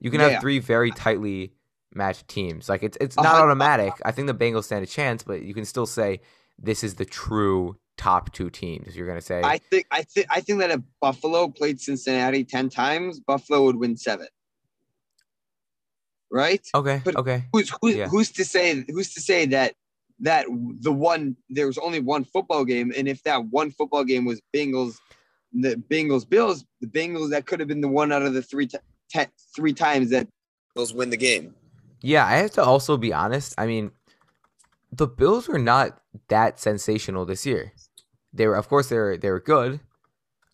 you 0.00 0.10
can 0.10 0.20
Yeah, 0.20 0.24
have 0.24 0.32
yeah. 0.32 0.40
three 0.40 0.58
very 0.58 0.90
tightly 0.90 1.52
matched 1.94 2.26
teams. 2.28 2.68
Like 2.68 2.82
it's 2.82 2.96
it's 3.00 3.16
not 3.16 3.26
automatic. 3.36 3.92
I 4.04 4.12
think 4.12 4.26
the 4.26 4.34
Bengals 4.34 4.64
stand 4.64 4.82
a 4.82 4.86
chance, 4.86 5.22
but 5.22 5.42
you 5.42 5.54
can 5.54 5.64
still 5.64 5.86
say 5.86 6.20
this 6.58 6.82
is 6.82 6.94
the 6.94 7.04
true 7.04 7.76
top 7.98 8.32
two 8.32 8.48
teams. 8.48 8.96
You're 8.96 9.06
gonna 9.06 9.20
say 9.20 9.42
I 9.44 9.58
think 9.58 9.86
I 9.90 10.02
think 10.02 10.26
I 10.30 10.40
think 10.40 10.60
that 10.60 10.70
if 10.70 10.80
Buffalo 11.02 11.48
played 11.48 11.80
Cincinnati 11.80 12.44
ten 12.44 12.70
times, 12.70 13.20
Buffalo 13.20 13.64
would 13.64 13.76
win 13.76 13.96
seven. 13.96 14.28
Right? 16.30 16.66
okay, 16.74 17.00
but- 17.04 17.16
okay. 17.16 17.44
Who's 17.52 17.72
who's, 17.82 17.96
Yeah. 17.96 18.08
who's 18.08 18.30
to 18.32 18.44
say 18.44 18.84
who's 18.88 19.12
to 19.14 19.20
say 19.20 19.46
that 19.46 19.74
that 20.20 20.46
the 20.80 20.92
one 20.92 21.36
there 21.48 21.66
was 21.66 21.78
only 21.78 22.00
one 22.00 22.24
football 22.24 22.64
game, 22.64 22.92
and 22.96 23.08
if 23.08 23.22
that 23.24 23.46
one 23.46 23.70
football 23.70 24.04
game 24.04 24.24
was 24.24 24.40
Bengals, 24.54 24.96
the 25.52 25.76
Bengals 25.90 26.28
Bills, 26.28 26.64
the 26.80 26.86
Bengals 26.86 27.30
that 27.30 27.46
could 27.46 27.60
have 27.60 27.68
been 27.68 27.80
the 27.80 27.88
one 27.88 28.12
out 28.12 28.22
of 28.22 28.34
the 28.34 28.42
three 28.42 28.66
ti- 28.66 28.78
te- 29.12 29.26
three 29.54 29.72
times 29.72 30.10
that 30.10 30.28
Bills 30.74 30.92
win 30.92 31.10
the 31.10 31.16
game. 31.16 31.54
Yeah, 32.02 32.26
I 32.26 32.36
have 32.36 32.50
to 32.52 32.62
also 32.62 32.96
be 32.96 33.12
honest. 33.12 33.54
I 33.58 33.66
mean, 33.66 33.90
the 34.92 35.06
Bills 35.06 35.48
were 35.48 35.58
not 35.58 36.00
that 36.28 36.60
sensational 36.60 37.24
this 37.24 37.46
year. 37.46 37.72
They 38.32 38.46
were, 38.46 38.56
of 38.56 38.68
course, 38.68 38.88
they 38.88 38.96
were 38.96 39.16
they 39.16 39.30
were 39.30 39.40
good. 39.40 39.80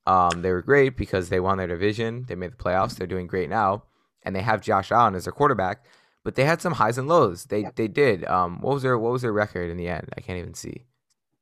Um, 0.07 0.43
they 0.43 0.53
were 0.53 0.63
great 0.63 0.97
because 0.97 1.29
they 1.29 1.41
won 1.41 1.59
their 1.59 1.67
division. 1.67 2.27
They 2.29 2.35
made 2.35 2.53
the 2.53 2.57
playoffs. 2.57 2.97
They're 2.97 3.07
doing 3.07 3.27
great 3.27 3.49
now, 3.49 3.85
and 4.23 4.37
they 4.37 4.43
have 4.43 4.61
Josh 4.61 4.93
Allen 4.93 5.15
as 5.15 5.25
their 5.25 5.33
quarterback. 5.33 5.85
But 6.25 6.37
they 6.37 6.45
had 6.45 6.63
some 6.63 6.75
highs 6.75 6.99
and 6.99 7.09
lows. 7.09 7.45
They 7.45 7.67
they 7.75 7.89
did. 7.89 8.25
Um, 8.25 8.61
what 8.61 8.75
was 8.75 8.83
their 8.83 8.99
what 8.99 9.13
was 9.13 9.23
their 9.23 9.33
record 9.33 9.71
in 9.71 9.77
the 9.77 9.89
end? 9.89 10.09
I 10.17 10.21
can't 10.21 10.39
even 10.39 10.55
see. 10.55 10.87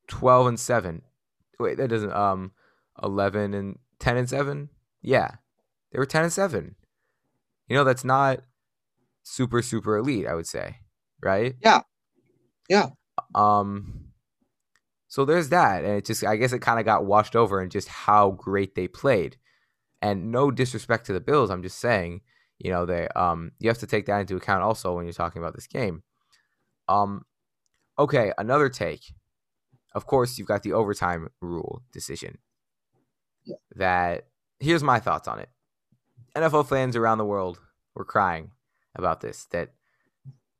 Twelve 0.08 0.46
and 0.46 0.58
seven. 0.58 1.02
Wait, 1.58 1.76
that 1.78 1.88
doesn't. 1.88 2.12
Um, 2.12 2.52
eleven 3.02 3.54
and 3.54 3.78
ten 3.98 4.16
and 4.16 4.28
seven. 4.28 4.70
Yeah, 5.00 5.36
they 5.92 5.98
were 5.98 6.06
ten 6.06 6.24
and 6.24 6.32
seven. 6.32 6.76
You 7.68 7.76
know 7.76 7.84
that's 7.84 8.04
not 8.04 8.40
super 9.22 9.62
super 9.62 9.96
elite. 9.96 10.26
I 10.26 10.34
would 10.34 10.46
say, 10.46 10.78
right? 11.22 11.54
Yeah. 11.62 11.82
Yeah. 12.68 12.90
Um. 13.34 14.01
So 15.12 15.26
there's 15.26 15.50
that, 15.50 15.84
and 15.84 15.92
it 15.98 16.06
just 16.06 16.24
I 16.24 16.36
guess 16.36 16.54
it 16.54 16.60
kind 16.60 16.78
of 16.80 16.86
got 16.86 17.04
washed 17.04 17.36
over 17.36 17.60
in 17.60 17.68
just 17.68 17.86
how 17.86 18.30
great 18.30 18.74
they 18.74 18.88
played, 18.88 19.36
and 20.00 20.32
no 20.32 20.50
disrespect 20.50 21.04
to 21.04 21.12
the 21.12 21.20
Bills. 21.20 21.50
I'm 21.50 21.62
just 21.62 21.78
saying, 21.78 22.22
you 22.58 22.70
know, 22.70 22.86
they 22.86 23.08
um 23.08 23.52
you 23.58 23.68
have 23.68 23.76
to 23.80 23.86
take 23.86 24.06
that 24.06 24.20
into 24.20 24.36
account 24.36 24.62
also 24.62 24.96
when 24.96 25.04
you're 25.04 25.12
talking 25.12 25.42
about 25.42 25.54
this 25.54 25.66
game. 25.66 26.02
Um, 26.88 27.26
okay, 27.98 28.32
another 28.38 28.70
take. 28.70 29.02
Of 29.94 30.06
course, 30.06 30.38
you've 30.38 30.48
got 30.48 30.62
the 30.62 30.72
overtime 30.72 31.28
rule 31.42 31.82
decision. 31.92 32.38
Yeah. 33.44 33.56
That 33.76 34.28
here's 34.60 34.82
my 34.82 34.98
thoughts 34.98 35.28
on 35.28 35.40
it. 35.40 35.50
NFL 36.34 36.70
fans 36.70 36.96
around 36.96 37.18
the 37.18 37.26
world 37.26 37.58
were 37.94 38.06
crying 38.06 38.52
about 38.96 39.20
this. 39.20 39.46
That 39.50 39.74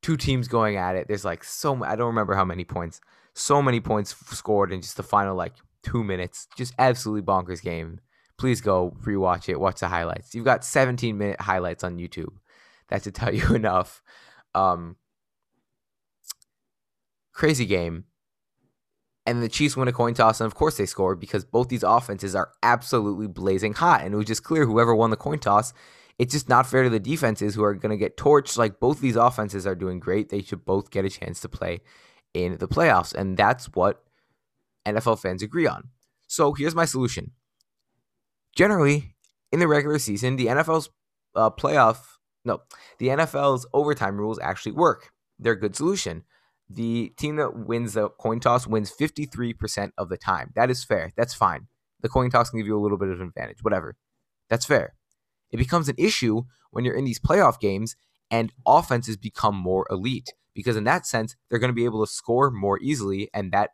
two 0.03 0.19
teams 0.19 0.47
going 0.47 0.77
at 0.77 0.95
it. 0.95 1.09
There's 1.09 1.25
like 1.25 1.43
so 1.43 1.75
ma- 1.75 1.87
I 1.87 1.97
don't 1.97 2.09
remember 2.09 2.35
how 2.35 2.45
many 2.45 2.65
points. 2.65 3.01
So 3.35 3.63
many 3.63 3.81
points 3.81 4.15
scored 4.37 4.73
in 4.73 4.83
just 4.83 4.97
the 4.97 5.03
final 5.03 5.35
like 5.35 5.55
two 5.83 6.05
minutes. 6.05 6.49
Just 6.57 6.75
absolutely 6.79 7.23
bonkers 7.23 7.63
game. 7.63 8.01
Please 8.39 8.61
go 8.61 8.97
rewatch 9.05 9.49
it. 9.49 9.61
Watch 9.61 9.81
the 9.81 9.89
highlights. 9.89 10.35
You've 10.35 10.45
got 10.45 10.65
17 10.65 11.17
minute 11.17 11.41
highlights 11.41 11.85
on 11.85 11.99
YouTube. 11.99 12.35
That 12.89 13.05
should 13.05 13.15
tell 13.15 13.35
you 13.35 13.55
enough. 13.55 14.03
Um, 14.55 14.97
crazy 17.33 17.67
game. 17.67 18.05
And 19.25 19.41
the 19.41 19.49
Chiefs 19.49 19.77
win 19.77 19.87
a 19.87 19.93
coin 19.93 20.15
toss, 20.15 20.41
and 20.41 20.47
of 20.47 20.57
course 20.57 20.77
they 20.77 20.87
score 20.87 21.15
because 21.15 21.45
both 21.45 21.69
these 21.69 21.85
offenses 21.85 22.35
are 22.35 22.51
absolutely 22.61 23.29
blazing 23.29 23.73
hot. 23.73 24.03
And 24.03 24.13
it 24.13 24.17
was 24.17 24.27
just 24.27 24.43
clear 24.43 24.67
whoever 24.67 24.97
won 24.97 25.11
the 25.11 25.17
coin 25.17 25.39
toss, 25.39 25.73
it's 26.19 26.33
just 26.33 26.49
not 26.49 26.67
fair 26.67 26.83
to 26.83 26.91
the 26.91 26.99
defenses 26.99 27.55
who 27.55 27.63
are 27.63 27.75
going 27.75 27.91
to 27.91 27.97
get 27.97 28.17
torched. 28.17 28.59
Like 28.59 28.81
both 28.81 29.01
these 29.01 29.15
offenses 29.15 29.65
are 29.65 29.77
doing 29.77 30.01
great. 30.01 30.29
They 30.29 30.43
should 30.43 30.65
both 30.65 30.91
get 30.91 31.05
a 31.05 31.11
chance 31.11 31.39
to 31.41 31.49
play 31.49 31.83
in 32.35 32.59
the 32.59 32.69
playoffs. 32.69 33.15
And 33.15 33.37
that's 33.37 33.67
what 33.67 34.03
NFL 34.87 35.21
fans 35.21 35.43
agree 35.43 35.67
on. 35.67 35.89
So 36.27 36.53
here's 36.55 36.75
my 36.75 36.85
solution. 36.85 37.33
Generally, 38.55 39.15
in 39.51 39.61
the 39.61 39.69
regular 39.69 39.99
season, 39.99 40.37
the 40.37 40.47
NFL's 40.47 40.91
uh, 41.35 41.51
playoff, 41.51 41.99
no, 42.45 42.63
the 42.99 43.09
NFL's 43.09 43.67
overtime 43.73 44.19
rules 44.19 44.39
actually 44.41 44.73
work. 44.73 45.11
They're 45.39 45.53
a 45.53 45.61
good 45.61 45.77
solution. 45.77 46.25
The 46.69 47.13
team 47.17 47.37
that 47.37 47.67
wins 47.67 47.95
the 47.95 48.09
coin 48.09 48.41
toss 48.41 48.67
wins 48.67 48.93
53% 48.93 49.93
of 49.99 50.09
the 50.09 50.17
time. 50.17 50.53
That 50.55 50.71
is 50.71 50.85
fair. 50.85 51.13
That's 51.17 51.35
fine. 51.35 51.69
The 52.01 52.09
coin 52.09 52.31
toss 52.31 52.51
can 52.51 52.59
give 52.59 52.67
you 52.67 52.79
a 52.79 52.81
little 52.81 52.99
bit 52.99 53.09
of 53.09 53.21
an 53.21 53.29
advantage, 53.29 53.59
whatever. 53.63 53.97
That's 54.49 54.65
fair. 54.65 54.95
It 55.51 55.59
becomes 55.59 55.89
an 55.89 55.97
issue 55.99 56.43
when 56.71 56.85
you're 56.85 56.97
in 56.97 57.05
these 57.05 57.21
playoff 57.21 57.61
games 57.61 57.97
and 58.31 58.53
offenses 58.67 59.17
become 59.17 59.55
more 59.55 59.87
elite 59.91 60.33
because, 60.55 60.77
in 60.77 60.85
that 60.85 61.07
sense, 61.07 61.37
they're 61.49 61.59
going 61.59 61.71
to 61.71 61.75
be 61.75 61.85
able 61.85 62.05
to 62.05 62.13
score 62.13 62.51
more 62.51 62.79
easily. 62.81 63.31
And 63.33 63.53
that 63.53 63.71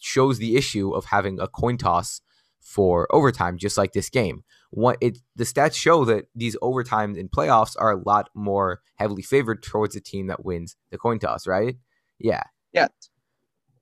shows 0.00 0.38
the 0.38 0.56
issue 0.56 0.92
of 0.92 1.06
having 1.06 1.40
a 1.40 1.48
coin 1.48 1.76
toss 1.76 2.20
for 2.60 3.06
overtime, 3.14 3.56
just 3.56 3.78
like 3.78 3.92
this 3.92 4.10
game. 4.10 4.44
What 4.70 4.98
it 5.00 5.18
the 5.34 5.44
stats 5.44 5.74
show 5.74 6.04
that 6.04 6.26
these 6.34 6.56
overtimes 6.58 7.16
in 7.16 7.28
playoffs 7.28 7.74
are 7.78 7.92
a 7.92 8.02
lot 8.02 8.28
more 8.34 8.80
heavily 8.96 9.22
favored 9.22 9.62
towards 9.62 9.94
the 9.94 10.00
team 10.00 10.26
that 10.26 10.44
wins 10.44 10.76
the 10.90 10.98
coin 10.98 11.18
toss, 11.18 11.46
right? 11.46 11.76
Yeah. 12.18 12.42
Yeah. 12.72 12.88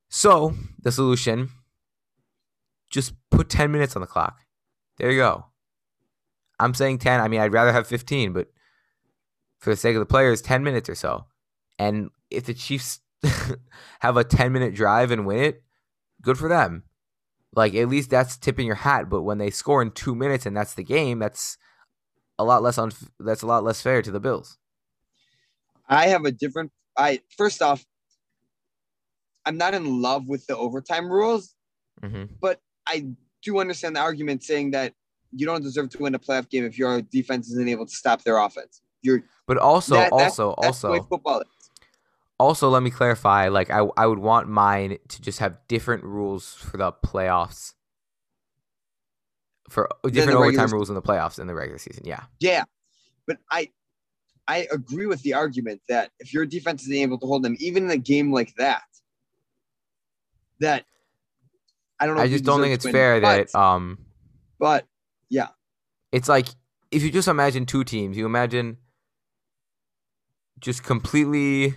So 0.08 0.54
the 0.80 0.92
solution: 0.92 1.50
just 2.88 3.14
put 3.30 3.48
ten 3.48 3.72
minutes 3.72 3.96
on 3.96 4.00
the 4.02 4.06
clock. 4.06 4.38
There 4.98 5.10
you 5.10 5.18
go. 5.18 5.46
I'm 6.60 6.74
saying 6.74 6.98
ten. 6.98 7.20
I 7.20 7.26
mean, 7.26 7.40
I'd 7.40 7.52
rather 7.52 7.72
have 7.72 7.88
fifteen, 7.88 8.32
but 8.32 8.46
for 9.58 9.70
the 9.70 9.76
sake 9.76 9.96
of 9.96 10.00
the 10.00 10.06
players, 10.06 10.40
ten 10.40 10.62
minutes 10.62 10.88
or 10.88 10.94
so. 10.94 11.26
And 11.78 12.10
if 12.30 12.44
the 12.46 12.54
Chiefs 12.54 13.00
have 14.00 14.16
a 14.16 14.24
ten 14.24 14.52
minute 14.52 14.74
drive 14.74 15.10
and 15.10 15.26
win 15.26 15.38
it, 15.40 15.62
good 16.22 16.38
for 16.38 16.48
them. 16.48 16.84
Like 17.54 17.74
at 17.74 17.88
least 17.88 18.10
that's 18.10 18.36
tipping 18.36 18.66
your 18.66 18.76
hat. 18.76 19.08
But 19.08 19.22
when 19.22 19.38
they 19.38 19.50
score 19.50 19.82
in 19.82 19.90
two 19.90 20.14
minutes 20.14 20.46
and 20.46 20.56
that's 20.56 20.74
the 20.74 20.82
game, 20.84 21.18
that's 21.18 21.56
a 22.38 22.44
lot 22.44 22.62
less 22.62 22.78
on. 22.78 22.92
That's 23.18 23.42
a 23.42 23.46
lot 23.46 23.64
less 23.64 23.80
fair 23.80 24.02
to 24.02 24.10
the 24.10 24.20
Bills. 24.20 24.58
I 25.88 26.08
have 26.08 26.24
a 26.24 26.32
different. 26.32 26.72
I 26.98 27.20
first 27.36 27.62
off, 27.62 27.84
I'm 29.44 29.56
not 29.56 29.74
in 29.74 30.02
love 30.02 30.28
with 30.28 30.46
the 30.46 30.56
overtime 30.56 31.10
rules, 31.10 31.54
hmm 32.02 32.24
but 32.40 32.60
I 32.86 33.06
do 33.42 33.58
understand 33.58 33.96
the 33.96 34.00
argument 34.00 34.42
saying 34.42 34.72
that 34.72 34.94
you 35.32 35.46
don't 35.46 35.62
deserve 35.62 35.90
to 35.90 35.98
win 35.98 36.14
a 36.14 36.18
playoff 36.18 36.48
game 36.48 36.64
if 36.64 36.78
your 36.78 37.00
defense 37.02 37.48
isn't 37.50 37.68
able 37.68 37.86
to 37.86 37.94
stop 37.94 38.22
their 38.22 38.38
offense. 38.38 38.80
You're 39.02 39.22
But 39.46 39.58
also, 39.58 39.94
that- 39.94 40.10
that's- 40.10 40.38
also, 40.38 40.54
that's 40.60 40.84
also, 40.84 41.02
football 41.04 41.40
is. 41.40 41.46
Also, 42.38 42.68
let 42.68 42.82
me 42.82 42.90
clarify. 42.90 43.48
Like, 43.48 43.70
I 43.70 43.86
I 43.96 44.06
would 44.06 44.18
want 44.18 44.48
mine 44.48 44.98
to 45.08 45.22
just 45.22 45.38
have 45.38 45.56
different 45.68 46.04
rules 46.04 46.54
for 46.54 46.76
the 46.76 46.92
playoffs. 46.92 47.72
For 49.68 49.88
different 50.04 50.38
overtime 50.38 50.70
rules 50.70 50.90
in 50.90 50.94
the 50.94 51.02
playoffs 51.02 51.38
in 51.40 51.46
the 51.46 51.54
regular 51.54 51.78
season, 51.78 52.04
yeah. 52.06 52.24
Yeah, 52.38 52.64
but 53.26 53.38
I 53.50 53.70
I 54.46 54.68
agree 54.70 55.06
with 55.06 55.22
the 55.22 55.34
argument 55.34 55.80
that 55.88 56.10
if 56.20 56.32
your 56.32 56.46
defense 56.46 56.82
isn't 56.82 56.94
able 56.94 57.18
to 57.18 57.26
hold 57.26 57.42
them, 57.42 57.56
even 57.58 57.84
in 57.84 57.90
a 57.90 57.96
game 57.96 58.32
like 58.32 58.54
that, 58.58 58.84
that 60.60 60.84
I 61.98 62.06
don't 62.06 62.16
know. 62.16 62.22
I 62.22 62.28
just 62.28 62.44
don't 62.44 62.60
think 62.60 62.74
it's 62.74 62.84
win, 62.84 62.92
fair 62.92 63.20
but, 63.20 63.50
that 63.50 63.58
um 63.58 63.98
But 64.58 64.86
yeah, 65.30 65.48
it's 66.12 66.28
like 66.28 66.48
if 66.90 67.02
you 67.02 67.10
just 67.10 67.28
imagine 67.28 67.66
two 67.66 67.82
teams, 67.82 68.16
you 68.16 68.26
imagine 68.26 68.76
just 70.60 70.84
completely 70.84 71.74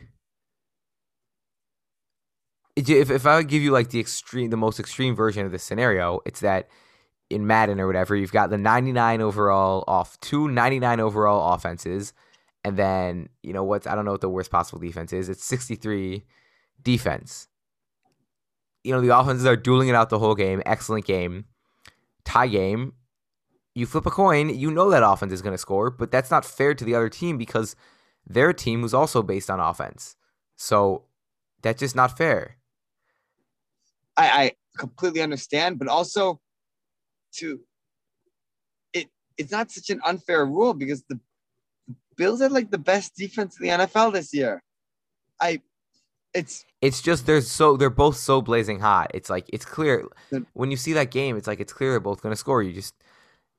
if 2.88 3.10
if 3.12 3.26
I 3.26 3.44
give 3.44 3.62
you 3.62 3.72
like 3.72 3.90
the 3.90 4.00
extreme 4.00 4.50
the 4.52 4.58
most 4.58 4.80
extreme 4.80 5.16
version 5.16 5.46
of 5.46 5.52
this 5.52 5.64
scenario, 5.64 6.22
it's 6.26 6.42
that 6.42 6.70
in 7.30 7.48
Madden 7.48 7.80
or 7.80 7.88
whatever, 7.88 8.16
you've 8.16 8.32
got 8.32 8.50
the 8.50 8.58
99 8.58 9.22
overall 9.22 9.84
off 9.88 10.20
two 10.22 10.48
99 10.48 11.00
overall 11.00 11.54
offenses 11.54 12.14
and 12.64 12.78
then, 12.78 13.30
you 13.44 13.54
know, 13.54 13.64
what's 13.64 13.88
I 13.88 13.96
don't 13.96 14.06
know 14.06 14.12
what 14.12 14.22
the 14.22 14.30
worst 14.30 14.52
possible 14.52 14.80
defense 14.80 15.14
is. 15.14 15.30
It's 15.30 15.44
63 15.46 16.26
defense. 16.82 17.48
you 18.84 18.94
know, 18.94 19.02
the 19.02 19.18
offenses 19.18 19.46
are 19.46 19.56
dueling 19.56 19.90
it 19.90 19.96
out 19.96 20.10
the 20.10 20.20
whole 20.20 20.36
game. 20.36 20.62
Excellent 20.66 21.06
game. 21.06 21.46
Tie 22.26 22.48
game. 22.48 22.94
You 23.76 23.86
flip 23.86 24.06
a 24.06 24.12
coin, 24.12 24.50
you 24.50 24.72
know 24.72 24.90
that 24.90 25.04
offense 25.04 25.32
is 25.32 25.42
going 25.42 25.54
to 25.54 25.58
score, 25.58 25.90
but 25.90 26.12
that's 26.12 26.32
not 26.32 26.46
fair 26.46 26.74
to 26.74 26.84
the 26.84 26.96
other 26.96 27.10
team 27.10 27.38
because 27.38 27.76
their 28.28 28.52
team 28.54 28.82
was 28.82 28.94
also 28.94 29.22
based 29.24 29.50
on 29.50 29.60
offense. 29.60 30.16
So 30.56 31.06
that's 31.62 31.80
just 31.80 31.96
not 31.96 32.18
fair. 32.18 32.58
I, 34.20 34.44
I 34.44 34.52
completely 34.78 35.22
understand, 35.22 35.80
but 35.80 35.88
also 35.88 36.40
to 37.36 37.60
it 38.94 39.08
it's 39.38 39.52
not 39.52 39.72
such 39.72 39.90
an 39.90 40.02
unfair 40.06 40.46
rule 40.46 40.74
because 40.74 41.04
the 41.10 41.20
Bills 42.18 42.42
had 42.42 42.52
like 42.52 42.70
the 42.70 42.78
best 42.78 43.16
defense 43.16 43.58
in 43.60 43.66
the 43.68 43.86
NFL 43.86 44.14
this 44.14 44.34
year. 44.34 44.62
I 45.42 45.62
it's 46.34 46.66
it's 46.82 47.02
just 47.02 47.26
they're 47.26 47.42
so 47.42 47.78
they're 47.78 47.90
both 47.90 48.18
so 48.18 48.42
blazing 48.42 48.80
hot. 48.80 49.12
It's 49.14 49.30
like 49.30 49.50
it's 49.54 49.66
clear 49.66 50.06
when 50.54 50.70
you 50.70 50.78
see 50.78 50.94
that 50.94 51.12
game. 51.12 51.38
It's 51.38 51.48
like 51.48 51.60
it's 51.60 51.74
clear 51.74 51.92
they're 51.92 52.00
both 52.00 52.22
going 52.22 52.34
to 52.34 52.38
score. 52.38 52.62
You 52.62 52.74
just 52.74 52.94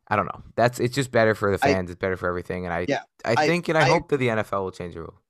I 0.09 0.17
don't 0.17 0.27
know. 0.27 0.43
That's 0.57 0.79
it's 0.79 0.95
just 0.95 1.11
better 1.11 1.35
for 1.35 1.51
the 1.51 1.59
fans. 1.59 1.89
I, 1.89 1.93
it's 1.93 2.01
better 2.01 2.17
for 2.17 2.29
everything. 2.29 2.67
And 2.67 2.75
I 2.75 2.85
yeah, 2.87 3.03
I 3.25 3.47
think 3.47 3.69
I, 3.69 3.73
and 3.73 3.79
I, 3.79 3.87
I, 3.87 3.89
hope 3.89 4.09
that 4.11 4.19
the 4.19 4.29
NFL 4.29 4.63
will 4.63 4.73
change 4.73 4.95
the 4.95 5.01
rule. 5.01 5.21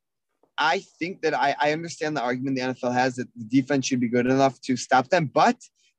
I 0.61 0.85
think 0.99 1.23
that 1.23 1.35
I, 1.35 1.57
I 1.61 1.73
understand 1.73 2.17
the 2.17 2.23
argument 2.23 2.57
the 2.57 2.63
NFL 2.63 2.93
has 2.93 3.17
that 3.17 3.27
the 3.35 3.45
defense 3.45 3.87
should 3.87 3.99
be 3.99 4.09
good 4.09 4.27
enough 4.27 4.61
to 4.63 4.77
stop 4.77 5.09
them, 5.09 5.31
but 5.33 5.57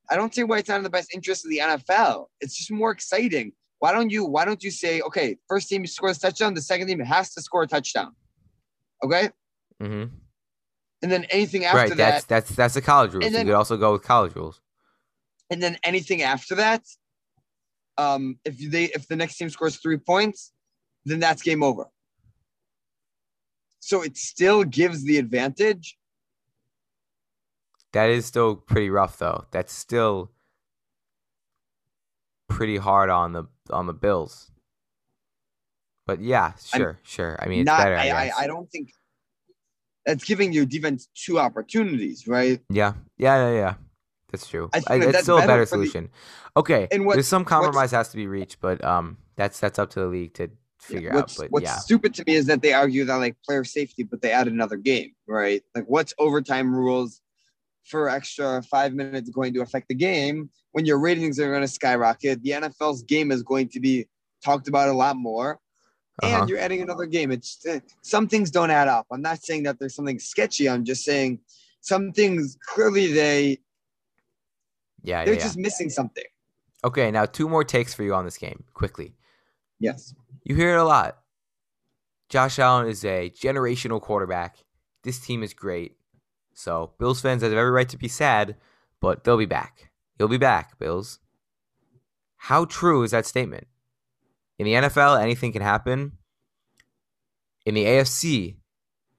I 0.08 0.16
don't 0.16 0.34
see 0.34 0.44
why 0.44 0.58
it's 0.58 0.68
not 0.68 0.78
in 0.78 0.84
the 0.84 0.90
best 0.90 1.12
interest 1.12 1.44
of 1.44 1.50
the 1.50 1.58
NFL. 1.58 2.26
It's 2.40 2.56
just 2.56 2.70
more 2.70 2.90
exciting. 2.90 3.52
Why 3.80 3.92
don't 3.92 4.10
you 4.10 4.24
why 4.24 4.44
don't 4.44 4.62
you 4.62 4.70
say, 4.70 5.00
okay, 5.02 5.36
first 5.48 5.68
team 5.68 5.84
scores 5.86 6.18
a 6.18 6.20
touchdown, 6.20 6.54
the 6.54 6.62
second 6.62 6.86
team 6.86 7.00
has 7.00 7.34
to 7.34 7.42
score 7.42 7.64
a 7.64 7.66
touchdown. 7.66 8.14
Okay? 9.04 9.30
Mm-hmm 9.82 10.16
and 11.02 11.10
then 11.10 11.24
anything 11.30 11.64
after 11.64 11.76
that. 11.76 11.88
right, 11.88 11.96
that. 11.96 11.96
That's 11.96 12.24
that's 12.24 12.50
that's 12.50 12.74
the 12.74 12.80
college 12.80 13.12
rules. 13.12 13.30
Then, 13.30 13.46
you 13.46 13.52
could 13.52 13.58
also 13.58 13.76
go 13.76 13.92
with 13.92 14.02
college 14.02 14.34
rules. 14.34 14.60
And 15.50 15.62
then 15.62 15.76
anything 15.82 16.22
after 16.22 16.54
that, 16.54 16.82
um, 17.98 18.38
if 18.44 18.58
they 18.70 18.84
if 18.84 19.08
the 19.08 19.16
next 19.16 19.36
team 19.36 19.50
scores 19.50 19.76
three 19.76 19.98
points, 19.98 20.52
then 21.04 21.20
that's 21.20 21.42
game 21.42 21.62
over. 21.62 21.86
So 23.82 24.00
it 24.00 24.16
still 24.16 24.62
gives 24.62 25.02
the 25.02 25.18
advantage. 25.18 25.98
That 27.92 28.10
is 28.10 28.24
still 28.24 28.54
pretty 28.54 28.90
rough, 28.90 29.18
though. 29.18 29.46
That's 29.50 29.72
still 29.72 30.30
pretty 32.48 32.76
hard 32.76 33.10
on 33.10 33.32
the 33.32 33.44
on 33.70 33.88
the 33.88 33.92
Bills. 33.92 34.52
But 36.06 36.22
yeah, 36.22 36.52
sure, 36.62 36.90
I'm 36.90 36.96
sure. 37.02 37.36
I 37.40 37.48
mean, 37.48 37.62
it's 37.62 37.66
not, 37.66 37.78
better. 37.78 37.96
I, 37.96 38.08
I, 38.08 38.30
I, 38.38 38.46
don't 38.46 38.70
think 38.70 38.92
that's 40.06 40.24
giving 40.24 40.52
your 40.52 40.64
defense 40.64 41.08
two 41.14 41.40
opportunities, 41.40 42.28
right? 42.28 42.60
Yeah, 42.70 42.94
yeah, 43.18 43.48
yeah, 43.48 43.54
yeah. 43.54 43.74
That's 44.30 44.46
true. 44.46 44.70
I 44.72 44.78
think 44.78 45.04
it's 45.04 45.22
still 45.22 45.38
a 45.38 45.46
better 45.46 45.66
solution. 45.66 46.08
The, 46.54 46.60
okay, 46.60 46.88
and 46.92 47.04
what, 47.04 47.14
there's 47.14 47.28
some 47.28 47.44
compromise 47.44 47.90
has 47.90 48.10
to 48.10 48.16
be 48.16 48.28
reached, 48.28 48.60
but 48.60 48.82
um, 48.84 49.18
that's 49.34 49.58
that's 49.58 49.80
up 49.80 49.90
to 49.90 50.00
the 50.00 50.06
league 50.06 50.34
to 50.34 50.50
figure 50.82 51.10
yeah, 51.12 51.18
out. 51.18 51.34
But 51.36 51.50
what's 51.50 51.64
yeah. 51.64 51.76
stupid 51.76 52.14
to 52.14 52.24
me 52.26 52.34
is 52.34 52.46
that 52.46 52.62
they 52.62 52.72
argue 52.72 53.04
that 53.04 53.16
like 53.16 53.36
player 53.44 53.64
safety, 53.64 54.02
but 54.02 54.22
they 54.22 54.32
add 54.32 54.48
another 54.48 54.76
game, 54.76 55.12
right? 55.26 55.62
Like, 55.74 55.84
what's 55.86 56.14
overtime 56.18 56.74
rules 56.74 57.20
for 57.84 58.08
extra 58.08 58.62
five 58.62 58.94
minutes 58.94 59.30
going 59.30 59.54
to 59.54 59.62
affect 59.62 59.88
the 59.88 59.94
game 59.94 60.50
when 60.72 60.86
your 60.86 60.98
ratings 60.98 61.38
are 61.38 61.48
going 61.48 61.62
to 61.62 61.68
skyrocket? 61.68 62.42
The 62.42 62.50
NFL's 62.50 63.02
game 63.02 63.32
is 63.32 63.42
going 63.42 63.68
to 63.70 63.80
be 63.80 64.08
talked 64.44 64.68
about 64.68 64.88
a 64.88 64.92
lot 64.92 65.16
more 65.16 65.60
uh-huh. 66.22 66.40
and 66.40 66.48
you're 66.48 66.58
adding 66.58 66.82
another 66.82 67.06
game. 67.06 67.30
It's 67.30 67.64
uh, 67.66 67.80
some 68.02 68.28
things 68.28 68.50
don't 68.50 68.70
add 68.70 68.88
up. 68.88 69.06
I'm 69.10 69.22
not 69.22 69.42
saying 69.42 69.62
that 69.64 69.78
there's 69.78 69.94
something 69.94 70.18
sketchy. 70.18 70.68
I'm 70.68 70.84
just 70.84 71.04
saying 71.04 71.40
some 71.80 72.12
things 72.12 72.56
clearly 72.66 73.12
they 73.12 73.58
yeah 75.02 75.24
they're 75.24 75.34
yeah, 75.34 75.40
just 75.40 75.56
yeah. 75.56 75.62
missing 75.62 75.90
something. 75.90 76.24
Okay, 76.84 77.10
now 77.10 77.26
two 77.26 77.48
more 77.48 77.64
takes 77.64 77.94
for 77.94 78.02
you 78.02 78.14
on 78.14 78.24
this 78.24 78.38
game 78.38 78.64
quickly. 78.74 79.14
Yes, 79.78 80.14
you 80.44 80.54
hear 80.56 80.74
it 80.74 80.80
a 80.80 80.84
lot. 80.84 81.18
Josh 82.28 82.58
Allen 82.58 82.88
is 82.88 83.04
a 83.04 83.30
generational 83.30 84.00
quarterback. 84.00 84.56
This 85.02 85.18
team 85.18 85.42
is 85.42 85.54
great. 85.54 85.96
So 86.54 86.92
Bills 86.98 87.20
fans 87.20 87.42
have 87.42 87.52
every 87.52 87.70
right 87.70 87.88
to 87.88 87.98
be 87.98 88.08
sad, 88.08 88.56
but 89.00 89.24
they'll 89.24 89.36
be 89.36 89.46
back. 89.46 89.90
He'll 90.18 90.28
be 90.28 90.38
back, 90.38 90.78
Bills. 90.78 91.18
How 92.36 92.64
true 92.64 93.02
is 93.02 93.10
that 93.12 93.26
statement? 93.26 93.66
In 94.58 94.66
the 94.66 94.74
NFL, 94.74 95.20
anything 95.20 95.52
can 95.52 95.62
happen. 95.62 96.12
In 97.64 97.74
the 97.74 97.84
AFC, 97.84 98.56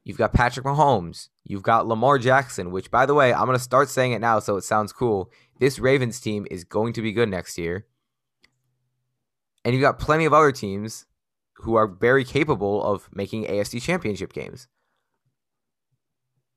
you've 0.03 0.17
got 0.17 0.33
Patrick 0.33 0.65
Mahomes. 0.65 1.29
You've 1.43 1.63
got 1.63 1.87
Lamar 1.87 2.17
Jackson, 2.17 2.71
which, 2.71 2.91
by 2.91 3.05
the 3.05 3.13
way, 3.13 3.33
I'm 3.33 3.45
going 3.45 3.57
to 3.57 3.63
start 3.63 3.89
saying 3.89 4.13
it 4.13 4.19
now 4.19 4.39
so 4.39 4.57
it 4.57 4.63
sounds 4.63 4.91
cool. 4.93 5.31
This 5.59 5.79
Ravens 5.79 6.19
team 6.19 6.47
is 6.49 6.63
going 6.63 6.93
to 6.93 7.01
be 7.01 7.11
good 7.11 7.29
next 7.29 7.57
year. 7.57 7.85
And 9.63 9.73
you've 9.73 9.81
got 9.81 9.99
plenty 9.99 10.25
of 10.25 10.33
other 10.33 10.51
teams 10.51 11.05
who 11.57 11.75
are 11.75 11.87
very 11.87 12.23
capable 12.23 12.83
of 12.83 13.09
making 13.13 13.45
AFC 13.45 13.81
championship 13.81 14.33
games. 14.33 14.67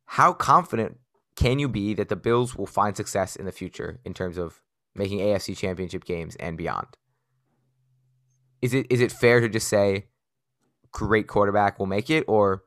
How 0.07 0.33
confident 0.33 0.99
can 1.37 1.59
you 1.59 1.69
be 1.69 1.95
that 1.95 2.09
the 2.09 2.17
Bills 2.17 2.57
will 2.57 2.67
find 2.67 2.97
success 2.97 3.37
in 3.37 3.45
the 3.45 3.53
future 3.53 4.01
in 4.05 4.15
terms 4.15 4.39
of 4.39 4.63
making 4.95 5.19
AFC 5.19 5.57
championship 5.57 6.05
games 6.05 6.37
and 6.37 6.57
beyond? 6.57 6.97
is 8.63 8.75
it 8.75 8.87
is 8.91 9.01
it 9.01 9.13
fair 9.13 9.41
to 9.41 9.49
just 9.49 9.69
say 9.69 10.07
great 10.93 11.27
quarterback 11.27 11.79
will 11.79 11.87
make 11.87 12.11
it, 12.11 12.25
or 12.27 12.65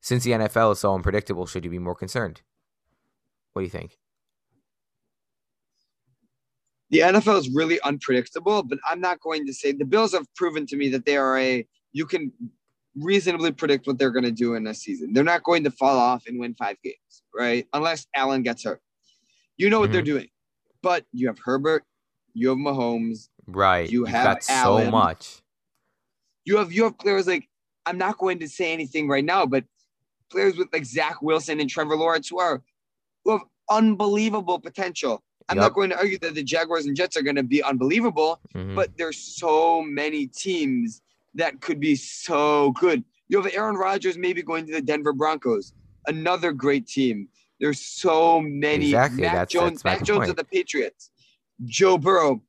since 0.00 0.24
the 0.24 0.32
NFL 0.32 0.72
is 0.72 0.80
so 0.80 0.94
unpredictable, 0.94 1.46
should 1.46 1.64
you 1.64 1.70
be 1.70 1.78
more 1.78 1.94
concerned? 1.94 2.42
What 3.52 3.60
do 3.60 3.64
you 3.64 3.70
think? 3.70 3.98
The 6.90 7.00
NFL 7.00 7.38
is 7.38 7.50
really 7.50 7.80
unpredictable, 7.82 8.62
but 8.62 8.78
I'm 8.90 9.00
not 9.00 9.20
going 9.20 9.46
to 9.46 9.52
say 9.52 9.72
the 9.72 9.84
Bills 9.84 10.12
have 10.12 10.26
proven 10.34 10.66
to 10.66 10.76
me 10.76 10.88
that 10.90 11.04
they 11.04 11.16
are 11.16 11.38
a 11.38 11.66
you 11.92 12.06
can 12.06 12.32
reasonably 12.96 13.52
predict 13.52 13.86
what 13.86 13.98
they're 13.98 14.10
going 14.10 14.24
to 14.24 14.32
do 14.32 14.54
in 14.54 14.66
a 14.66 14.74
season. 14.74 15.12
They're 15.12 15.24
not 15.24 15.42
going 15.42 15.64
to 15.64 15.70
fall 15.70 15.98
off 15.98 16.26
and 16.26 16.38
win 16.40 16.54
five 16.54 16.76
games, 16.82 17.22
right? 17.34 17.66
Unless 17.72 18.06
Allen 18.14 18.42
gets 18.42 18.64
hurt. 18.64 18.80
You 19.56 19.70
know 19.70 19.80
what 19.80 19.86
mm-hmm. 19.86 19.92
they're 19.94 20.02
doing. 20.02 20.28
But 20.82 21.04
you 21.12 21.26
have 21.26 21.38
Herbert, 21.44 21.84
you 22.34 22.48
have 22.48 22.58
Mahomes, 22.58 23.28
Right. 23.48 23.90
You 23.90 24.04
have 24.04 24.24
got 24.24 24.50
Allen. 24.50 24.86
so 24.86 24.90
much. 24.90 25.42
You 26.44 26.58
have 26.58 26.72
you 26.72 26.84
have 26.84 26.98
players 26.98 27.26
like 27.26 27.48
I'm 27.86 27.98
not 27.98 28.18
going 28.18 28.38
to 28.40 28.48
say 28.48 28.72
anything 28.72 29.08
right 29.08 29.24
now, 29.24 29.46
but 29.46 29.64
players 30.30 30.56
with 30.56 30.68
like 30.72 30.84
Zach 30.84 31.22
Wilson 31.22 31.58
and 31.58 31.68
Trevor 31.68 31.96
Lawrence 31.96 32.28
who 32.28 32.38
are 32.38 32.62
who 33.24 33.32
have 33.32 33.46
unbelievable 33.70 34.58
potential. 34.58 35.22
I'm 35.48 35.56
yep. 35.56 35.62
not 35.62 35.74
going 35.74 35.90
to 35.90 35.96
argue 35.96 36.18
that 36.18 36.34
the 36.34 36.42
Jaguars 36.42 36.86
and 36.86 36.96
Jets 36.96 37.16
are 37.16 37.22
going 37.22 37.36
to 37.36 37.42
be 37.42 37.62
unbelievable, 37.62 38.40
mm-hmm. 38.54 38.74
but 38.74 38.90
there's 38.98 39.18
so 39.18 39.82
many 39.82 40.26
teams 40.26 41.00
that 41.34 41.60
could 41.60 41.80
be 41.80 41.96
so 41.96 42.72
good. 42.72 43.02
You 43.28 43.40
have 43.40 43.52
Aaron 43.54 43.76
Rodgers 43.76 44.18
maybe 44.18 44.42
going 44.42 44.66
to 44.66 44.72
the 44.72 44.82
Denver 44.82 45.12
Broncos, 45.12 45.72
another 46.06 46.52
great 46.52 46.86
team. 46.86 47.28
There's 47.60 47.80
so 47.80 48.40
many. 48.40 48.86
Exactly. 48.86 49.22
Mac 49.22 49.32
that's, 49.32 49.52
Jones, 49.52 49.82
that's 49.82 50.00
Mac 50.00 50.06
Jones 50.06 50.18
point. 50.18 50.30
of 50.30 50.36
the 50.36 50.44
Patriots, 50.44 51.10
Joe 51.64 51.98
Burrow 51.98 52.42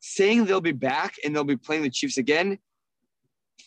saying 0.00 0.44
they'll 0.44 0.60
be 0.60 0.72
back 0.72 1.14
and 1.24 1.34
they'll 1.34 1.44
be 1.44 1.56
playing 1.56 1.82
the 1.82 1.90
Chiefs 1.90 2.18
again, 2.18 2.58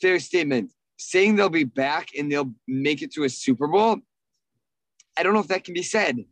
fair 0.01 0.19
statement. 0.19 0.71
Saying 0.99 1.35
they'll 1.35 1.49
be 1.49 1.63
back 1.63 2.09
and 2.17 2.31
they'll 2.31 2.51
make 2.67 3.01
it 3.01 3.11
to 3.13 3.23
a 3.23 3.29
Super 3.29 3.67
Bowl, 3.67 3.97
I 5.17 5.23
don't 5.23 5.33
know 5.33 5.39
if 5.39 5.47
that 5.47 5.63
can 5.63 5.73
be 5.73 5.83
said. 5.83 6.25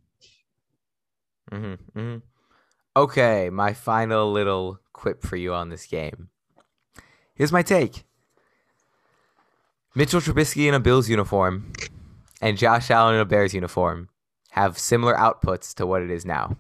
Mm-hmm, 1.52 2.00
mm-hmm. 2.00 2.18
Okay, 2.98 3.50
my 3.50 3.74
final 3.74 4.32
little 4.32 4.80
quip 4.94 5.22
for 5.22 5.36
you 5.36 5.54
on 5.54 5.70
this 5.70 5.86
game. 5.86 6.30
Here's 7.34 7.52
my 7.52 7.62
take 7.62 8.06
Mitchell 9.94 10.22
Trubisky 10.22 10.68
in 10.68 10.74
a 10.74 10.80
Bills 10.80 11.10
uniform 11.10 11.74
and 12.42 12.58
Josh 12.58 12.90
Allen 12.92 13.16
in 13.16 13.22
a 13.22 13.26
Bears 13.26 13.54
uniform 13.54 14.10
have 14.52 14.78
similar 14.78 15.16
outputs 15.16 15.74
to 15.76 15.86
what 15.86 16.02
it 16.02 16.10
is 16.10 16.26
now. 16.26 16.58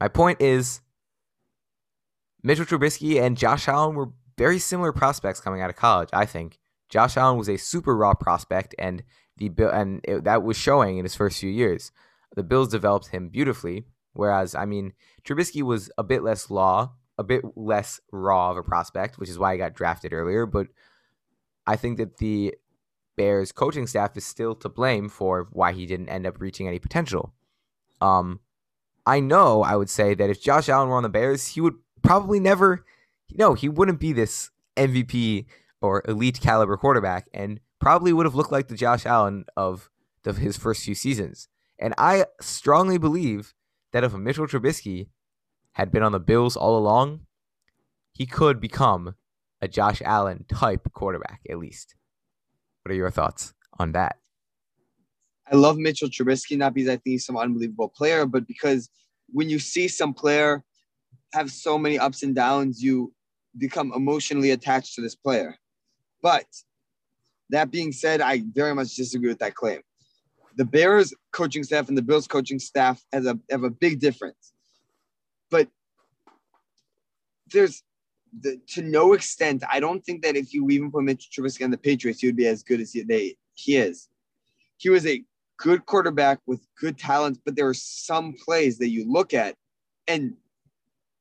My 0.00 0.08
point 0.08 0.40
is 0.40 0.80
Mitchell 2.42 2.64
Trubisky 2.64 3.20
and 3.20 3.36
Josh 3.36 3.68
Allen 3.68 3.94
were 3.94 4.10
very 4.36 4.58
similar 4.58 4.92
prospects 4.92 5.40
coming 5.40 5.60
out 5.60 5.70
of 5.70 5.76
college. 5.76 6.08
I 6.12 6.26
think 6.26 6.58
Josh 6.88 7.16
Allen 7.16 7.38
was 7.38 7.48
a 7.48 7.56
super 7.56 7.96
raw 7.96 8.14
prospect, 8.14 8.74
and 8.78 9.02
the 9.36 9.50
and 9.72 10.00
it, 10.04 10.24
that 10.24 10.42
was 10.42 10.56
showing 10.56 10.98
in 10.98 11.04
his 11.04 11.14
first 11.14 11.40
few 11.40 11.50
years. 11.50 11.90
The 12.34 12.42
Bills 12.42 12.68
developed 12.68 13.08
him 13.08 13.28
beautifully, 13.28 13.86
whereas 14.12 14.54
I 14.54 14.64
mean 14.64 14.92
Trubisky 15.24 15.62
was 15.62 15.90
a 15.96 16.04
bit 16.04 16.22
less 16.22 16.50
law, 16.50 16.92
a 17.18 17.24
bit 17.24 17.42
less 17.56 18.00
raw 18.12 18.50
of 18.50 18.56
a 18.56 18.62
prospect, 18.62 19.18
which 19.18 19.28
is 19.28 19.38
why 19.38 19.52
he 19.52 19.58
got 19.58 19.74
drafted 19.74 20.12
earlier. 20.12 20.46
But 20.46 20.68
I 21.66 21.76
think 21.76 21.98
that 21.98 22.18
the 22.18 22.54
Bears 23.16 23.52
coaching 23.52 23.86
staff 23.86 24.16
is 24.16 24.26
still 24.26 24.54
to 24.56 24.68
blame 24.68 25.08
for 25.08 25.48
why 25.50 25.72
he 25.72 25.86
didn't 25.86 26.10
end 26.10 26.26
up 26.26 26.40
reaching 26.40 26.68
any 26.68 26.78
potential. 26.78 27.32
Um, 28.00 28.40
I 29.06 29.20
know 29.20 29.62
I 29.62 29.76
would 29.76 29.88
say 29.88 30.14
that 30.14 30.30
if 30.30 30.42
Josh 30.42 30.68
Allen 30.68 30.88
were 30.88 30.96
on 30.96 31.02
the 31.02 31.08
Bears, 31.08 31.48
he 31.48 31.60
would 31.60 31.76
probably 32.02 32.40
never, 32.40 32.84
no, 33.32 33.54
he 33.54 33.68
wouldn't 33.68 34.00
be 34.00 34.12
this 34.12 34.50
MVP 34.76 35.46
or 35.80 36.02
elite 36.06 36.40
caliber 36.40 36.76
quarterback 36.76 37.28
and 37.32 37.60
probably 37.78 38.12
would 38.12 38.26
have 38.26 38.34
looked 38.34 38.52
like 38.52 38.68
the 38.68 38.76
Josh 38.76 39.06
Allen 39.06 39.44
of 39.56 39.90
his 40.24 40.56
first 40.56 40.82
few 40.84 40.94
seasons. 40.94 41.48
And 41.78 41.94
I 41.98 42.26
strongly 42.40 42.98
believe 42.98 43.54
that 43.92 44.04
if 44.04 44.14
Mitchell 44.14 44.46
Trubisky 44.46 45.08
had 45.72 45.92
been 45.92 46.02
on 46.02 46.12
the 46.12 46.20
Bills 46.20 46.56
all 46.56 46.78
along, 46.78 47.20
he 48.12 48.26
could 48.26 48.60
become 48.60 49.14
a 49.60 49.68
Josh 49.68 50.00
Allen 50.04 50.44
type 50.48 50.88
quarterback, 50.92 51.40
at 51.50 51.58
least. 51.58 51.94
What 52.82 52.92
are 52.92 52.96
your 52.96 53.10
thoughts 53.10 53.52
on 53.78 53.92
that? 53.92 54.16
I 55.50 55.56
love 55.56 55.76
Mitchell 55.76 56.08
Trubisky, 56.08 56.56
not 56.56 56.74
because 56.74 56.88
I 56.88 56.92
think 56.92 57.02
he's 57.04 57.26
some 57.26 57.36
unbelievable 57.36 57.88
player, 57.88 58.26
but 58.26 58.46
because 58.46 58.88
when 59.28 59.48
you 59.48 59.58
see 59.58 59.86
some 59.86 60.14
player 60.14 60.64
have 61.32 61.50
so 61.50 61.78
many 61.78 61.98
ups 61.98 62.22
and 62.22 62.34
downs, 62.34 62.82
you 62.82 63.12
become 63.58 63.92
emotionally 63.94 64.50
attached 64.50 64.94
to 64.94 65.00
this 65.00 65.14
player. 65.14 65.56
But 66.22 66.46
that 67.50 67.70
being 67.70 67.92
said, 67.92 68.20
I 68.20 68.42
very 68.52 68.74
much 68.74 68.96
disagree 68.96 69.28
with 69.28 69.38
that 69.38 69.54
claim. 69.54 69.80
The 70.56 70.64
Bears 70.64 71.14
coaching 71.32 71.62
staff 71.64 71.88
and 71.88 71.96
the 71.96 72.02
Bills 72.02 72.26
coaching 72.26 72.58
staff 72.58 73.02
has 73.12 73.26
a 73.26 73.38
have 73.50 73.64
a 73.64 73.70
big 73.70 74.00
difference. 74.00 74.52
But 75.50 75.68
there's 77.52 77.82
the, 78.40 78.60
to 78.68 78.82
no 78.82 79.12
extent, 79.12 79.62
I 79.70 79.80
don't 79.80 80.04
think 80.04 80.22
that 80.22 80.36
if 80.36 80.52
you 80.52 80.68
even 80.70 80.90
put 80.90 81.04
Mitchell 81.04 81.44
Trubisky 81.44 81.64
on 81.64 81.70
the 81.70 81.78
Patriots, 81.78 82.20
he 82.20 82.26
would 82.26 82.36
be 82.36 82.46
as 82.46 82.62
good 82.62 82.80
as 82.80 82.92
he, 82.92 83.02
they, 83.02 83.36
he 83.54 83.76
is. 83.76 84.08
He 84.76 84.90
was 84.90 85.06
a 85.06 85.22
good 85.58 85.86
quarterback 85.86 86.40
with 86.46 86.66
good 86.78 86.98
talent, 86.98 87.38
but 87.44 87.56
there 87.56 87.68
are 87.68 87.74
some 87.74 88.34
plays 88.44 88.78
that 88.78 88.90
you 88.90 89.10
look 89.10 89.32
at 89.32 89.54
and 90.06 90.34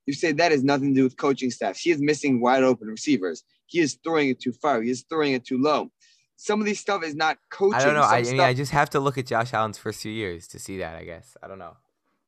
you 0.06 0.14
say 0.14 0.32
that 0.32 0.52
has 0.52 0.64
nothing 0.64 0.94
to 0.94 1.00
do 1.00 1.04
with 1.04 1.18
coaching 1.18 1.50
staff. 1.50 1.78
He 1.78 1.90
is 1.90 2.00
missing 2.00 2.42
wide 2.42 2.64
open 2.64 2.88
receivers. 2.88 3.44
He 3.66 3.80
is 3.80 3.98
throwing 4.04 4.30
it 4.30 4.40
too 4.40 4.52
far. 4.54 4.82
He 4.82 4.92
is 4.92 5.06
throwing 5.10 5.34
it 5.34 5.46
too 5.46 5.58
low. 5.58 5.92
Some 6.38 6.60
of 6.60 6.66
these 6.66 6.80
stuff 6.80 7.04
is 7.04 7.16
not 7.16 7.38
coaching. 7.50 7.80
I 7.80 7.84
don't 7.86 7.94
know. 7.94 8.02
I, 8.02 8.18
I, 8.18 8.22
mean, 8.24 8.40
I 8.42 8.54
just 8.54 8.72
have 8.72 8.90
to 8.92 9.00
look 9.00 9.18
at 9.18 9.26
Josh 9.26 9.54
Allen's 9.54 9.78
first 9.78 10.02
few 10.02 10.12
years 10.12 10.48
to 10.50 10.60
see 10.60 10.78
that. 10.78 10.96
I 10.96 11.04
guess 11.04 11.38
I 11.42 11.48
don't 11.48 11.60
know. 11.60 11.78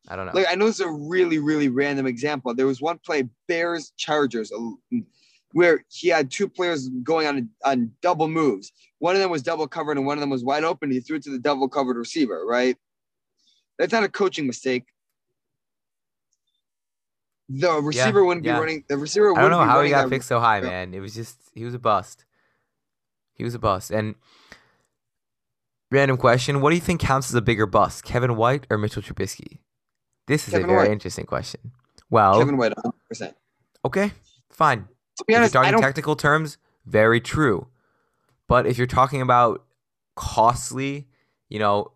I 0.07 0.15
don't 0.15 0.25
know. 0.25 0.31
Like 0.33 0.47
I 0.49 0.55
know 0.55 0.67
it's 0.67 0.79
a 0.79 0.89
really, 0.89 1.39
really 1.39 1.67
random 1.67 2.07
example. 2.07 2.53
There 2.53 2.65
was 2.65 2.81
one 2.81 2.99
play, 2.99 3.27
Bears 3.47 3.91
Chargers, 3.97 4.51
where 5.51 5.83
he 5.89 6.07
had 6.07 6.31
two 6.31 6.47
players 6.47 6.87
going 7.03 7.27
on 7.27 7.49
on 7.65 7.91
double 8.01 8.27
moves. 8.27 8.71
One 8.99 9.15
of 9.15 9.21
them 9.21 9.29
was 9.29 9.43
double 9.43 9.67
covered 9.67 9.97
and 9.97 10.05
one 10.05 10.17
of 10.17 10.21
them 10.21 10.29
was 10.29 10.43
wide 10.43 10.63
open. 10.63 10.89
He 10.91 11.01
threw 11.01 11.17
it 11.17 11.23
to 11.23 11.29
the 11.29 11.39
double 11.39 11.67
covered 11.67 11.97
receiver. 11.97 12.45
Right. 12.45 12.77
That's 13.77 13.91
not 13.93 14.03
a 14.03 14.09
coaching 14.09 14.47
mistake. 14.47 14.85
The 17.49 17.73
receiver 17.81 18.19
Yeah, 18.19 18.25
wouldn't 18.25 18.45
yeah. 18.45 18.55
be 18.55 18.59
running. 18.59 18.83
The 18.87 18.97
receiver. 18.97 19.37
I 19.37 19.41
don't 19.41 19.51
know 19.51 19.63
how 19.63 19.81
he 19.81 19.89
got 19.89 20.09
picked 20.09 20.25
so 20.25 20.39
high, 20.39 20.61
man. 20.61 20.93
It 20.93 20.99
was 20.99 21.13
just 21.13 21.37
he 21.53 21.63
was 21.65 21.73
a 21.73 21.79
bust. 21.79 22.25
He 23.37 23.43
was 23.43 23.53
a 23.55 23.59
bust. 23.59 23.91
And 23.91 24.15
random 25.91 26.17
question: 26.17 26.61
What 26.61 26.71
do 26.71 26.75
you 26.75 26.81
think 26.81 27.01
counts 27.01 27.29
as 27.29 27.35
a 27.35 27.41
bigger 27.41 27.65
bust, 27.65 28.03
Kevin 28.03 28.35
White 28.35 28.65
or 28.69 28.77
Mitchell 28.77 29.01
Trubisky? 29.01 29.59
This 30.27 30.47
is 30.47 30.53
Kevin 30.53 30.65
a 30.65 30.67
very 30.67 30.79
White. 30.87 30.91
interesting 30.91 31.25
question. 31.25 31.71
Well, 32.09 32.39
Kevin 32.39 32.57
White, 32.57 32.75
100. 32.75 32.93
percent 33.07 33.35
okay, 33.85 34.11
fine. 34.49 34.87
To 35.17 35.25
be 35.25 35.35
honest, 35.35 35.55
I 35.55 35.63
talking 35.63 35.71
don't. 35.73 35.81
technical 35.81 36.15
terms, 36.15 36.57
very 36.85 37.21
true. 37.21 37.67
But 38.47 38.65
if 38.65 38.77
you're 38.77 38.87
talking 38.87 39.21
about 39.21 39.63
costly, 40.15 41.07
you 41.49 41.59
know, 41.59 41.91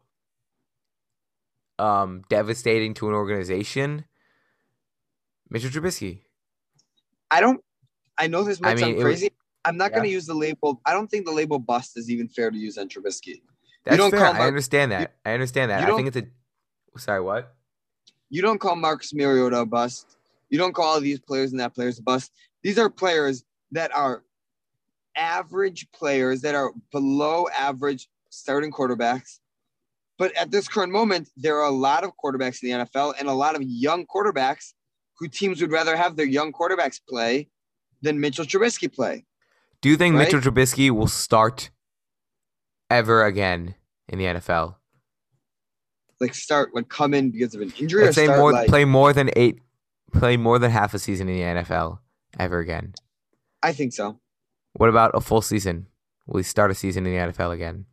um, 1.79 2.23
devastating 2.29 2.93
to 2.95 3.07
an 3.07 3.13
organization, 3.13 4.05
Mitchell 5.49 5.69
Trubisky. 5.69 6.19
I 7.29 7.41
don't. 7.41 7.63
I 8.17 8.27
know 8.27 8.43
this 8.43 8.59
I 8.61 8.69
might 8.69 8.77
mean, 8.77 8.85
sound 8.85 9.01
crazy. 9.01 9.31
I'm 9.65 9.77
not 9.77 9.91
Yeah. 9.91 9.97
going 9.97 10.09
to 10.09 10.13
use 10.13 10.25
the 10.25 10.33
label. 10.33 10.81
I 10.85 10.93
don't 10.93 11.07
think 11.07 11.25
the 11.25 11.31
label 11.31 11.59
bust 11.59 11.97
is 11.97 12.09
even 12.09 12.27
fair 12.27 12.49
to 12.51 12.57
use 12.57 12.77
on 12.77 12.89
Trubisky. 12.89 13.41
That's 13.85 13.97
don't 13.97 14.11
fair. 14.11 14.19
call 14.19 14.33
I 14.41 14.47
understand 14.47 14.91
that. 14.91 15.15
I 15.25 15.33
understand 15.33 15.71
that. 15.71 15.89
I 15.89 15.95
think 15.95 16.07
it's 16.07 16.17
a. 16.17 16.27
Sorry, 16.99 17.21
what? 17.21 17.55
You 18.29 18.41
don't 18.41 18.59
call 18.59 18.75
Marcus 18.75 19.13
Mariota 19.13 19.59
a 19.59 19.65
bust. 19.65 20.17
You 20.49 20.57
don't 20.57 20.73
call 20.73 20.85
all 20.85 21.01
these 21.01 21.19
players 21.19 21.51
and 21.51 21.59
that 21.59 21.73
players 21.73 21.99
a 21.99 22.03
bust. 22.03 22.31
These 22.63 22.77
are 22.77 22.89
players 22.89 23.43
that 23.71 23.93
are 23.95 24.23
average 25.15 25.87
players 25.91 26.41
that 26.41 26.55
are 26.55 26.71
below 26.91 27.47
average 27.57 28.07
starting 28.29 28.71
quarterbacks. 28.71 29.39
But 30.17 30.35
at 30.37 30.51
this 30.51 30.67
current 30.67 30.91
moment, 30.91 31.29
there 31.35 31.57
are 31.57 31.67
a 31.67 31.71
lot 31.71 32.03
of 32.03 32.11
quarterbacks 32.23 32.61
in 32.63 32.69
the 32.69 32.85
NFL 32.85 33.15
and 33.19 33.27
a 33.27 33.33
lot 33.33 33.55
of 33.55 33.61
young 33.63 34.05
quarterbacks 34.05 34.73
who 35.17 35.27
teams 35.27 35.61
would 35.61 35.71
rather 35.71 35.95
have 35.95 36.15
their 36.15 36.25
young 36.25 36.51
quarterbacks 36.51 36.99
play 37.07 37.49
than 38.01 38.19
Mitchell 38.19 38.45
Trubisky 38.45 38.91
play. 38.93 39.25
Do 39.81 39.89
you 39.89 39.97
think 39.97 40.15
Right? 40.15 40.25
Mitchell 40.25 40.39
Trubisky 40.39 40.91
will 40.91 41.07
start 41.07 41.71
ever 42.89 43.25
again 43.25 43.75
in 44.07 44.19
the 44.19 44.25
NFL? 44.25 44.75
Like 46.19 46.35
start 46.35 46.75
like 46.75 46.87
come 46.87 47.15
in 47.15 47.31
because 47.31 47.55
of 47.55 47.61
an 47.61 47.73
injury 47.79 48.03
Let's 48.03 48.17
or 48.17 48.21
say 48.21 48.25
start 48.25 48.39
more, 48.39 48.51
like 48.51 48.67
play 48.67 48.85
more 48.85 49.11
than 49.11 49.31
eight, 49.35 49.59
play 50.13 50.37
more 50.37 50.59
than 50.59 50.69
half 50.69 50.93
a 50.93 50.99
season 50.99 51.27
in 51.27 51.35
the 51.35 51.63
NFL 51.63 51.99
ever 52.37 52.59
again. 52.59 52.93
I 53.63 53.73
think 53.73 53.93
so. 53.93 54.19
What 54.73 54.89
about 54.89 55.11
a 55.15 55.21
full 55.21 55.41
season? 55.41 55.87
Will 56.27 56.37
he 56.37 56.43
start 56.43 56.69
a 56.69 56.75
season 56.75 57.05
in 57.07 57.13
the 57.13 57.33
NFL 57.33 57.53
again? 57.53 57.85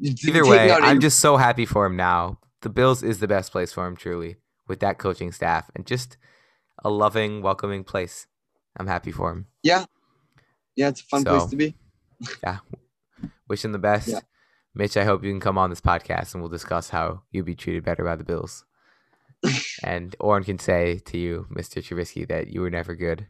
Either 0.00 0.44
way, 0.44 0.72
I'm 0.72 1.00
just 1.00 1.20
so 1.20 1.36
happy 1.36 1.64
for 1.64 1.86
him 1.86 1.96
now. 1.96 2.38
The 2.62 2.68
Bills 2.68 3.02
is 3.02 3.20
the 3.20 3.28
best 3.28 3.52
place 3.52 3.72
for 3.72 3.86
him, 3.86 3.96
truly, 3.96 4.36
with 4.66 4.80
that 4.80 4.98
coaching 4.98 5.30
staff 5.30 5.70
and 5.74 5.86
just 5.86 6.16
a 6.82 6.90
loving, 6.90 7.42
welcoming 7.42 7.84
place. 7.84 8.26
I'm 8.76 8.86
happy 8.86 9.12
for 9.12 9.30
him. 9.30 9.46
yeah, 9.62 9.84
Yeah, 10.76 10.88
it's 10.88 11.00
a 11.00 11.04
fun 11.04 11.24
place 11.24 11.46
to 11.46 11.56
be. 11.56 11.76
Wish 13.48 13.64
him 13.64 13.72
the 13.72 13.78
best. 13.78 14.08
Yeah. 14.08 14.20
Mitch, 14.74 14.96
I 14.96 15.04
hope 15.04 15.22
you 15.22 15.30
can 15.30 15.40
come 15.40 15.58
on 15.58 15.70
this 15.70 15.80
podcast 15.80 16.34
and 16.34 16.42
we'll 16.42 16.50
discuss 16.50 16.88
how 16.90 17.22
you'll 17.30 17.44
be 17.44 17.54
treated 17.54 17.84
better 17.84 18.02
by 18.04 18.16
the 18.16 18.24
Bills. 18.24 18.64
and 19.84 20.16
Oren 20.18 20.42
can 20.42 20.58
say 20.58 20.98
to 21.06 21.18
you, 21.18 21.46
Mr. 21.52 21.82
Trubisky, 21.82 22.26
that 22.28 22.48
you 22.48 22.60
were 22.60 22.70
never 22.70 22.94
good. 22.96 23.26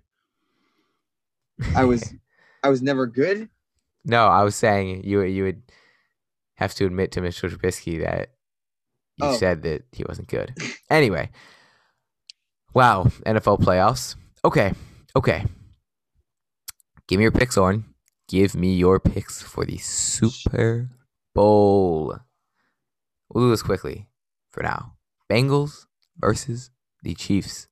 I 1.77 1.85
was 1.85 2.15
I 2.63 2.69
was 2.71 2.81
never 2.83 3.07
good. 3.07 3.49
No, 4.05 4.27
I 4.29 4.43
was 4.43 4.55
saying 4.55 5.05
you 5.05 5.21
you 5.23 5.43
would 5.45 5.63
have 6.55 6.75
to 6.77 6.87
admit 6.87 7.13
to 7.13 7.21
Mr. 7.21 7.51
Trubisky 7.51 8.01
that 8.03 8.31
you 9.17 9.27
Oh. 9.27 9.37
said 9.37 9.63
that 9.63 9.83
he 9.93 10.05
wasn't 10.09 10.29
good. 10.29 10.55
anyway, 10.89 11.31
wow, 12.75 13.05
NFL 13.25 13.61
playoffs. 13.61 14.17
Okay, 14.45 14.73
okay. 15.17 15.45
Give 17.07 17.19
me 17.19 17.23
your 17.25 17.33
picks, 17.33 17.57
Oren. 17.57 17.85
Give 18.29 18.55
me 18.55 18.75
your 18.75 18.99
picks 19.01 19.43
for 19.43 19.65
the 19.65 19.79
Super 19.79 20.91
Bowl. 21.35 22.19
We'll 23.29 23.45
do 23.45 23.51
this 23.51 23.63
quickly 23.63 24.09
for 24.51 24.63
now. 24.63 24.95
Bengals 25.31 25.87
versus 26.19 26.71
the 27.03 27.15
Chiefs. 27.15 27.69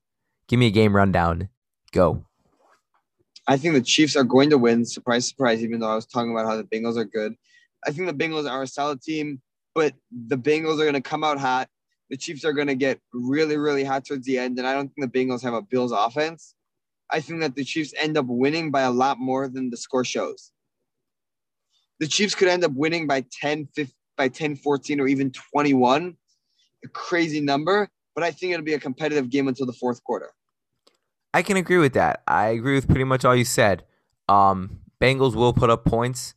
Give 0.49 0.59
me 0.59 0.67
a 0.67 0.71
game 0.71 0.95
rundown. 0.95 1.49
Go. 1.93 2.25
I 3.47 3.57
think 3.57 3.75
the 3.75 3.81
Chiefs 3.81 4.17
are 4.17 4.25
going 4.25 4.51
to 4.51 4.59
win. 4.59 4.85
Surprise, 4.85 5.29
surprise. 5.29 5.63
Even 5.63 5.81
though 5.81 5.91
I 5.91 5.95
was 5.95 6.07
talking 6.07 6.31
about 6.31 6.47
how 6.47 6.57
the 6.57 6.65
Bengals 6.65 6.97
are 6.97 7.05
good, 7.05 7.35
I 7.87 7.91
think 7.91 8.07
the 8.07 8.15
Bengals 8.15 8.51
are 8.51 8.63
a 8.63 8.67
solid 8.67 9.03
team, 9.03 9.41
but 9.75 9.95
the 10.11 10.37
Bengals 10.37 10.75
are 10.75 10.85
going 10.85 10.93
to 10.95 11.01
come 11.01 11.25
out 11.25 11.39
hot. 11.39 11.69
The 12.13 12.19
Chiefs 12.19 12.45
are 12.45 12.53
going 12.53 12.67
to 12.67 12.75
get 12.75 13.01
really, 13.15 13.57
really 13.57 13.85
hot 13.85 14.05
towards 14.05 14.27
the 14.27 14.39
end, 14.39 14.59
and 14.59 14.69
I 14.69 14.75
don't 14.75 14.93
think 14.95 15.11
the 15.11 15.19
Bengals 15.19 15.43
have 15.45 15.55
a 15.55 15.63
Bills 15.63 15.93
offense. 15.93 16.55
I 17.11 17.21
think 17.21 17.41
that 17.41 17.55
the 17.57 17.65
Chiefs 17.65 17.95
end 17.99 18.19
up 18.19 18.27
winning 18.29 18.71
by 18.71 18.83
a 18.83 18.91
lot 18.91 19.19
more 19.19 19.49
than 19.49 19.71
the 19.71 19.79
score 19.79 20.05
shows. 20.05 20.53
The 22.01 22.07
Chiefs 22.07 22.35
could 22.35 22.49
end 22.49 22.65
up 22.65 22.73
winning 22.75 23.07
by 23.07 23.25
10, 23.41 23.67
15, 23.75 23.95
by 24.19 24.29
10, 24.29 24.57
14, 24.57 25.01
or 25.01 25.07
even 25.07 25.33
21. 25.33 26.15
A 26.85 26.89
crazy 26.89 27.41
number, 27.41 27.89
but 28.15 28.23
I 28.23 28.31
think 28.31 28.53
it'll 28.53 28.63
be 28.63 28.75
a 28.75 28.79
competitive 28.79 29.31
game 29.31 29.49
until 29.49 29.65
the 29.65 29.73
fourth 29.73 30.05
quarter. 30.05 30.33
I 31.33 31.41
can 31.41 31.57
agree 31.57 31.79
with 31.79 31.95
that. 31.95 32.23
I 32.29 32.49
agree 32.49 32.75
with 32.75 32.89
pretty 32.89 33.05
much 33.05 33.25
all 33.25 33.35
you 33.35 33.47
said. 33.47 33.85
Um, 34.29 34.81
Bengals 35.01 35.35
will 35.35 35.55
put 35.55 35.71
up 35.71 35.87
points. 35.87 36.35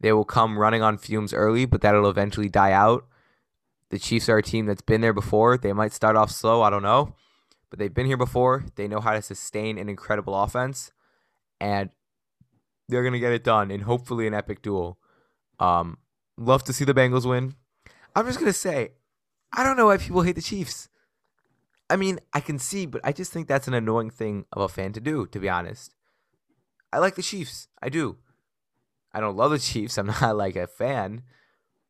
They 0.00 0.14
will 0.14 0.24
come 0.24 0.58
running 0.58 0.80
on 0.80 0.96
fumes 0.96 1.34
early, 1.34 1.66
but 1.66 1.82
that'll 1.82 2.08
eventually 2.08 2.48
die 2.48 2.72
out. 2.72 3.04
The 3.92 3.98
Chiefs 3.98 4.30
are 4.30 4.38
a 4.38 4.42
team 4.42 4.64
that's 4.64 4.80
been 4.80 5.02
there 5.02 5.12
before. 5.12 5.58
They 5.58 5.74
might 5.74 5.92
start 5.92 6.16
off 6.16 6.30
slow, 6.30 6.62
I 6.62 6.70
don't 6.70 6.82
know. 6.82 7.14
But 7.68 7.78
they've 7.78 7.92
been 7.92 8.06
here 8.06 8.16
before. 8.16 8.64
They 8.76 8.88
know 8.88 9.00
how 9.00 9.12
to 9.12 9.20
sustain 9.20 9.76
an 9.76 9.90
incredible 9.90 10.34
offense. 10.34 10.92
And 11.60 11.90
they're 12.88 13.02
going 13.02 13.12
to 13.12 13.18
get 13.18 13.32
it 13.32 13.44
done 13.44 13.70
in 13.70 13.82
hopefully 13.82 14.26
an 14.26 14.32
epic 14.32 14.62
duel. 14.62 14.98
Um, 15.60 15.98
love 16.38 16.64
to 16.64 16.72
see 16.72 16.86
the 16.86 16.94
Bengals 16.94 17.28
win. 17.28 17.54
I'm 18.16 18.24
just 18.24 18.38
going 18.38 18.50
to 18.50 18.58
say, 18.58 18.92
I 19.52 19.62
don't 19.62 19.76
know 19.76 19.86
why 19.88 19.98
people 19.98 20.22
hate 20.22 20.36
the 20.36 20.42
Chiefs. 20.42 20.88
I 21.90 21.96
mean, 21.96 22.18
I 22.32 22.40
can 22.40 22.58
see, 22.58 22.86
but 22.86 23.02
I 23.04 23.12
just 23.12 23.30
think 23.30 23.46
that's 23.46 23.68
an 23.68 23.74
annoying 23.74 24.08
thing 24.08 24.46
of 24.54 24.62
a 24.62 24.68
fan 24.70 24.94
to 24.94 25.00
do, 25.00 25.26
to 25.26 25.38
be 25.38 25.50
honest. 25.50 25.94
I 26.90 26.98
like 26.98 27.16
the 27.16 27.22
Chiefs. 27.22 27.68
I 27.82 27.90
do. 27.90 28.16
I 29.12 29.20
don't 29.20 29.36
love 29.36 29.50
the 29.50 29.58
Chiefs. 29.58 29.98
I'm 29.98 30.06
not 30.06 30.34
like 30.34 30.56
a 30.56 30.66
fan, 30.66 31.24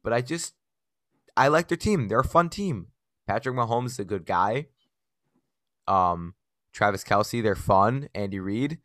but 0.03 0.13
I 0.13 0.21
just 0.21 0.55
I 1.37 1.49
like 1.49 1.69
their 1.69 1.77
team. 1.77 2.09
They're 2.09 2.21
a 2.21 2.25
fun 2.25 2.49
team. 2.49 2.89
Patrick 3.27 3.55
Mahomes 3.55 3.87
is 3.87 3.99
a 3.99 4.05
good 4.05 4.27
guy. 4.27 4.67
Um, 5.89 6.35
Travis 6.73 7.05
Kelce, 7.05 7.43
they're 7.43 7.55
fun. 7.55 8.09
Andy 8.15 8.41
Reid. 8.41 8.79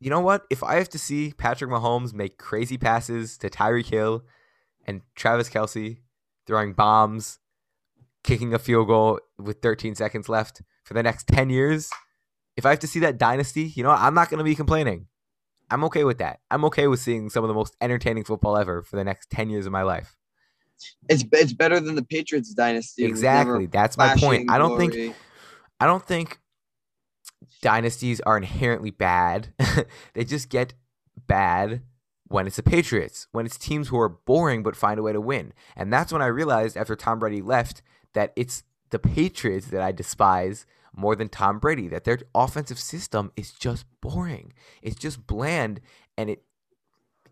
you 0.00 0.10
know 0.10 0.20
what? 0.20 0.44
If 0.50 0.62
I 0.62 0.76
have 0.76 0.88
to 0.90 0.98
see 0.98 1.32
Patrick 1.36 1.70
Mahomes 1.70 2.12
make 2.12 2.38
crazy 2.38 2.76
passes 2.76 3.38
to 3.38 3.48
Tyreek 3.48 3.86
Hill 3.86 4.24
and 4.86 5.02
Travis 5.14 5.48
Kelce 5.48 5.98
throwing 6.46 6.74
bombs, 6.74 7.38
kicking 8.22 8.52
a 8.52 8.58
field 8.58 8.88
goal 8.88 9.20
with 9.38 9.62
13 9.62 9.94
seconds 9.94 10.28
left 10.28 10.62
for 10.84 10.94
the 10.94 11.02
next 11.02 11.28
10 11.28 11.50
years, 11.50 11.90
if 12.56 12.64
I 12.66 12.70
have 12.70 12.78
to 12.80 12.86
see 12.86 13.00
that 13.00 13.18
dynasty, 13.18 13.64
you 13.74 13.82
know 13.82 13.90
what? 13.90 14.00
I'm 14.00 14.14
not 14.14 14.30
going 14.30 14.38
to 14.38 14.44
be 14.44 14.54
complaining. 14.54 15.06
I'm 15.70 15.84
okay 15.84 16.04
with 16.04 16.18
that. 16.18 16.40
I'm 16.50 16.64
okay 16.66 16.86
with 16.86 17.00
seeing 17.00 17.28
some 17.28 17.42
of 17.42 17.48
the 17.48 17.54
most 17.54 17.76
entertaining 17.80 18.24
football 18.24 18.56
ever 18.56 18.82
for 18.82 18.96
the 18.96 19.04
next 19.04 19.30
10 19.30 19.50
years 19.50 19.66
of 19.66 19.72
my 19.72 19.82
life. 19.82 20.16
It's 21.08 21.24
it's 21.32 21.52
better 21.52 21.80
than 21.80 21.94
the 21.94 22.04
Patriots 22.04 22.52
dynasty. 22.54 23.04
It 23.04 23.10
was 23.10 23.22
never 23.22 23.56
Exactly. 23.56 23.66
That's 23.66 23.96
my 23.96 24.16
point. 24.16 24.50
I 24.50 24.58
don't 24.58 24.78
think. 24.78 25.14
I 25.78 25.86
don't 25.86 26.04
think 26.04 26.38
dynasties 27.60 28.20
are 28.20 28.36
inherently 28.36 28.90
bad. 28.90 29.52
they 30.14 30.24
just 30.24 30.48
get 30.48 30.74
bad 31.26 31.82
when 32.28 32.46
it's 32.46 32.56
the 32.56 32.62
Patriots, 32.62 33.28
when 33.32 33.46
it's 33.46 33.58
teams 33.58 33.88
who 33.88 33.98
are 33.98 34.08
boring 34.08 34.62
but 34.62 34.76
find 34.76 34.98
a 34.98 35.02
way 35.02 35.12
to 35.12 35.20
win. 35.20 35.52
And 35.76 35.92
that's 35.92 36.12
when 36.12 36.22
I 36.22 36.26
realized 36.26 36.76
after 36.76 36.96
Tom 36.96 37.18
Brady 37.18 37.42
left 37.42 37.82
that 38.14 38.32
it's 38.36 38.62
the 38.90 38.98
Patriots 38.98 39.66
that 39.68 39.82
I 39.82 39.92
despise 39.92 40.66
more 40.94 41.14
than 41.14 41.28
Tom 41.28 41.58
Brady, 41.58 41.88
that 41.88 42.04
their 42.04 42.18
offensive 42.34 42.78
system 42.78 43.30
is 43.36 43.52
just 43.52 43.84
boring. 44.00 44.52
It's 44.82 44.96
just 44.96 45.26
bland 45.26 45.80
and 46.16 46.30
it 46.30 46.42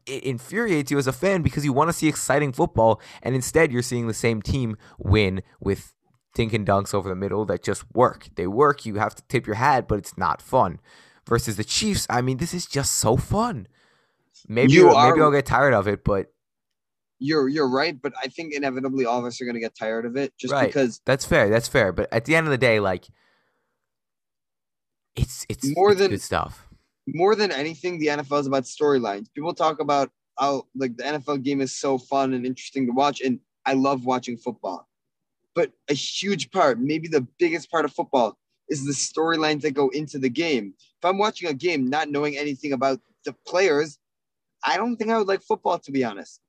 it 0.07 0.23
infuriates 0.25 0.91
you 0.91 0.99
as 0.99 1.07
a 1.07 1.13
fan 1.13 1.43
because 1.43 1.65
you 1.65 1.73
want 1.73 1.89
to 1.89 1.93
see 1.93 2.09
exciting 2.09 2.53
football 2.53 3.01
and 3.23 3.35
instead 3.35 3.73
you're 3.73 3.83
seeing 3.83 4.07
the 4.07 4.15
same 4.15 4.43
team 4.43 4.77
win 4.99 5.43
with 5.61 5.95
dink 6.35 6.53
and 6.53 6.67
dunks 6.67 6.93
over 6.93 7.09
the 7.09 7.15
middle 7.15 7.45
that 7.47 7.63
just 7.63 7.85
work. 7.95 8.29
They 8.35 8.47
work, 8.47 8.85
you 8.85 8.97
have 8.97 9.15
to 9.15 9.23
tip 9.29 9.47
your 9.47 9.57
hat, 9.57 9.87
but 9.89 9.99
it's 9.99 10.19
not 10.19 10.43
fun. 10.43 10.81
Versus 11.27 11.57
the 11.57 11.65
Chiefs, 11.65 12.07
I 12.11 12.21
mean, 12.21 12.37
this 12.37 12.53
is 12.53 12.67
just 12.67 12.93
so 12.97 13.17
fun. 13.17 13.67
Maybe 14.47 14.73
You 14.75 14.87
maybe 14.89 15.23
I'll 15.23 15.31
get 15.31 15.47
tired 15.47 15.73
of 15.73 15.89
it, 15.89 16.05
but 16.05 16.27
you're 17.19 17.49
you're 17.49 17.69
right, 17.69 17.99
but 18.03 18.13
I 18.23 18.27
think 18.27 18.53
inevitably 18.53 19.07
all 19.07 19.21
of 19.21 19.25
us 19.25 19.41
are 19.41 19.47
gonna 19.47 19.61
get 19.61 19.75
tired 19.75 20.05
of 20.05 20.17
it 20.17 20.37
just 20.37 20.53
Right. 20.53 20.67
because 20.67 21.01
that's 21.07 21.25
fair. 21.25 21.49
That's 21.49 21.69
fair. 21.69 21.93
But 21.93 22.13
at 22.13 22.27
the 22.27 22.37
end 22.37 22.47
of 22.47 22.51
the 22.51 22.59
day, 22.59 22.79
like 22.81 23.07
it's 25.17 25.47
it's 25.49 25.65
More 25.77 25.93
it's 25.93 26.01
than- 26.01 26.11
good 26.11 26.21
stuff. 26.21 26.69
More 27.07 27.35
than 27.35 27.53
anything, 27.53 27.99
the 27.99 28.09
NFL 28.09 28.41
is 28.41 28.47
about 28.47 28.65
storylines. 28.65 29.27
People 29.35 29.55
talk 29.55 29.81
about 29.81 30.11
how 30.39 30.67
like 30.75 30.97
the 30.97 31.05
NFL 31.05 31.43
game 31.43 31.61
is 31.61 31.77
so 31.77 31.99
fun 31.99 32.35
and 32.35 32.47
interesting 32.47 32.87
to 32.87 32.93
watch, 32.93 33.21
and 33.21 33.41
I 33.67 33.75
love 33.75 34.05
watching 34.05 34.37
football. 34.37 34.89
But 35.55 35.73
a 35.89 35.95
huge 35.95 36.51
part, 36.51 36.81
maybe 36.81 37.09
the 37.09 37.27
biggest 37.39 37.71
part 37.71 37.85
of 37.85 37.93
football, 37.93 38.37
is 38.69 38.85
the 38.85 38.93
storylines 38.93 39.61
that 39.63 39.73
go 39.73 39.89
into 39.91 40.19
the 40.19 40.29
game. 40.29 40.75
If 40.79 41.05
I'm 41.05 41.19
watching 41.19 41.49
a 41.49 41.55
game 41.55 41.89
not 41.89 42.11
knowing 42.11 42.37
anything 42.37 42.73
about 42.73 43.01
the 43.25 43.35
players, 43.47 43.99
I 44.65 44.77
don't 44.77 44.97
think 44.97 45.11
I 45.11 45.19
would 45.19 45.29
like 45.29 45.43
football 45.43 45.79
to 45.79 45.93
be 45.93 46.05
honest. 46.05 46.41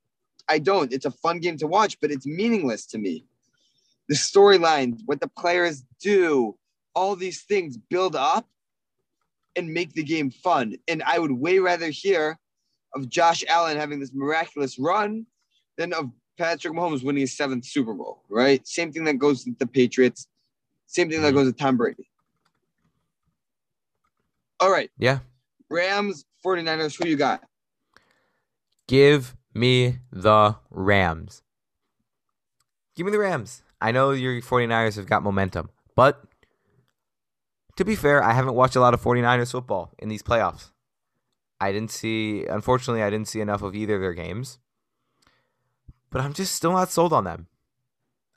I 0.48 0.60
don't. 0.60 0.94
It's 0.94 1.06
a 1.06 1.12
fun 1.12 1.40
game 1.40 1.58
to 1.58 1.68
watch, 1.68 2.00
but 2.00 2.12
it's 2.12 2.26
meaningless 2.26 2.86
to 2.88 2.98
me. 2.98 3.26
The 4.08 4.16
storylines, 4.16 5.02
what 5.06 5.20
the 5.20 5.28
players 5.28 5.84
do, 6.00 6.56
all 6.94 7.16
these 7.16 7.42
things 7.42 7.78
build 7.78 8.16
up 8.16 8.48
and 9.56 9.74
make 9.74 9.94
the 9.94 10.04
game 10.04 10.32
fun. 10.32 10.76
And 10.88 11.04
I 11.04 11.20
would 11.20 11.32
way 11.32 11.60
rather 11.60 11.90
hear 11.90 12.40
of 12.94 13.10
Josh 13.10 13.44
Allen 13.48 13.78
having 13.78 14.00
this 14.00 14.14
miraculous 14.14 14.80
run 14.80 15.26
than 15.78 15.94
of 15.94 16.10
Patrick 16.38 16.74
Mahomes 16.74 17.04
winning 17.04 17.22
his 17.22 17.36
seventh 17.36 17.66
Super 17.66 17.94
Bowl, 17.94 18.24
right? 18.30 18.66
Same 18.68 18.92
thing 18.92 19.04
that 19.06 19.20
goes 19.20 19.46
with 19.46 19.58
the 19.60 19.68
Patriots. 19.68 20.28
Same 20.88 21.10
thing 21.10 21.22
that 21.22 21.30
mm-hmm. 21.30 21.38
goes 21.38 21.46
with 21.48 21.58
Tom 21.58 21.78
Brady. 21.78 22.10
All 24.60 24.72
right. 24.72 24.90
Yeah. 24.98 25.20
Rams, 25.70 26.26
49ers, 26.46 27.02
who 27.02 27.10
you 27.10 27.18
got? 27.18 27.44
Give 28.88 29.36
me 29.54 30.00
the 30.12 30.56
Rams. 30.70 31.42
Give 32.96 33.06
me 33.06 33.12
the 33.12 33.20
Rams. 33.20 33.64
I 33.82 33.92
know 33.92 34.12
your 34.12 34.42
49ers 34.42 34.96
have 34.96 35.08
got 35.08 35.24
momentum, 35.24 35.70
but 35.96 36.24
to 37.76 37.86
be 37.86 37.96
fair, 37.96 38.24
I 38.24 38.34
haven't 38.34 38.56
watched 38.56 38.76
a 38.76 38.80
lot 38.80 38.94
of 38.94 39.02
49ers 39.02 39.52
football 39.52 39.92
in 40.00 40.10
these 40.10 40.24
playoffs. 40.24 40.72
I 41.60 41.72
didn't 41.72 41.92
see, 41.92 42.46
unfortunately, 42.46 43.04
I 43.04 43.10
didn't 43.10 43.28
see 43.28 43.42
enough 43.42 43.62
of 43.62 43.76
either 43.76 43.96
of 43.96 44.02
their 44.02 44.14
games. 44.14 44.60
But 46.10 46.22
I'm 46.22 46.34
just 46.34 46.56
still 46.56 46.74
not 46.74 46.92
sold 46.92 47.14
on 47.14 47.24
them. 47.24 47.48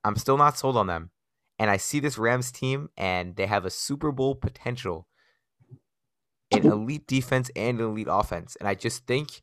I'm 0.04 0.16
still 0.16 0.36
not 0.36 0.58
sold 0.58 0.76
on 0.76 0.86
them. 0.86 1.10
And 1.58 1.70
I 1.70 1.76
see 1.76 2.00
this 2.00 2.18
Rams 2.18 2.52
team, 2.52 2.88
and 2.96 3.36
they 3.36 3.46
have 3.46 3.64
a 3.64 3.70
Super 3.70 4.12
Bowl 4.12 4.34
potential 4.34 5.08
an 6.50 6.66
elite 6.66 7.06
defense 7.06 7.50
and 7.54 7.78
an 7.80 7.86
elite 7.86 8.08
offense. 8.10 8.56
And 8.56 8.68
I 8.68 8.74
just 8.74 9.06
think 9.06 9.42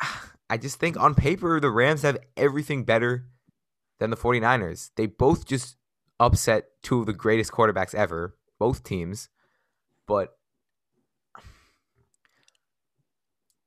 I 0.50 0.56
just 0.56 0.78
think 0.78 0.96
on 0.96 1.14
paper 1.14 1.58
the 1.60 1.70
Rams 1.70 2.02
have 2.02 2.18
everything 2.36 2.84
better 2.84 3.26
than 3.98 4.10
the 4.10 4.16
49ers. 4.16 4.90
They 4.96 5.06
both 5.06 5.44
just 5.44 5.76
upset 6.18 6.66
two 6.82 7.00
of 7.00 7.06
the 7.06 7.12
greatest 7.12 7.52
quarterbacks 7.52 7.94
ever, 7.94 8.36
both 8.58 8.82
teams. 8.82 9.28
But 10.06 10.36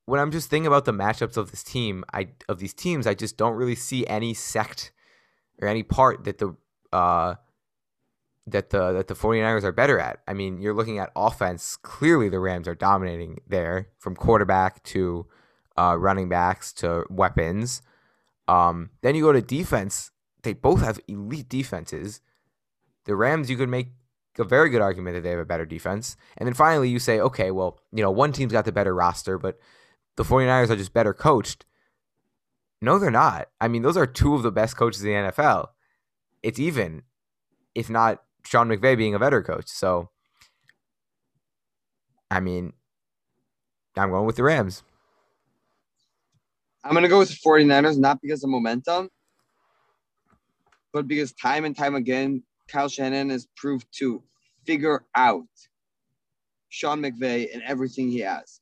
when 0.05 0.19
I'm 0.19 0.31
just 0.31 0.49
thinking 0.49 0.67
about 0.67 0.85
the 0.85 0.93
matchups 0.93 1.37
of 1.37 1.51
this 1.51 1.63
team, 1.63 2.03
I 2.13 2.29
of 2.47 2.59
these 2.59 2.73
teams, 2.73 3.05
I 3.05 3.13
just 3.13 3.37
don't 3.37 3.55
really 3.55 3.75
see 3.75 4.07
any 4.07 4.33
sect 4.33 4.91
or 5.61 5.67
any 5.67 5.83
part 5.83 6.23
that 6.23 6.37
the 6.39 6.55
uh 6.91 7.35
that 8.47 8.71
the 8.71 8.93
that 8.93 9.07
the 9.07 9.13
49ers 9.13 9.63
are 9.63 9.71
better 9.71 9.99
at. 9.99 10.19
I 10.27 10.33
mean, 10.33 10.59
you're 10.59 10.73
looking 10.73 10.99
at 10.99 11.11
offense, 11.15 11.75
clearly 11.75 12.29
the 12.29 12.39
Rams 12.39 12.67
are 12.67 12.75
dominating 12.75 13.41
there 13.47 13.89
from 13.99 14.15
quarterback 14.15 14.83
to 14.85 15.27
uh, 15.77 15.95
running 15.97 16.29
backs 16.29 16.73
to 16.73 17.05
weapons. 17.09 17.81
Um, 18.47 18.89
then 19.01 19.15
you 19.15 19.23
go 19.23 19.31
to 19.31 19.41
defense, 19.41 20.11
they 20.43 20.53
both 20.53 20.81
have 20.81 20.99
elite 21.07 21.47
defenses. 21.47 22.21
The 23.05 23.15
Rams 23.15 23.49
you 23.49 23.57
could 23.57 23.69
make 23.69 23.89
a 24.37 24.43
very 24.43 24.69
good 24.69 24.81
argument 24.81 25.15
that 25.15 25.21
they 25.21 25.31
have 25.31 25.39
a 25.39 25.45
better 25.45 25.65
defense. 25.65 26.15
And 26.37 26.47
then 26.47 26.53
finally 26.53 26.89
you 26.89 26.99
say, 26.99 27.19
okay, 27.19 27.51
well, 27.51 27.79
you 27.91 28.01
know, 28.01 28.11
one 28.11 28.31
team's 28.31 28.53
got 28.53 28.65
the 28.65 28.71
better 28.71 28.95
roster, 28.95 29.37
but 29.37 29.59
the 30.15 30.23
49ers 30.23 30.69
are 30.69 30.75
just 30.75 30.93
better 30.93 31.13
coached. 31.13 31.65
No, 32.81 32.97
they're 32.97 33.11
not. 33.11 33.49
I 33.59 33.67
mean, 33.67 33.81
those 33.81 33.97
are 33.97 34.07
two 34.07 34.35
of 34.35 34.43
the 34.43 34.51
best 34.51 34.77
coaches 34.77 35.03
in 35.03 35.09
the 35.09 35.31
NFL. 35.31 35.67
It's 36.41 36.59
even, 36.59 37.03
if 37.75 37.89
not 37.89 38.23
Sean 38.45 38.69
McVay 38.69 38.97
being 38.97 39.15
a 39.15 39.19
better 39.19 39.43
coach. 39.43 39.67
So, 39.67 40.09
I 42.31 42.39
mean, 42.39 42.73
I'm 43.97 44.11
going 44.11 44.25
with 44.25 44.37
the 44.37 44.43
Rams. 44.43 44.83
I'm 46.83 46.91
going 46.91 47.03
to 47.03 47.09
go 47.09 47.19
with 47.19 47.29
the 47.29 47.35
49ers, 47.35 47.97
not 47.97 48.21
because 48.21 48.43
of 48.43 48.49
momentum, 48.49 49.09
but 50.93 51.07
because 51.07 51.33
time 51.33 51.65
and 51.65 51.75
time 51.75 51.95
again, 51.95 52.43
Kyle 52.69 52.87
Shanahan 52.87 53.29
has 53.29 53.47
proved 53.55 53.87
to 53.93 54.23
figure 54.65 55.05
out 55.15 55.47
Sean 56.69 57.01
McVay 57.01 57.53
and 57.53 57.63
everything 57.63 58.11
he 58.11 58.19
has. 58.19 58.61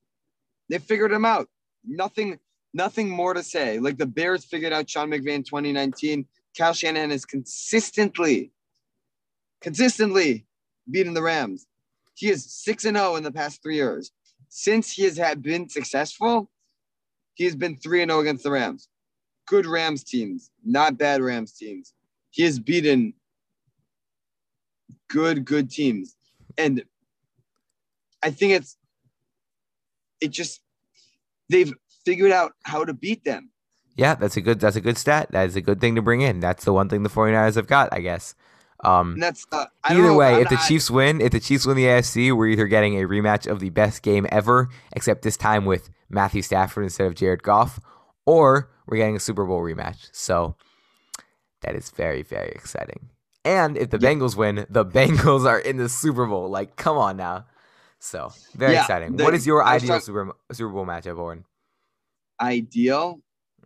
They 0.69 0.79
figured 0.79 1.11
him 1.11 1.25
out. 1.25 1.47
Nothing, 1.85 2.39
nothing 2.73 3.09
more 3.09 3.33
to 3.33 3.43
say. 3.43 3.79
Like 3.79 3.97
the 3.97 4.05
Bears 4.05 4.45
figured 4.45 4.73
out 4.73 4.89
Sean 4.89 5.09
McVay 5.09 5.33
in 5.33 5.43
2019. 5.43 6.25
Kyle 6.57 6.73
Shanahan 6.73 7.11
is 7.11 7.25
consistently, 7.25 8.51
consistently 9.61 10.45
beating 10.89 11.13
the 11.13 11.21
Rams. 11.21 11.67
He 12.15 12.29
is 12.29 12.51
6 12.51 12.85
and 12.85 12.97
0 12.97 13.15
in 13.17 13.23
the 13.23 13.31
past 13.31 13.61
three 13.61 13.75
years. 13.75 14.11
Since 14.49 14.93
he 14.93 15.03
has 15.03 15.17
had 15.17 15.41
been 15.41 15.69
successful, 15.69 16.49
he 17.35 17.43
has 17.43 17.55
been 17.55 17.77
3 17.77 18.03
and 18.03 18.11
0 18.11 18.21
against 18.21 18.43
the 18.43 18.51
Rams. 18.51 18.87
Good 19.45 19.65
Rams 19.65 20.03
teams, 20.03 20.49
not 20.65 20.97
bad 20.97 21.21
Rams 21.21 21.53
teams. 21.53 21.93
He 22.31 22.43
has 22.43 22.59
beaten 22.59 23.13
good, 25.09 25.45
good 25.45 25.69
teams. 25.69 26.15
And 26.57 26.83
I 28.23 28.31
think 28.31 28.53
it's, 28.53 28.77
it 30.21 30.29
just, 30.29 30.61
they've 31.49 31.73
figured 32.05 32.31
out 32.31 32.53
how 32.63 32.83
to 32.85 32.93
beat 32.93 33.23
them. 33.23 33.51
Yeah, 33.95 34.15
that's 34.15 34.37
a 34.37 34.41
good 34.41 34.59
that's 34.59 34.75
a 34.75 34.81
good 34.81 34.97
stat. 34.97 35.31
That 35.31 35.47
is 35.47 35.55
a 35.55 35.61
good 35.61 35.81
thing 35.81 35.95
to 35.95 36.03
bring 36.03 36.21
in. 36.21 36.39
That's 36.39 36.65
the 36.65 36.73
one 36.73 36.87
thing 36.87 37.01
the 37.01 37.09
49ers 37.09 37.55
have 37.55 37.65
got, 37.65 37.89
I 37.91 37.99
guess. 37.99 38.35
Um, 38.83 39.13
And 39.13 39.23
that's, 39.23 39.45
uh, 39.51 39.65
Either 39.83 40.13
way, 40.13 40.35
I'm 40.35 40.41
if 40.41 40.49
the 40.49 40.57
Chiefs 40.67 40.91
win, 40.91 41.19
if 41.19 41.31
the 41.31 41.39
Chiefs 41.39 41.65
win 41.65 41.77
the 41.77 41.85
AFC, 41.85 42.31
we're 42.35 42.47
either 42.47 42.67
getting 42.67 43.01
a 43.01 43.07
rematch 43.07 43.47
of 43.49 43.59
the 43.59 43.71
best 43.71 44.03
game 44.03 44.27
ever, 44.31 44.69
except 44.91 45.23
this 45.23 45.35
time 45.35 45.65
with 45.65 45.89
Matthew 46.09 46.43
Stafford 46.43 46.83
instead 46.83 47.07
of 47.07 47.15
Jared 47.15 47.41
Goff, 47.41 47.79
or 48.27 48.69
we're 48.85 48.97
getting 48.97 49.15
a 49.15 49.19
Super 49.19 49.45
Bowl 49.45 49.61
rematch. 49.61 50.09
So 50.11 50.55
that 51.61 51.73
is 51.73 51.89
very, 51.89 52.21
very 52.21 52.49
exciting. 52.49 53.09
And 53.47 53.77
if 53.77 53.89
the 53.89 53.97
Yeah. 53.99 54.09
Bengals 54.09 54.35
win, 54.35 54.65
the 54.69 54.85
Bengals 54.97 55.45
are 55.45 55.57
in 55.59 55.77
the 55.77 55.87
Super 55.87 56.25
Bowl. 56.25 56.49
Like, 56.49 56.75
come 56.75 56.97
on 56.97 57.15
now. 57.17 57.45
So 57.99 58.31
very 58.53 58.73
Yeah, 58.73 58.81
exciting. 58.81 59.15
the- 59.15 59.23
what 59.23 59.33
is 59.33 59.47
your 59.47 59.63
ideal 59.63 59.99
Super 60.01 60.33
Super 60.51 60.69
Bowl 60.71 60.85
matchup, 60.85 61.17
Owen? 61.17 61.45
ideal. 62.39 63.21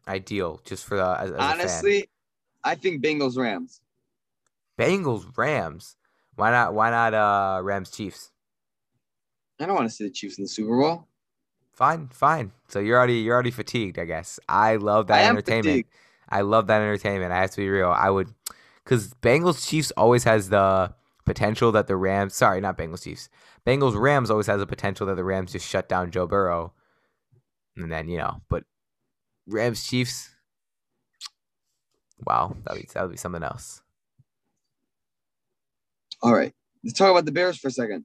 Ideal, 0.07 0.61
just 0.63 0.85
for 0.85 0.95
the 0.97 1.05
as, 1.19 1.31
as 1.31 1.35
a 1.35 1.37
fan. 1.37 1.49
Honestly, 1.51 2.09
I 2.63 2.75
think 2.75 3.03
Bengals 3.03 3.37
Rams. 3.37 3.81
Bengals 4.79 5.25
Rams. 5.37 5.95
Why 6.35 6.49
not? 6.51 6.73
Why 6.73 6.89
not? 6.89 7.13
Uh, 7.13 7.61
Rams 7.63 7.91
Chiefs. 7.91 8.31
I 9.59 9.65
don't 9.65 9.75
want 9.75 9.89
to 9.89 9.93
see 9.95 10.05
the 10.05 10.09
Chiefs 10.09 10.37
in 10.37 10.43
the 10.45 10.47
Super 10.47 10.75
Bowl. 10.79 11.07
Fine, 11.73 12.07
fine. 12.09 12.51
So 12.69 12.79
you're 12.79 12.97
already 12.97 13.15
you're 13.19 13.33
already 13.33 13.51
fatigued, 13.51 13.99
I 13.99 14.05
guess. 14.05 14.39
I 14.47 14.77
love 14.77 15.07
that 15.07 15.21
am 15.23 15.35
entertainment. 15.35 15.65
fatigued. 15.65 15.89
I 16.29 16.41
love 16.41 16.67
that 16.67 16.81
entertainment. 16.81 17.31
I 17.31 17.41
have 17.41 17.51
to 17.51 17.57
be 17.57 17.69
real. 17.69 17.89
I 17.91 18.09
would, 18.09 18.29
because 18.91 19.13
Bengals 19.21 19.65
Chiefs 19.65 19.91
always 19.95 20.25
has 20.25 20.49
the 20.49 20.93
potential 21.25 21.71
that 21.71 21.87
the 21.87 21.95
Rams. 21.95 22.35
Sorry, 22.35 22.59
not 22.59 22.77
Bengals 22.77 23.03
Chiefs. 23.03 23.29
Bengals 23.65 23.97
Rams 23.97 24.29
always 24.29 24.47
has 24.47 24.59
the 24.59 24.67
potential 24.67 25.07
that 25.07 25.15
the 25.15 25.23
Rams 25.23 25.53
just 25.53 25.65
shut 25.65 25.87
down 25.87 26.11
Joe 26.11 26.27
Burrow, 26.27 26.73
and 27.77 27.89
then 27.89 28.09
you 28.09 28.17
know, 28.17 28.41
but 28.49 28.65
Rams 29.47 29.87
Chiefs. 29.87 30.35
Wow, 32.27 32.57
that 32.65 32.73
would 32.73 32.89
that 32.89 33.03
would 33.03 33.11
be 33.11 33.17
something 33.17 33.43
else. 33.43 33.81
All 36.21 36.33
right. 36.33 36.53
Let's 36.83 36.97
talk 36.97 37.11
about 37.11 37.25
the 37.25 37.31
Bears 37.31 37.57
for 37.57 37.69
a 37.69 37.71
second. 37.71 38.03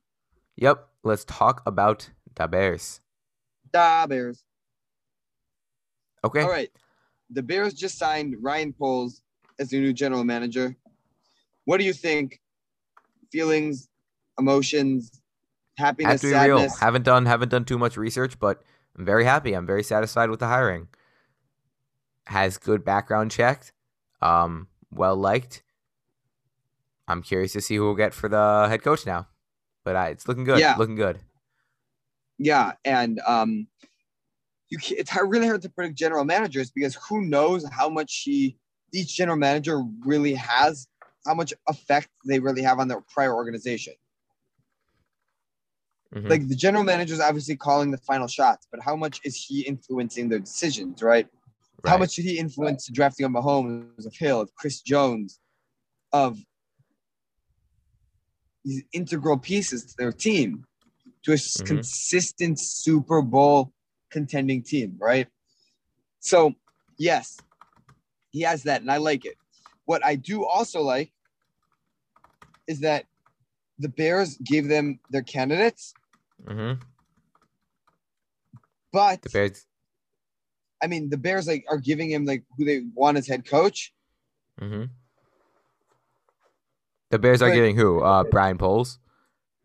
Yep. 0.54 0.86
Let's 1.02 1.24
talk 1.24 1.62
about 1.66 2.10
the 2.36 2.46
Bears. 2.46 3.00
Da 3.72 4.06
Bears. 4.06 4.44
Okay. 6.22 6.42
All 6.42 6.48
right. 6.48 6.70
The 7.30 7.42
Bears 7.42 7.74
just 7.74 7.98
signed 7.98 8.36
Ryan 8.40 8.72
Poles 8.72 9.22
as 9.58 9.72
your 9.72 9.82
new 9.82 9.92
general 9.92 10.24
manager. 10.24 10.76
What 11.64 11.78
do 11.78 11.84
you 11.84 11.92
think? 11.92 12.40
Feelings, 13.32 13.88
emotions, 14.38 15.10
I 15.78 15.82
have 15.82 15.86
happiness, 15.88 16.20
to 16.20 16.28
be 16.28 16.32
real. 16.32 16.58
sadness. 16.58 16.78
Haven't 16.78 17.02
done 17.02 17.26
haven't 17.26 17.50
done 17.50 17.64
too 17.64 17.78
much 17.78 17.96
research, 17.96 18.38
but 18.38 18.62
I'm 18.96 19.04
very 19.04 19.24
happy. 19.24 19.52
I'm 19.52 19.66
very 19.66 19.82
satisfied 19.82 20.30
with 20.30 20.40
the 20.40 20.46
hiring. 20.46 20.88
Has 22.26 22.56
good 22.58 22.84
background 22.84 23.30
checked. 23.30 23.72
Um, 24.22 24.68
well 24.90 25.16
liked. 25.16 25.62
I'm 27.08 27.22
curious 27.22 27.52
to 27.52 27.60
see 27.60 27.76
who 27.76 27.84
we'll 27.84 27.94
get 27.94 28.14
for 28.14 28.28
the 28.28 28.66
head 28.68 28.82
coach 28.82 29.06
now, 29.06 29.28
but 29.84 29.96
uh, 29.96 30.08
it's 30.10 30.26
looking 30.26 30.44
good. 30.44 30.58
Yeah. 30.58 30.76
Looking 30.76 30.96
good. 30.96 31.20
Yeah, 32.38 32.72
and 32.84 33.20
um, 33.26 33.66
you 34.68 34.78
it's 34.90 35.14
really 35.16 35.46
hard 35.46 35.62
to 35.62 35.68
predict 35.68 35.96
general 35.96 36.24
managers 36.24 36.70
because 36.70 36.94
who 36.96 37.22
knows 37.22 37.68
how 37.70 37.88
much 37.88 38.22
he 38.24 38.58
each 38.92 39.16
general 39.16 39.36
manager 39.36 39.82
really 40.04 40.34
has, 40.34 40.88
how 41.26 41.34
much 41.34 41.52
effect 41.68 42.08
they 42.24 42.38
really 42.38 42.62
have 42.62 42.78
on 42.78 42.88
their 42.88 43.00
prior 43.00 43.34
organization. 43.34 43.94
Mhm. 46.14 46.30
Like 46.30 46.48
the 46.48 46.54
general 46.54 46.84
manager 46.84 47.14
is 47.14 47.20
obviously 47.20 47.56
calling 47.56 47.90
the 47.90 47.98
final 47.98 48.28
shots, 48.28 48.66
but 48.70 48.80
how 48.80 48.96
much 48.96 49.20
is 49.24 49.36
he 49.36 49.62
influencing 49.62 50.28
their 50.28 50.38
decisions, 50.38 51.02
right? 51.02 51.28
How 51.84 51.98
much 51.98 52.16
did 52.16 52.24
he 52.24 52.38
influence 52.38 52.86
the 52.86 52.92
drafting 52.92 53.26
of 53.26 53.32
Mahomes, 53.32 54.06
of 54.06 54.14
Hill, 54.14 54.40
of 54.40 54.54
Chris 54.54 54.80
Jones, 54.80 55.40
of 56.12 56.38
these 58.64 58.82
integral 58.92 59.38
pieces 59.38 59.84
to 59.84 59.94
their 59.96 60.12
team, 60.12 60.64
to 61.22 61.32
a 61.32 61.36
Mhm. 61.36 61.66
consistent 61.66 62.58
Super 62.58 63.22
Bowl 63.22 63.72
contending 64.10 64.62
team, 64.62 64.96
right? 64.98 65.28
So, 66.20 66.54
yes, 66.98 67.36
he 68.36 68.42
has 68.42 68.64
that, 68.64 68.82
and 68.82 68.90
I 68.92 68.98
like 68.98 69.24
it. 69.24 69.38
What 69.86 70.04
I 70.04 70.14
do 70.14 70.44
also 70.44 70.82
like 70.82 71.10
is 72.66 72.80
that 72.80 73.06
the 73.78 73.88
Bears 73.88 74.36
gave 74.44 74.68
them 74.68 75.00
their 75.08 75.22
candidates, 75.22 75.94
Mhm. 76.44 76.82
but 78.92 79.22
The 79.22 79.30
Bears. 79.30 79.66
I 80.82 80.86
mean, 80.86 81.08
the 81.08 81.16
Bears 81.16 81.46
like 81.46 81.64
are 81.70 81.78
giving 81.78 82.10
him 82.10 82.26
like 82.26 82.44
who 82.58 82.66
they 82.66 82.80
want 82.94 83.16
as 83.16 83.26
head 83.26 83.46
coach. 83.46 83.94
Mhm. 84.60 84.90
The 87.08 87.18
Bears 87.18 87.40
are 87.40 87.48
But- 87.48 87.54
getting 87.54 87.76
who? 87.76 88.00
Uh, 88.02 88.24
Brian 88.24 88.58
Poles. 88.58 88.98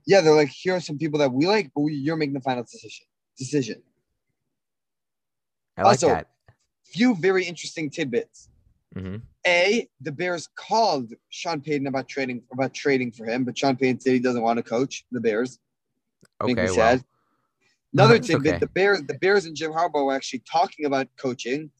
Yeah, 0.05 0.21
they're 0.21 0.33
like, 0.35 0.49
here 0.49 0.75
are 0.75 0.79
some 0.81 0.97
people 0.97 1.19
that 1.19 1.31
we 1.33 1.45
like, 1.45 1.71
but 1.75 1.81
we, 1.81 1.93
you're 1.93 2.15
making 2.15 2.33
the 2.35 2.41
final 2.41 2.63
decision. 2.63 3.05
Decision. 3.37 3.83
I 5.75 5.81
like 5.81 5.89
Also- 5.91 6.07
that. 6.07 6.29
Few 6.85 7.15
very 7.15 7.45
interesting 7.45 7.89
tidbits. 7.89 8.49
Hmm 8.93 9.17
A, 9.45 9.87
the 10.01 10.11
Bears 10.11 10.47
called 10.55 11.13
Sean 11.29 11.61
Payton 11.61 11.87
about 11.87 12.07
trading 12.07 12.43
about 12.51 12.73
trading 12.73 13.11
for 13.11 13.25
him, 13.25 13.43
but 13.43 13.57
Sean 13.57 13.75
Payton 13.75 13.99
said 14.01 14.13
he 14.13 14.19
doesn't 14.19 14.41
want 14.41 14.57
to 14.57 14.63
coach 14.63 15.05
the 15.11 15.19
Bears. 15.21 15.59
Make 16.45 16.57
me 16.57 16.63
Okay. 16.63 16.77
Well. 16.77 16.97
sad. 16.97 17.05
Another 17.93 18.19
tidbit: 18.27 18.47
okay. 18.47 18.57
the 18.59 18.67
Bears, 18.67 19.01
the 19.03 19.15
Bears 19.15 19.45
and 19.45 19.55
Jim 19.55 19.71
Harbaugh 19.71 20.05
were 20.05 20.13
actually 20.13 20.43
talking 20.51 20.85
about 20.85 21.07
coaching. 21.17 21.71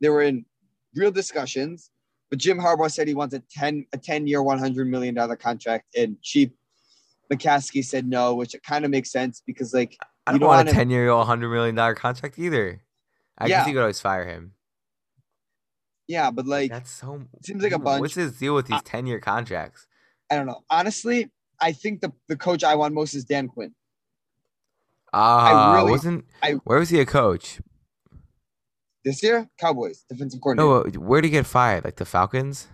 They 0.00 0.08
were 0.08 0.22
in 0.22 0.44
real 0.94 1.10
discussions, 1.10 1.90
but 2.30 2.38
Jim 2.38 2.58
Harbaugh 2.58 2.90
said 2.90 3.08
he 3.08 3.14
wants 3.14 3.34
a 3.34 3.42
ten 3.50 3.86
a 3.92 3.98
ten 3.98 4.26
year, 4.26 4.42
one 4.42 4.58
hundred 4.58 4.88
million 4.88 5.14
dollar 5.14 5.36
contract, 5.36 5.96
and 5.96 6.20
Chief 6.22 6.50
McCaskey 7.32 7.84
said 7.84 8.06
no, 8.08 8.34
which 8.34 8.54
it 8.54 8.62
kind 8.62 8.84
of 8.84 8.90
makes 8.90 9.10
sense 9.10 9.42
because 9.46 9.74
like 9.74 9.96
I 10.26 10.32
don't 10.32 10.40
don't 10.40 10.48
want 10.48 10.58
want 10.66 10.68
a 10.68 10.72
ten 10.72 10.90
year 10.90 11.08
old, 11.08 11.26
hundred 11.26 11.50
million 11.50 11.74
dollar 11.74 11.94
contract 11.94 12.38
either. 12.38 12.82
I 13.38 13.48
Yeah. 13.48 13.58
guess 13.58 13.68
you 13.68 13.74
could 13.74 13.80
always 13.80 14.00
fire 14.00 14.26
him. 14.26 14.52
Yeah, 16.08 16.30
but 16.30 16.46
like 16.46 16.70
That's 16.70 16.90
so. 16.90 17.22
seems 17.42 17.62
like 17.62 17.72
a 17.72 17.78
bunch. 17.78 18.00
What's 18.00 18.14
his 18.14 18.38
deal 18.38 18.54
with 18.54 18.66
these 18.66 18.82
ten 18.82 19.06
year 19.06 19.20
contracts? 19.20 19.86
I 20.30 20.36
don't 20.36 20.46
know. 20.46 20.62
Honestly, 20.70 21.30
I 21.60 21.72
think 21.72 22.00
the 22.00 22.12
the 22.28 22.36
coach 22.36 22.64
I 22.64 22.74
want 22.74 22.94
most 22.94 23.14
is 23.14 23.24
Dan 23.24 23.48
Quinn. 23.48 23.74
Ah, 25.12 25.74
really- 25.76 25.90
wasn't. 25.90 26.24
I- 26.42 26.52
where 26.64 26.78
was 26.78 26.90
he 26.90 27.00
a 27.00 27.06
coach? 27.06 27.60
This 29.04 29.22
year, 29.22 29.48
Cowboys 29.58 30.04
defensive 30.08 30.40
coordinator. 30.40 30.68
No, 30.68 31.00
uh, 31.00 31.04
where 31.06 31.20
did 31.20 31.28
he 31.28 31.32
get 31.32 31.46
fired? 31.46 31.84
Like 31.84 31.96
the 31.96 32.04
Falcons? 32.04 32.66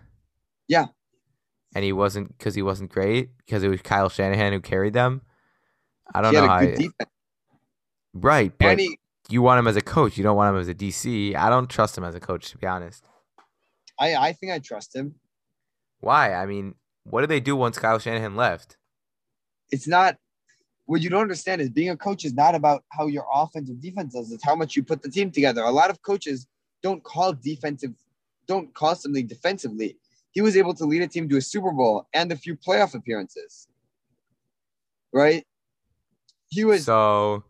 Yeah. 0.67 0.87
And 1.75 1.85
he 1.85 1.93
wasn't 1.93 2.37
because 2.37 2.55
he 2.55 2.63
wasn't 2.63 2.91
great 2.91 3.31
because 3.39 3.63
it 3.63 3.69
was 3.69 3.83
Kyle 3.83 4.09
Shanahan 4.09 4.53
who 4.53 4.61
carried 4.61 4.95
them. 4.95 5.23
I 6.15 6.23
don't 6.23 6.33
he 6.35 6.41
know 6.41 6.49
had 6.49 6.63
a 6.63 6.67
good 6.67 6.73
I- 6.73 6.77
defense, 6.77 7.11
right, 8.15 8.53
but 8.59 8.79
he, 8.79 8.99
you 9.29 9.41
want 9.43 9.59
him 9.59 9.67
as 9.67 9.77
a 9.77 9.81
coach. 9.83 10.17
You 10.17 10.25
don't 10.25 10.37
want 10.37 10.55
him 10.55 10.61
as 10.61 10.69
a 10.69 10.75
DC. 10.75 11.35
I 11.35 11.49
don't 11.51 11.69
trust 11.69 11.97
him 11.97 12.05
as 12.05 12.15
a 12.15 12.21
coach, 12.21 12.51
to 12.51 12.59
be 12.59 12.67
honest. 12.67 13.05
I 13.99 14.15
I 14.15 14.33
think 14.33 14.53
I 14.53 14.59
trust 14.59 14.95
him. 14.95 15.15
Why? 16.01 16.35
I 16.35 16.47
mean, 16.47 16.75
what 17.05 17.21
did 17.21 17.31
they 17.31 17.41
do 17.41 17.57
once 17.57 17.79
Kyle 17.79 17.99
Shanahan 17.99 18.37
left? 18.37 18.77
it's 19.73 19.89
not 19.89 20.17
what 20.85 21.01
you 21.01 21.11
don't 21.11 21.23
understand 21.23 21.61
is 21.61 21.71
being 21.71 21.89
a 21.89 21.97
coach 21.97 22.25
is 22.25 22.35
not 22.35 22.55
about 22.55 22.85
how 22.91 23.07
your 23.07 23.25
offense 23.33 23.71
or 23.71 23.75
defense 23.75 24.13
does. 24.13 24.31
It's 24.31 24.45
how 24.45 24.55
much 24.55 24.77
you 24.77 24.83
put 24.83 25.03
the 25.03 25.09
team 25.09 25.31
together. 25.31 25.63
A 25.63 25.71
lot 25.71 25.91
of 25.91 26.03
coaches 26.03 26.47
don't 26.83 27.03
call 27.03 27.33
defensive, 27.33 27.93
don't 28.47 28.73
call 28.75 28.95
something 28.95 29.27
defensively. 29.27 29.97
He 30.33 30.43
was 30.43 30.57
able 30.57 30.75
to 30.75 30.85
lead 30.85 31.03
a 31.03 31.09
team 31.09 31.29
to 31.31 31.37
a 31.37 31.41
Super 31.41 31.73
Bowl 31.73 32.07
and 32.13 32.31
a 32.31 32.37
few 32.37 32.57
playoff 32.57 32.95
appearances. 32.95 33.69
Right? 35.13 35.47
He 36.49 36.65
was 36.65 36.85
So, 36.85 37.45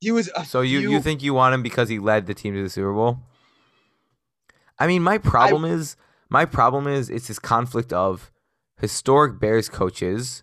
he 0.00 0.10
was 0.10 0.30
so 0.46 0.62
you 0.62 0.80
few, 0.80 0.90
you 0.90 1.00
think 1.00 1.22
you 1.22 1.34
want 1.34 1.54
him 1.54 1.62
because 1.62 1.88
he 1.88 1.98
led 1.98 2.26
the 2.26 2.34
team 2.34 2.54
to 2.54 2.62
the 2.62 2.70
Super 2.70 2.92
Bowl? 2.92 3.18
I 4.78 4.86
mean, 4.86 5.02
my 5.02 5.18
problem 5.18 5.64
is 5.64 5.96
my 6.28 6.44
problem 6.44 6.86
is 6.86 7.10
it's 7.10 7.28
this 7.28 7.38
conflict 7.38 7.92
of 7.92 8.30
historic 8.80 9.40
Bears 9.40 9.68
coaches, 9.68 10.42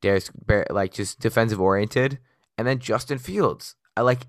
Bears 0.00 0.30
Bear, 0.46 0.66
like 0.70 0.92
just 0.92 1.20
defensive 1.20 1.60
oriented, 1.60 2.18
and 2.56 2.66
then 2.66 2.78
Justin 2.78 3.18
Fields. 3.18 3.74
I 3.96 4.02
like, 4.02 4.26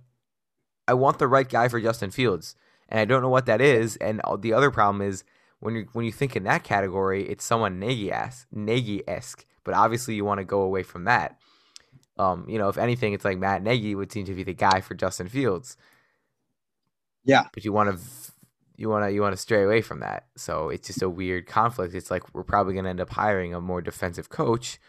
I 0.88 0.94
want 0.94 1.20
the 1.20 1.28
right 1.28 1.48
guy 1.48 1.68
for 1.68 1.80
Justin 1.80 2.12
Fields, 2.12 2.56
and 2.90 3.00
I 3.00 3.06
don't 3.06 3.22
know 3.22 3.30
what 3.30 3.46
that 3.46 3.62
is. 3.62 3.98
And 3.98 4.22
the 4.40 4.54
other 4.54 4.72
problem 4.72 5.02
is 5.02 5.24
when 5.60 5.76
you 5.76 5.88
when 5.94 6.06
you 6.06 6.12
think 6.12 6.36
in 6.36 6.44
that 6.44 6.64
category, 6.64 7.28
it's 7.28 7.44
someone 7.44 7.80
Nagy 7.80 8.12
Nagy 8.52 9.08
esque, 9.08 9.46
but 9.64 9.74
obviously 9.74 10.16
you 10.16 10.26
want 10.26 10.40
to 10.40 10.46
go 10.46 10.62
away 10.62 10.84
from 10.84 11.06
that. 11.06 11.38
Um, 12.18 12.46
you 12.48 12.58
know, 12.58 12.70
if 12.70 12.78
anything, 12.78 13.14
it's 13.14 13.26
like 13.26 13.38
Matt 13.38 13.62
Nagy 13.62 13.94
would 13.94 14.12
seem 14.12 14.26
to 14.26 14.34
be 14.34 14.44
the 14.44 14.54
guy 14.54 14.80
for 14.80 14.96
Justin 14.96 15.28
Fields. 15.28 15.76
Yeah. 17.26 17.48
But 17.54 17.66
you 17.66 17.74
want 17.74 17.90
to, 17.90 18.06
you 18.78 18.90
want 18.90 19.06
to, 19.06 19.12
you 19.12 19.22
want 19.22 19.34
to 19.34 19.38
stray 19.42 19.64
away 19.64 19.82
from 19.82 20.00
that. 20.02 20.26
So 20.36 20.70
it's 20.70 20.88
just 20.88 21.02
a 21.02 21.10
weird 21.10 21.48
conflict. 21.48 21.94
It's 21.96 22.12
like 22.12 22.34
we're 22.34 22.44
probably 22.44 22.74
going 22.74 22.84
to 22.86 22.90
end 22.90 23.02
up 23.02 23.10
hiring 23.12 23.54
a 23.54 23.62
more 23.62 23.82
defensive 23.82 24.30
coach, 24.30 24.80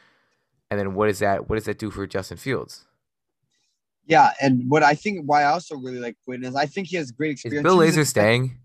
and 0.70 0.78
then 0.80 0.94
what 0.94 1.08
is 1.08 1.18
that? 1.20 1.48
What 1.48 1.56
does 1.56 1.64
that 1.66 1.78
do 1.78 1.90
for 1.90 2.06
Justin 2.06 2.36
Fields? 2.38 2.84
yeah. 4.08 4.30
And 4.40 4.70
what 4.70 4.82
I 4.84 4.94
think 4.94 5.22
why 5.26 5.42
I 5.42 5.46
also 5.46 5.76
really 5.76 5.98
like 5.98 6.16
Quinn 6.24 6.44
is 6.44 6.54
I 6.54 6.66
think 6.66 6.86
he 6.88 6.96
has 6.96 7.10
great 7.10 7.32
experience. 7.32 7.60
Is. 7.60 7.62
Bill 7.64 7.78
Lazor 7.78 8.06
staying? 8.06 8.58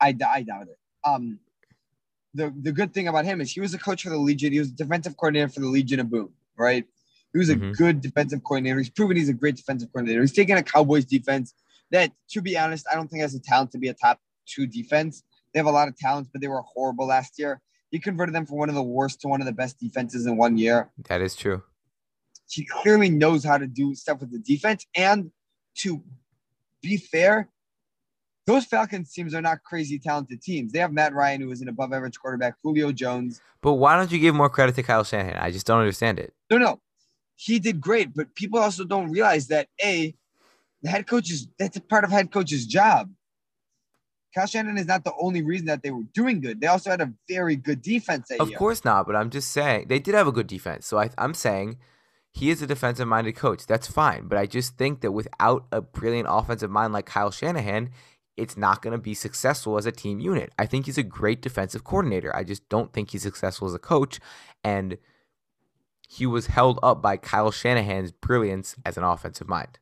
I, 0.00 0.08
I 0.26 0.42
doubt 0.42 0.68
it. 0.68 0.78
Um, 1.04 1.38
the 2.34 2.52
the 2.60 2.72
good 2.72 2.92
thing 2.92 3.08
about 3.08 3.24
him 3.24 3.40
is 3.40 3.50
he 3.50 3.60
was 3.60 3.74
a 3.74 3.78
coach 3.78 4.02
for 4.02 4.10
the 4.10 4.18
Legion. 4.18 4.52
He 4.52 4.58
was 4.58 4.68
a 4.68 4.74
defensive 4.76 5.16
coordinator 5.16 5.48
for 5.48 5.60
the 5.60 5.66
Legion 5.66 6.00
of 6.00 6.10
Boom, 6.10 6.30
right? 6.56 6.84
He 7.32 7.38
was 7.38 7.48
a 7.48 7.56
Mhm. 7.56 7.76
good 7.76 8.00
defensive 8.00 8.42
coordinator. 8.44 8.78
He's 8.78 8.90
proven 8.90 9.16
he's 9.16 9.28
a 9.28 9.34
great 9.34 9.56
defensive 9.56 9.90
coordinator. 9.92 10.20
He's 10.20 10.32
taken 10.32 10.56
a 10.56 10.62
Cowboys 10.62 11.04
defense 11.04 11.54
that, 11.90 12.12
to 12.30 12.40
be 12.42 12.56
honest, 12.58 12.86
I 12.90 12.94
don't 12.96 13.08
think 13.08 13.22
has 13.22 13.32
the 13.32 13.40
talent 13.40 13.72
to 13.72 13.78
be 13.78 13.88
a 13.88 13.94
top 13.94 14.20
two 14.50 14.66
defense. 14.66 15.22
They 15.52 15.58
have 15.58 15.66
a 15.66 15.70
lot 15.70 15.88
of 15.88 15.96
talents, 15.96 16.28
but 16.32 16.40
they 16.40 16.48
were 16.48 16.62
horrible 16.62 17.06
last 17.06 17.38
year. 17.38 17.60
He 17.90 17.98
converted 17.98 18.34
them 18.34 18.46
from 18.46 18.58
one 18.58 18.68
of 18.68 18.74
the 18.74 18.82
worst 18.82 19.20
to 19.22 19.28
one 19.28 19.40
of 19.40 19.46
the 19.46 19.52
best 19.52 19.78
defenses 19.80 20.26
in 20.26 20.36
one 20.36 20.56
year. 20.56 20.90
That 21.08 21.20
is 21.20 21.34
true. 21.34 21.62
He 22.48 22.64
clearly 22.64 23.10
knows 23.10 23.44
how 23.44 23.58
to 23.58 23.66
do 23.66 23.94
stuff 23.94 24.20
with 24.20 24.32
the 24.32 24.38
defense. 24.38 24.86
And 24.94 25.30
to 25.78 26.02
be 26.82 26.96
fair, 26.96 27.48
those 28.46 28.64
Falcons 28.64 29.12
teams 29.12 29.34
are 29.34 29.42
not 29.42 29.62
crazy 29.64 29.98
talented 29.98 30.42
teams. 30.42 30.72
They 30.72 30.78
have 30.80 30.92
Matt 30.92 31.14
Ryan, 31.14 31.42
who 31.42 31.50
is 31.50 31.60
an 31.60 31.68
above 31.68 31.92
average 31.92 32.18
quarterback, 32.18 32.54
Julio 32.62 32.90
Jones. 32.90 33.40
But 33.60 33.74
why 33.74 33.96
don't 33.96 34.10
you 34.10 34.18
give 34.18 34.34
more 34.34 34.48
credit 34.48 34.74
to 34.76 34.82
Kyle 34.82 35.04
Shanahan? 35.04 35.36
I 35.36 35.50
just 35.50 35.66
don't 35.66 35.78
understand 35.78 36.18
it. 36.18 36.32
No, 36.50 36.58
no. 36.58 36.80
he 37.36 37.58
did 37.58 37.80
great, 37.80 38.14
but 38.14 38.34
people 38.34 38.58
also 38.58 38.84
don't 38.84 39.10
realize 39.10 39.48
that 39.48 39.68
a 39.82 40.14
the 40.82 40.88
head 40.88 41.06
coach 41.06 41.30
is 41.30 41.46
that's 41.58 41.76
a 41.76 41.80
part 41.80 42.04
of 42.04 42.10
head 42.10 42.32
coach's 42.32 42.66
job. 42.66 43.10
Kyle 44.34 44.46
Shanahan 44.46 44.78
is 44.78 44.86
not 44.86 45.04
the 45.04 45.12
only 45.20 45.42
reason 45.42 45.66
that 45.66 45.82
they 45.82 45.90
were 45.90 46.04
doing 46.14 46.40
good. 46.40 46.60
They 46.60 46.66
also 46.68 46.90
had 46.90 47.00
a 47.00 47.12
very 47.28 47.56
good 47.56 47.82
defense 47.82 48.28
that 48.28 48.40
Of 48.40 48.50
year. 48.50 48.58
course 48.58 48.84
not, 48.84 49.06
but 49.06 49.16
I'm 49.16 49.30
just 49.30 49.50
saying 49.50 49.86
they 49.88 49.98
did 49.98 50.14
have 50.14 50.26
a 50.28 50.32
good 50.32 50.46
defense. 50.46 50.86
So 50.86 50.98
I, 50.98 51.10
I'm 51.18 51.34
saying 51.34 51.78
he 52.30 52.50
is 52.50 52.62
a 52.62 52.66
defensive 52.66 53.08
minded 53.08 53.34
coach. 53.34 53.66
That's 53.66 53.88
fine. 53.88 54.28
But 54.28 54.38
I 54.38 54.46
just 54.46 54.76
think 54.76 55.00
that 55.00 55.12
without 55.12 55.66
a 55.72 55.80
brilliant 55.80 56.28
offensive 56.30 56.70
mind 56.70 56.92
like 56.92 57.06
Kyle 57.06 57.32
Shanahan, 57.32 57.90
it's 58.36 58.56
not 58.56 58.82
going 58.82 58.92
to 58.92 58.98
be 58.98 59.14
successful 59.14 59.76
as 59.76 59.84
a 59.84 59.92
team 59.92 60.20
unit. 60.20 60.52
I 60.58 60.66
think 60.66 60.86
he's 60.86 60.98
a 60.98 61.02
great 61.02 61.42
defensive 61.42 61.82
coordinator. 61.82 62.34
I 62.34 62.44
just 62.44 62.68
don't 62.68 62.92
think 62.92 63.10
he's 63.10 63.22
successful 63.22 63.66
as 63.66 63.74
a 63.74 63.78
coach. 63.80 64.20
And 64.62 64.96
he 66.08 66.24
was 66.24 66.46
held 66.46 66.78
up 66.82 67.02
by 67.02 67.16
Kyle 67.16 67.50
Shanahan's 67.50 68.12
brilliance 68.12 68.76
as 68.86 68.96
an 68.96 69.04
offensive 69.04 69.48
mind. 69.48 69.78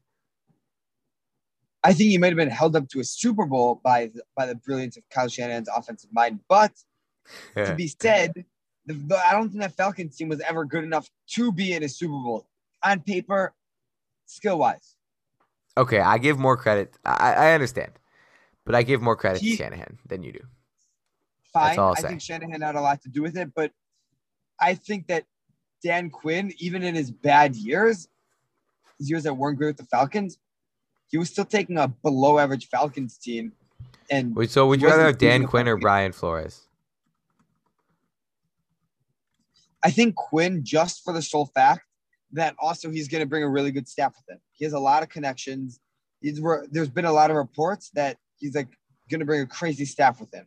I 1.88 1.94
think 1.94 2.10
he 2.10 2.18
might 2.18 2.28
have 2.28 2.36
been 2.36 2.50
held 2.50 2.76
up 2.76 2.86
to 2.90 3.00
a 3.00 3.04
Super 3.04 3.46
Bowl 3.46 3.80
by 3.82 4.10
the, 4.14 4.22
by 4.36 4.44
the 4.44 4.54
brilliance 4.56 4.98
of 4.98 5.04
Kyle 5.08 5.26
Shanahan's 5.26 5.70
offensive 5.74 6.10
mind. 6.12 6.40
But 6.46 6.72
to 7.56 7.74
be 7.74 7.88
said, 7.88 8.44
the, 8.84 8.92
the, 8.92 9.16
I 9.26 9.32
don't 9.32 9.48
think 9.48 9.62
that 9.62 9.72
Falcons 9.72 10.14
team 10.14 10.28
was 10.28 10.40
ever 10.40 10.66
good 10.66 10.84
enough 10.84 11.08
to 11.28 11.50
be 11.50 11.72
in 11.72 11.82
a 11.82 11.88
Super 11.88 12.12
Bowl 12.12 12.46
on 12.82 13.00
paper, 13.00 13.54
skill 14.26 14.58
wise. 14.58 14.96
okay, 15.78 16.00
I 16.00 16.18
give 16.18 16.38
more 16.38 16.58
credit. 16.58 16.94
I, 17.06 17.32
I 17.32 17.52
understand. 17.52 17.92
But 18.66 18.74
I 18.74 18.82
give 18.82 19.00
more 19.00 19.16
credit 19.16 19.40
He- 19.40 19.52
to 19.52 19.56
Shanahan 19.56 19.98
than 20.06 20.22
you 20.22 20.32
do. 20.32 20.40
Fine. 21.54 21.78
I 21.78 21.94
think 22.02 22.20
Shanahan 22.20 22.60
had 22.60 22.74
a 22.74 22.82
lot 22.82 23.00
to 23.02 23.08
do 23.08 23.22
with 23.22 23.34
it, 23.38 23.54
but 23.54 23.72
I 24.60 24.74
think 24.74 25.06
that 25.06 25.24
Dan 25.82 26.10
Quinn, 26.10 26.52
even 26.58 26.82
in 26.82 26.94
his 26.94 27.10
bad 27.10 27.56
years, 27.56 28.08
his 28.98 29.08
years 29.08 29.22
that 29.22 29.32
weren't 29.32 29.56
great 29.56 29.68
with 29.68 29.78
the 29.78 29.84
Falcons, 29.84 30.38
he 31.08 31.18
was 31.18 31.30
still 31.30 31.44
taking 31.44 31.78
a 31.78 31.88
below 31.88 32.38
average 32.38 32.68
Falcons 32.68 33.18
team. 33.18 33.52
And 34.10 34.34
Wait, 34.34 34.50
so 34.50 34.66
would 34.66 34.80
you 34.80 34.88
rather 34.88 35.04
have 35.04 35.18
Dan 35.18 35.46
Quinn 35.46 35.68
or. 35.68 35.76
Brian 35.76 36.12
Flores? 36.12 36.66
I 39.82 39.90
think 39.90 40.14
Quinn, 40.16 40.64
just 40.64 41.04
for 41.04 41.12
the 41.12 41.22
sole 41.22 41.46
fact 41.46 41.82
that 42.32 42.54
also 42.58 42.90
he's 42.90 43.08
going 43.08 43.20
to 43.20 43.26
bring 43.26 43.42
a 43.42 43.48
really 43.48 43.70
good 43.70 43.88
staff 43.88 44.14
with 44.16 44.34
him. 44.34 44.40
He 44.52 44.64
has 44.64 44.74
a 44.74 44.78
lot 44.78 45.02
of 45.02 45.08
connections. 45.08 45.80
He's, 46.20 46.40
re- 46.40 46.66
there's 46.70 46.88
been 46.88 47.04
a 47.04 47.12
lot 47.12 47.30
of 47.30 47.36
reports 47.36 47.90
that 47.94 48.18
he's 48.38 48.54
like 48.54 48.68
going 49.08 49.20
to 49.20 49.26
bring 49.26 49.40
a 49.40 49.46
crazy 49.46 49.84
staff 49.84 50.20
with 50.20 50.32
him. 50.34 50.46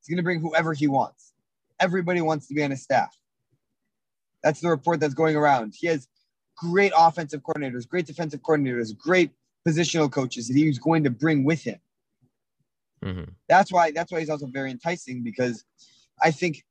He's 0.00 0.08
going 0.08 0.18
to 0.18 0.22
bring 0.24 0.40
whoever 0.40 0.74
he 0.74 0.86
wants. 0.86 1.32
Everybody 1.80 2.20
wants 2.20 2.46
to 2.48 2.54
be 2.54 2.62
on 2.62 2.70
his 2.70 2.82
staff. 2.82 3.16
That's 4.42 4.60
the 4.60 4.68
report 4.68 5.00
that's 5.00 5.14
going 5.14 5.36
around. 5.36 5.74
He 5.76 5.86
has 5.86 6.08
great 6.56 6.92
offensive 6.96 7.42
coordinators, 7.42 7.88
great 7.88 8.06
defensive 8.06 8.42
coordinators, 8.42 8.96
great 8.96 9.30
positional 9.66 10.10
coaches 10.10 10.48
that 10.48 10.54
he's 10.56 10.78
going 10.78 11.04
to 11.04 11.10
bring 11.10 11.44
with 11.44 11.62
him. 11.62 11.78
hmm 13.02 13.22
That's 13.48 13.72
why 13.72 13.90
that's 13.90 14.10
why 14.12 14.20
he's 14.20 14.30
also 14.30 14.46
very 14.46 14.70
enticing 14.70 15.22
because 15.22 15.64
I 16.22 16.30
think 16.30 16.64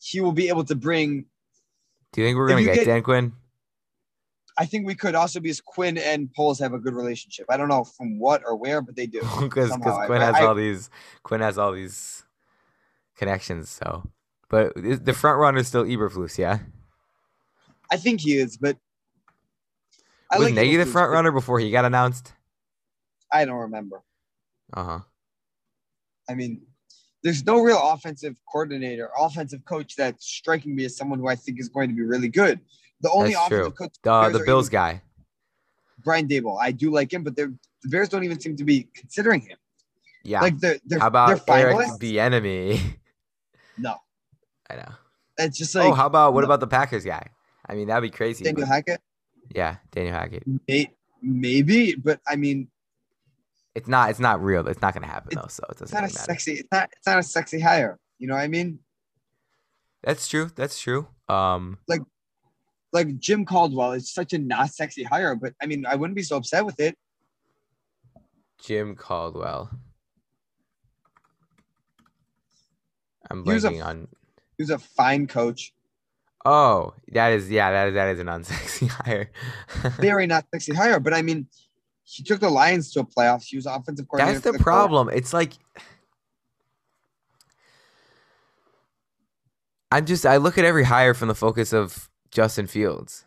he 0.00 0.20
will 0.20 0.32
be 0.32 0.48
able 0.48 0.64
to 0.64 0.74
bring 0.74 1.26
Do 2.12 2.20
you 2.20 2.26
think 2.26 2.36
we're 2.38 2.48
gonna 2.48 2.62
get, 2.64 2.74
get- 2.76 2.86
Dan 2.86 3.02
Quinn? 3.02 3.32
I 4.58 4.66
think 4.66 4.86
we 4.86 4.94
could 4.94 5.14
also 5.14 5.40
because 5.40 5.60
Quinn 5.60 5.96
and 5.96 6.30
Poles 6.34 6.58
have 6.58 6.74
a 6.74 6.78
good 6.78 6.92
relationship. 6.92 7.46
I 7.48 7.56
don't 7.56 7.68
know 7.68 7.84
from 7.84 8.18
what 8.18 8.42
or 8.44 8.56
where, 8.56 8.82
but 8.82 8.94
they 8.94 9.06
do. 9.06 9.20
Because 9.40 9.70
Quinn 10.06 10.20
has 10.20 10.34
I- 10.34 10.44
all 10.44 10.54
these 10.54 10.90
Quinn 11.22 11.40
has 11.40 11.56
all 11.56 11.72
these 11.72 12.24
connections. 13.16 13.70
So, 13.70 14.10
but 14.48 14.72
the 14.76 15.14
front 15.14 15.38
runner 15.38 15.58
is 15.58 15.68
still 15.68 15.84
Eberflus, 15.84 16.36
yeah. 16.36 16.58
I 17.90 17.96
think 17.96 18.20
he 18.20 18.36
is, 18.36 18.56
but 18.56 18.76
I 20.30 20.38
Was 20.38 20.46
like 20.46 20.54
Nagy 20.54 20.76
the 20.76 20.86
front 20.86 21.10
runner 21.10 21.32
before 21.32 21.58
he 21.58 21.70
got 21.70 21.84
announced? 21.84 22.32
I 23.32 23.44
don't 23.44 23.56
remember. 23.58 24.02
Uh 24.72 24.84
huh. 24.84 24.98
I 26.28 26.34
mean, 26.34 26.62
there's 27.22 27.44
no 27.44 27.60
real 27.60 27.80
offensive 27.82 28.36
coordinator, 28.50 29.10
offensive 29.18 29.64
coach 29.64 29.96
that's 29.96 30.26
striking 30.26 30.74
me 30.74 30.84
as 30.84 30.96
someone 30.96 31.18
who 31.18 31.28
I 31.28 31.34
think 31.36 31.58
is 31.60 31.68
going 31.68 31.88
to 31.88 31.94
be 31.94 32.02
really 32.02 32.28
good. 32.28 32.60
The 33.00 33.10
only 33.10 33.32
That's 33.32 33.46
offensive 33.46 33.76
true. 33.76 33.86
coach 33.88 33.94
The 34.32 34.38
the 34.38 34.44
Bills 34.44 34.66
even- 34.68 34.72
guy. 34.72 35.02
Brian 36.02 36.26
Daboll. 36.28 36.58
I 36.60 36.72
do 36.72 36.90
like 36.90 37.12
him, 37.12 37.22
but 37.24 37.36
the 37.36 37.54
Bears 37.84 38.08
don't 38.08 38.24
even 38.24 38.40
seem 38.40 38.56
to 38.56 38.64
be 38.64 38.88
considering 38.94 39.40
him. 39.42 39.58
Yeah. 40.24 40.40
Like 40.40 40.58
they're 40.58 40.78
they're, 40.86 40.98
how 40.98 41.10
they're 41.10 41.34
about 41.36 41.48
Eric 41.50 41.76
finalists. 41.76 41.98
Bieniemy? 42.00 42.80
no, 43.78 43.96
I 44.70 44.76
know. 44.76 44.92
it's 45.38 45.58
just 45.58 45.74
like 45.74 45.86
oh, 45.86 45.94
how 45.94 46.06
about 46.06 46.32
what 46.34 46.40
no. 46.42 46.46
about 46.46 46.60
the 46.60 46.66
Packers 46.66 47.04
guy? 47.04 47.26
I 47.66 47.74
mean, 47.74 47.88
that'd 47.88 48.02
be 48.02 48.14
crazy. 48.14 48.44
Daniel 48.44 48.66
but- 48.66 48.72
Hackett. 48.74 49.00
yeah, 49.54 49.76
Daniel 49.92 50.14
Hackett. 50.14 50.42
May, 50.68 50.90
maybe, 51.22 51.94
but 51.96 52.20
I 52.26 52.36
mean, 52.36 52.68
It's 53.74 53.88
not. 53.88 54.10
It's 54.10 54.20
not 54.20 54.42
real. 54.42 54.66
It's 54.68 54.82
not 54.82 54.94
gonna 54.94 55.06
happen 55.06 55.30
though. 55.34 55.46
So 55.48 55.62
it 55.68 55.80
it's 55.80 55.80
doesn't 55.80 55.84
It's 55.84 55.92
not 55.92 55.98
a 55.98 56.02
really 56.06 56.12
matter. 56.14 56.24
sexy. 56.24 56.52
It's 56.54 56.68
not. 56.72 56.90
It's 56.96 57.06
not 57.06 57.18
a 57.18 57.22
sexy 57.22 57.60
hire. 57.60 57.98
You 58.18 58.26
know 58.28 58.34
what 58.34 58.42
I 58.42 58.48
mean? 58.48 58.80
That's 60.02 60.26
true. 60.28 60.50
That's 60.54 60.80
true. 60.80 61.08
Um. 61.28 61.78
Like 61.86 62.02
like 62.92 63.18
Jim 63.18 63.44
Caldwell 63.44 63.92
is 63.92 64.12
such 64.12 64.32
a 64.32 64.38
not 64.38 64.70
sexy 64.70 65.04
hire, 65.04 65.34
but 65.36 65.54
I 65.62 65.66
mean, 65.66 65.86
I 65.86 65.94
wouldn't 65.94 66.16
be 66.16 66.22
so 66.22 66.36
upset 66.36 66.66
with 66.66 66.80
it. 66.80 66.96
Jim 68.60 68.96
Caldwell. 68.96 69.70
I'm 73.30 73.44
He 73.44 73.52
a 73.52 73.80
on. 73.80 74.08
He 74.58 74.62
was 74.64 74.70
a 74.70 74.78
fine 74.78 75.26
coach, 75.28 75.72
Oh, 76.44 76.94
that 77.12 77.28
is 77.32 77.50
yeah, 77.50 77.70
that 77.70 77.88
is 77.88 77.94
that 77.94 78.08
is 78.08 78.18
an 78.20 78.26
unsexy 78.26 78.88
hire. 79.04 79.30
very 80.00 80.26
not 80.26 80.46
sexy 80.52 80.74
hire, 80.74 80.98
but 80.98 81.14
I 81.14 81.22
mean, 81.22 81.46
he 82.10 82.22
took 82.24 82.40
the 82.40 82.50
Lions 82.50 82.90
to 82.92 83.00
a 83.00 83.04
playoffs. 83.04 83.44
He 83.44 83.56
was 83.56 83.66
offensive 83.66 84.08
coordinator. 84.08 84.40
That's 84.40 84.44
the 84.44 84.50
Colts. 84.52 84.62
problem. 84.64 85.08
It's 85.10 85.32
like 85.32 85.52
I'm 89.92 90.06
just 90.06 90.26
I 90.26 90.36
look 90.36 90.58
at 90.58 90.64
every 90.64 90.84
hire 90.84 91.14
from 91.14 91.28
the 91.28 91.34
focus 91.34 91.72
of 91.72 92.08
Justin 92.30 92.66
Fields. 92.66 93.24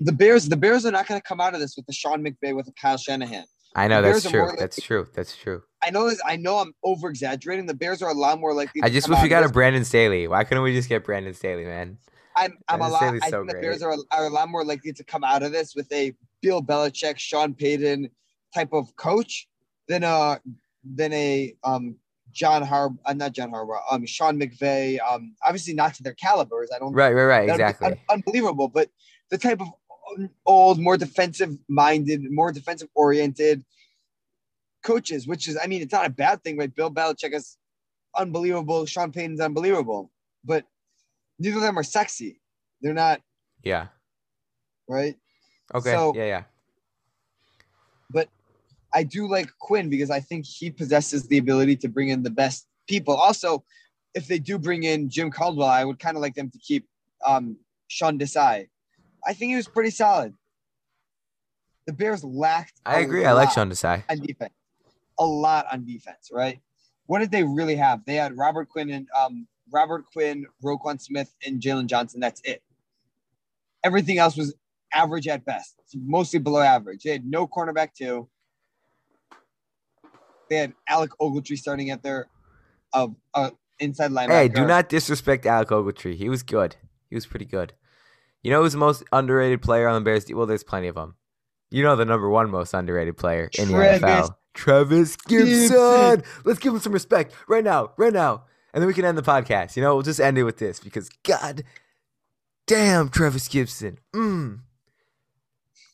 The 0.00 0.12
Bears, 0.12 0.48
the 0.48 0.56
Bears 0.56 0.86
are 0.86 0.92
not 0.92 1.06
going 1.06 1.20
to 1.20 1.26
come 1.26 1.40
out 1.40 1.54
of 1.54 1.60
this 1.60 1.76
with 1.76 1.86
the 1.86 1.92
Sean 1.92 2.24
McVay 2.24 2.54
with 2.54 2.66
the 2.66 2.72
Kyle 2.80 2.96
Shanahan. 2.96 3.44
I 3.74 3.88
know 3.88 4.00
that's 4.00 4.22
true. 4.28 4.40
more 4.40 4.48
like- 4.50 4.58
That's 4.58 4.80
true. 4.80 5.06
That's 5.14 5.36
true. 5.36 5.62
I 5.82 5.90
know 5.90 6.08
this. 6.08 6.20
I 6.26 6.36
know 6.36 6.58
I'm 6.58 6.72
over 6.82 7.08
exaggerating. 7.08 7.66
The 7.66 7.74
Bears 7.74 8.02
are 8.02 8.10
a 8.10 8.14
lot 8.14 8.40
more 8.40 8.54
likely. 8.54 8.82
I 8.82 8.88
just 8.88 9.08
wish 9.08 9.22
we 9.22 9.28
got 9.28 9.44
a. 9.44 9.48
Brandon 9.48 9.84
Staley. 9.84 10.26
Why 10.26 10.44
couldn't 10.44 10.62
we 10.62 10.72
just 10.72 10.88
get 10.88 11.04
Brandon 11.04 11.34
Staley, 11.34 11.64
man? 11.64 11.98
I'm, 12.36 12.56
I'm 12.68 12.80
a 12.80 12.88
lot. 12.88 12.98
Staley's 12.98 13.22
I 13.22 13.30
so 13.30 13.40
think 13.40 13.48
the 13.48 13.52
great. 13.54 13.62
Bears 13.62 13.82
are, 13.82 13.94
are 14.12 14.26
a 14.26 14.30
lot 14.30 14.48
more 14.48 14.64
likely 14.64 14.92
to 14.92 15.04
come 15.04 15.22
out 15.22 15.42
of 15.42 15.52
this 15.52 15.74
with 15.74 15.90
a 15.92 16.12
Bill 16.40 16.62
Belichick, 16.62 17.18
Sean 17.18 17.54
Payton 17.54 18.10
type 18.54 18.72
of 18.72 18.94
coach 18.96 19.48
than 19.88 20.04
a 20.04 20.40
than 20.84 21.12
a 21.12 21.54
um 21.64 21.96
John 22.32 22.62
Harb, 22.62 22.96
uh, 23.04 23.14
not 23.14 23.32
John 23.32 23.50
Harbaugh, 23.50 23.80
um 23.90 24.06
Sean 24.06 24.38
McVay. 24.38 24.98
Um, 25.00 25.34
obviously 25.44 25.74
not 25.74 25.94
to 25.94 26.02
their 26.02 26.14
calibers. 26.14 26.70
I 26.74 26.78
don't. 26.78 26.92
Right, 26.92 27.12
right, 27.12 27.24
right. 27.24 27.48
Exactly. 27.50 27.88
un- 27.88 27.98
unbelievable, 28.10 28.68
but 28.68 28.90
the 29.30 29.38
type 29.38 29.60
of 29.60 29.68
old, 30.46 30.78
more 30.78 30.96
defensive 30.96 31.56
minded, 31.68 32.30
more 32.30 32.52
defensive 32.52 32.88
oriented 32.94 33.64
coaches, 34.82 35.26
which 35.26 35.48
is, 35.48 35.58
I 35.62 35.66
mean, 35.66 35.82
it's 35.82 35.92
not 35.92 36.06
a 36.06 36.10
bad 36.10 36.42
thing, 36.42 36.56
right? 36.56 36.74
Bill 36.74 36.90
Belichick 36.90 37.34
is 37.34 37.56
unbelievable. 38.16 38.86
Sean 38.86 39.12
Payton's 39.12 39.40
unbelievable, 39.40 40.10
but 40.44 40.64
neither 41.38 41.56
of 41.56 41.62
them 41.62 41.78
are 41.78 41.82
sexy. 41.82 42.40
They're 42.80 42.94
not 42.94 43.20
Yeah. 43.62 43.88
right. 44.88 45.16
Okay. 45.74 45.92
So- 45.92 46.14
yeah, 46.14 46.24
yeah. 46.24 46.42
But 48.10 48.28
I 48.94 49.02
do 49.02 49.28
like 49.28 49.50
Quinn 49.58 49.90
because 49.90 50.10
I 50.10 50.20
think 50.20 50.46
he 50.46 50.70
possesses 50.70 51.26
the 51.28 51.38
ability 51.38 51.76
to 51.76 51.88
bring 51.88 52.08
in 52.08 52.22
the 52.22 52.30
best 52.30 52.66
people. 52.88 53.14
Also, 53.14 53.64
if 54.14 54.26
they 54.26 54.38
do 54.38 54.58
bring 54.58 54.84
in 54.84 55.10
Jim 55.10 55.30
Caldwell, 55.30 55.68
I 55.68 55.84
would 55.84 55.98
kind 55.98 56.16
of 56.16 56.22
like 56.22 56.34
them 56.34 56.50
to 56.50 56.58
keep 56.58 56.86
um, 57.26 57.56
Sean 57.88 58.18
Desai. 58.18 58.68
I 59.26 59.32
think 59.34 59.50
he 59.50 59.56
was 59.56 59.68
pretty 59.68 59.90
solid. 59.90 60.32
The 61.86 61.92
Bears 61.92 62.24
lacked. 62.24 62.80
I 62.86 63.00
agree. 63.00 63.24
I 63.24 63.32
like 63.32 63.50
Sean 63.50 63.70
Desai. 63.70 64.04
on 64.08 64.20
defense. 64.20 64.52
A 65.18 65.24
lot 65.24 65.66
on 65.72 65.84
defense, 65.84 66.30
right? 66.32 66.60
What 67.06 67.18
did 67.18 67.30
they 67.30 67.42
really 67.42 67.76
have? 67.76 68.04
They 68.04 68.14
had 68.14 68.36
Robert 68.36 68.68
Quinn 68.68 68.90
and 68.90 69.06
um, 69.18 69.46
Robert 69.70 70.04
Quinn, 70.12 70.46
Roquan 70.62 71.00
Smith, 71.00 71.34
and 71.44 71.60
Jaylon 71.60 71.86
Johnson. 71.86 72.20
That's 72.20 72.40
it. 72.44 72.62
Everything 73.84 74.18
else 74.18 74.36
was 74.36 74.54
average 74.92 75.28
at 75.28 75.44
best, 75.44 75.76
mostly 75.94 76.38
below 76.38 76.60
average. 76.60 77.02
They 77.02 77.10
had 77.10 77.24
no 77.24 77.46
cornerback 77.46 77.94
too. 77.94 78.28
They 80.48 80.56
had 80.56 80.72
Alec 80.88 81.10
Ogletree 81.20 81.58
starting 81.58 81.90
at 81.90 82.02
their 82.02 82.26
of 82.92 83.14
uh, 83.34 83.50
inside 83.78 84.10
linebacker. 84.10 84.30
Hey, 84.30 84.48
do 84.48 84.66
not 84.66 84.88
disrespect 84.88 85.46
Alec 85.46 85.68
Ogletree. 85.68 86.16
He 86.16 86.28
was 86.28 86.42
good. 86.42 86.76
He 87.10 87.14
was 87.14 87.26
pretty 87.26 87.44
good. 87.44 87.74
You 88.42 88.50
know 88.50 88.62
who's 88.62 88.72
the 88.72 88.78
most 88.78 89.04
underrated 89.12 89.62
player 89.62 89.88
on 89.88 89.94
the 89.94 90.04
Bears? 90.04 90.26
Well, 90.32 90.46
there's 90.46 90.64
plenty 90.64 90.88
of 90.88 90.94
them. 90.94 91.16
You 91.70 91.82
know 91.82 91.96
the 91.96 92.04
number 92.04 92.30
one 92.30 92.50
most 92.50 92.72
underrated 92.72 93.16
player 93.16 93.50
in 93.58 93.68
the 93.68 93.74
Travis 93.74 94.02
NFL. 94.02 94.34
Trevis 94.54 95.16
Gipson. 95.16 95.68
Gipson. 95.70 96.24
Let's 96.44 96.58
give 96.58 96.72
him 96.72 96.80
some 96.80 96.92
respect 96.92 97.34
right 97.46 97.62
now, 97.62 97.92
right 97.96 98.12
now. 98.12 98.44
And 98.72 98.82
then 98.82 98.86
we 98.86 98.94
can 98.94 99.04
end 99.04 99.18
the 99.18 99.22
podcast. 99.22 99.76
You 99.76 99.82
know, 99.82 99.94
we'll 99.94 100.02
just 100.02 100.20
end 100.20 100.38
it 100.38 100.44
with 100.44 100.58
this 100.58 100.80
because 100.80 101.08
God 101.24 101.64
damn 102.66 103.08
Trevis 103.08 103.48
Gipson. 103.48 103.98
Mm. 104.14 104.60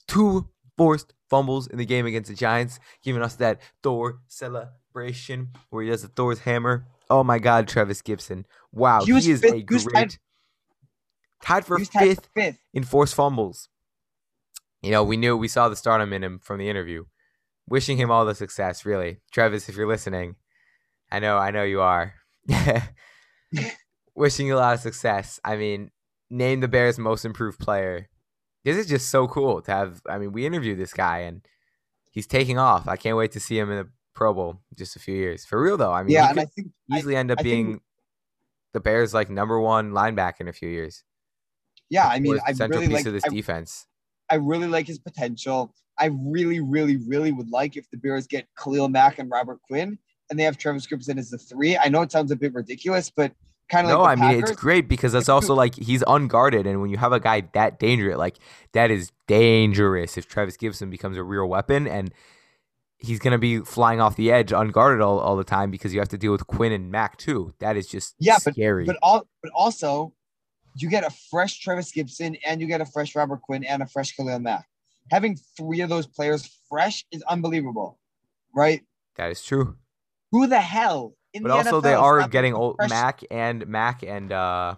Two 0.09 0.49
forced 0.77 1.15
fumbles 1.31 1.67
in 1.67 1.79
the 1.79 1.87
game 1.87 2.07
against 2.07 2.31
the 2.31 2.37
Giants, 2.37 2.79
giving 3.03 3.23
us 3.23 3.35
that 3.37 3.61
Thor 3.83 4.21
celebration 4.29 5.51
where 5.71 5.83
he 5.85 5.91
does 5.91 6.03
the 6.03 6.09
Thor's 6.09 6.41
hammer. 6.41 6.87
Oh 7.11 7.23
my 7.25 7.39
God, 7.39 7.69
Trevis 7.69 8.03
Gipson! 8.03 8.45
Wow, 8.73 9.01
He 9.05 9.13
he, 9.19 9.31
is 9.31 9.41
fifth- 9.41 9.53
a 9.55 9.63
great 9.63 9.85
tied- 9.93 10.17
tied 11.43 11.65
for 11.67 11.79
tied 11.79 11.89
fifth 12.09 12.29
fifth. 12.35 12.59
in 12.73 12.85
forced 12.85 13.15
fumbles. 13.15 13.69
You 14.83 14.91
know, 14.91 15.03
we 15.05 15.17
knew 15.17 15.37
we 15.37 15.49
saw 15.49 15.69
the 15.69 15.77
stardom 15.77 16.13
in 16.13 16.23
him 16.25 16.39
from 16.43 16.59
the 16.59 16.69
interview. 16.69 17.05
Wishing 17.67 17.97
him 17.97 18.11
all 18.11 18.27
the 18.27 18.35
success, 18.35 18.85
really. 18.85 19.21
Travis, 19.33 19.69
if 19.71 19.77
you're 19.77 19.87
listening, 19.89 20.37
I 21.11 21.19
know, 21.21 21.39
I 21.39 21.51
know 21.51 21.63
you 21.63 21.81
are. 21.81 22.15
Wishing 24.15 24.47
you 24.47 24.57
a 24.57 24.59
lot 24.59 24.75
of 24.75 24.81
success. 24.81 25.41
I 25.45 25.57
mean, 25.57 25.91
name 26.31 26.61
the 26.61 26.69
Bears 26.69 26.99
most 26.99 27.25
improved 27.25 27.59
player. 27.59 28.09
This 28.65 28.77
is 28.77 28.87
just 28.87 29.11
so 29.11 29.29
cool 29.29 29.61
to 29.63 29.71
have. 29.71 30.01
I 30.09 30.19
mean, 30.19 30.33
we 30.33 30.47
interviewed 30.47 30.79
this 30.79 30.93
guy 30.93 31.19
and 31.21 31.43
he's 32.11 32.27
taking 32.27 32.59
off. 32.59 32.89
I 32.89 32.97
can't 32.97 33.17
wait 33.17 33.33
to 33.33 33.41
see 33.41 33.59
him 33.59 33.71
in 33.71 33.77
the 33.79 33.89
Pro 34.15 34.33
Bowl 34.33 34.61
just 34.77 34.97
a 34.97 34.99
few 34.99 35.15
years. 35.15 35.45
For 35.45 35.61
real 35.61 35.77
though, 35.77 35.93
I 35.93 36.03
mean, 36.03 36.13
yeah, 36.13 36.31
and 36.31 36.41
I 36.41 36.47
think 36.47 36.69
I- 36.91 36.99
easily 36.99 37.17
end 37.17 37.31
up 37.31 37.41
I 37.41 37.43
think- 37.43 37.67
being 37.67 37.81
the 38.73 38.81
Bears 38.81 39.15
like 39.15 39.31
number 39.31 39.61
one 39.61 39.93
linebacker 39.93 40.41
in 40.41 40.49
a 40.49 40.53
few 40.53 40.69
years. 40.69 41.05
yeah, 41.91 42.09
I 42.09 42.19
mean, 42.19 42.39
I 42.47 42.53
central 42.55 42.81
really 42.81 42.89
piece 42.89 43.05
like 43.05 43.07
of 43.07 43.13
this 43.13 43.25
I, 43.25 43.29
defense. 43.29 43.87
I 44.31 44.37
really 44.37 44.67
like 44.67 44.87
his 44.87 44.99
potential. 44.99 45.75
I 45.99 46.07
really, 46.07 46.59
really, 46.59 46.97
really 46.97 47.31
would 47.31 47.51
like 47.51 47.77
if 47.77 47.89
the 47.91 47.97
Bears 47.99 48.27
get 48.27 48.49
Khalil 48.59 48.89
Mack 48.89 49.19
and 49.21 49.31
Robert 49.31 49.61
Quinn, 49.69 49.97
and 50.29 50.39
they 50.39 50.43
have 50.43 50.57
Trevis 50.59 50.87
Gipson 50.89 51.19
as 51.19 51.31
the 51.31 51.39
three. 51.39 51.77
I 51.77 51.89
know 51.89 52.03
it 52.03 52.11
sounds 52.11 52.33
a 52.33 52.37
bit 52.37 52.53
ridiculous, 52.55 53.11
but 53.11 53.33
kind 53.69 53.87
of 53.87 53.93
No, 53.93 54.03
like 54.03 54.19
I 54.19 54.21
mean 54.21 54.35
Packers, 54.37 54.51
it's 54.51 54.61
great 54.61 54.89
because 54.89 55.13
that's 55.13 55.29
you- 55.29 55.35
also 55.35 55.55
like 55.65 55.75
he's 55.75 56.03
unguarded, 56.07 56.67
and 56.67 56.81
when 56.81 56.91
you 56.91 56.97
have 56.97 57.13
a 57.13 57.21
guy 57.21 57.43
that 57.55 57.79
dangerous, 57.79 58.17
like 58.17 58.39
that 58.73 58.91
is 58.91 59.11
dangerous. 59.27 60.17
If 60.17 60.29
Trevis 60.29 60.57
Gipson 60.57 60.91
becomes 60.91 61.17
a 61.17 61.23
real 61.25 61.49
weapon, 61.49 61.87
and 61.87 62.13
he's 62.99 63.19
gonna 63.19 63.39
be 63.39 63.61
flying 63.61 64.01
off 64.01 64.17
the 64.17 64.31
edge 64.33 64.53
unguarded 64.53 65.01
all, 65.01 65.19
all 65.19 65.37
the 65.37 65.45
time 65.45 65.71
because 65.71 65.93
you 65.93 66.01
have 66.01 66.09
to 66.11 66.19
deal 66.19 66.33
with 66.33 66.47
Quinn 66.47 66.73
and 66.73 66.91
Mack 66.91 67.17
too. 67.17 67.55
That 67.59 67.77
is 67.77 67.87
just 67.87 68.15
Yeah, 68.19 68.37
but- 68.45 68.55
scary. 68.55 68.85
But 68.85 68.97
all, 69.03 69.27
but 69.43 69.53
also, 69.55 70.15
you 70.77 70.89
get 70.89 71.05
a 71.05 71.11
fresh 71.31 71.61
Trevis 71.61 71.93
Gipson 71.93 72.39
and 72.47 72.61
you 72.61 72.67
get 72.67 72.81
a 72.81 72.87
fresh 72.87 73.15
Robert 73.15 73.43
Quinn 73.43 73.63
and 73.65 73.83
a 73.83 73.87
fresh 73.87 74.17
Khalil 74.17 74.39
Mack. 74.41 74.67
Having 75.11 75.37
three 75.57 75.81
of 75.83 75.89
those 75.91 76.07
players 76.07 76.49
fresh 76.69 77.05
is 77.13 77.23
unbelievable, 77.25 77.99
right? 78.55 78.83
that 79.17 79.31
is 79.31 79.43
true. 79.45 79.77
Who 80.33 80.47
the 80.49 80.61
hell? 80.61 81.15
In 81.35 81.43
But 81.43 81.49
the 81.49 81.55
also, 81.55 81.81
they 81.81 81.91
NFL 81.91 81.95
is 81.95 81.99
are 82.25 82.29
getting 82.29 82.55
old. 82.55 82.77
Mack 82.89 83.21
and 83.31 83.67
Mack 83.67 84.03
and 84.05 84.33
uh, 84.33 84.77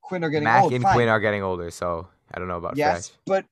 Quinn 0.00 0.24
are 0.24 0.30
getting 0.30 0.44
Mack 0.44 0.64
old. 0.64 0.72
and 0.72 0.82
fine. 0.82 0.94
Quinn 0.94 1.08
are 1.08 1.20
getting 1.20 1.42
older, 1.42 1.70
so 1.70 2.08
I 2.32 2.38
don't 2.38 2.48
know 2.48 2.56
about 2.56 2.76
yes, 2.76 3.08
fresh. 3.10 3.18
but 3.26 3.44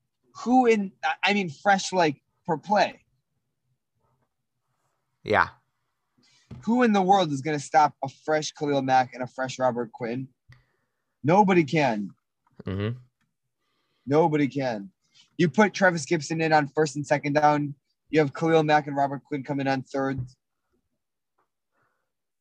who 0.42 0.66
in? 0.66 0.90
I 1.22 1.34
mean, 1.34 1.50
fresh 1.50 1.92
like 1.92 2.20
per 2.46 2.56
play. 2.56 3.00
Yeah, 5.24 5.48
Who 6.64 6.82
in 6.82 6.92
the 6.94 7.02
world 7.02 7.30
is 7.32 7.42
going 7.42 7.58
to 7.58 7.62
stop 7.62 7.92
a 8.02 8.08
fresh 8.24 8.52
Khalil 8.52 8.80
Mack 8.80 9.12
and 9.12 9.22
a 9.22 9.26
fresh 9.26 9.58
Robert 9.58 9.92
Quinn? 9.92 10.28
Nobody 11.22 11.64
can. 11.64 12.10
hmm 12.64 12.90
Nobody 14.06 14.48
can. 14.48 14.90
You 15.36 15.50
put 15.50 15.74
Trevis 15.74 16.06
Gipson 16.06 16.40
in 16.42 16.54
on 16.54 16.68
first 16.68 16.96
and 16.96 17.06
second 17.06 17.34
down. 17.34 17.74
You 18.08 18.20
have 18.20 18.32
Khalil 18.32 18.62
Mack 18.62 18.86
and 18.86 18.96
Robert 18.96 19.22
Quinn 19.24 19.42
coming 19.44 19.66
on 19.66 19.82
third. 19.82 20.18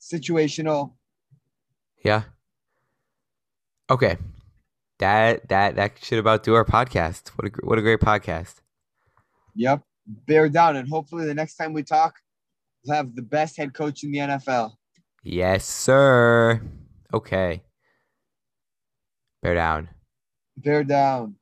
Situational. 0.01 0.93
yeah. 2.03 2.23
Okay, 3.89 4.17
that 4.99 5.47
that 5.47 5.75
that 5.75 6.03
should 6.03 6.19
about 6.19 6.43
do 6.43 6.53
our 6.55 6.65
podcast. 6.65 7.29
What 7.29 7.47
a 7.47 7.65
what 7.65 7.79
a 7.79 7.81
great 7.81 7.99
podcast. 7.99 8.55
Yep. 9.55 9.81
Bear 10.05 10.49
down. 10.49 10.75
And 10.75 10.87
hopefully 10.87 11.25
the 11.25 11.33
next 11.33 11.55
time 11.55 11.73
we 11.73 11.83
talk, 11.83 12.15
we'll 12.85 12.95
have 12.95 13.15
the 13.15 13.21
best 13.21 13.57
head 13.57 13.73
coach 13.73 14.03
in 14.03 14.11
the 14.11 14.19
NFL. 14.19 14.73
Yes, 15.23 15.65
sir. 15.65 16.61
Okay. 17.13 17.63
Bear 19.41 19.55
down. 19.55 19.89
Bear 20.57 20.83
down. 20.83 21.35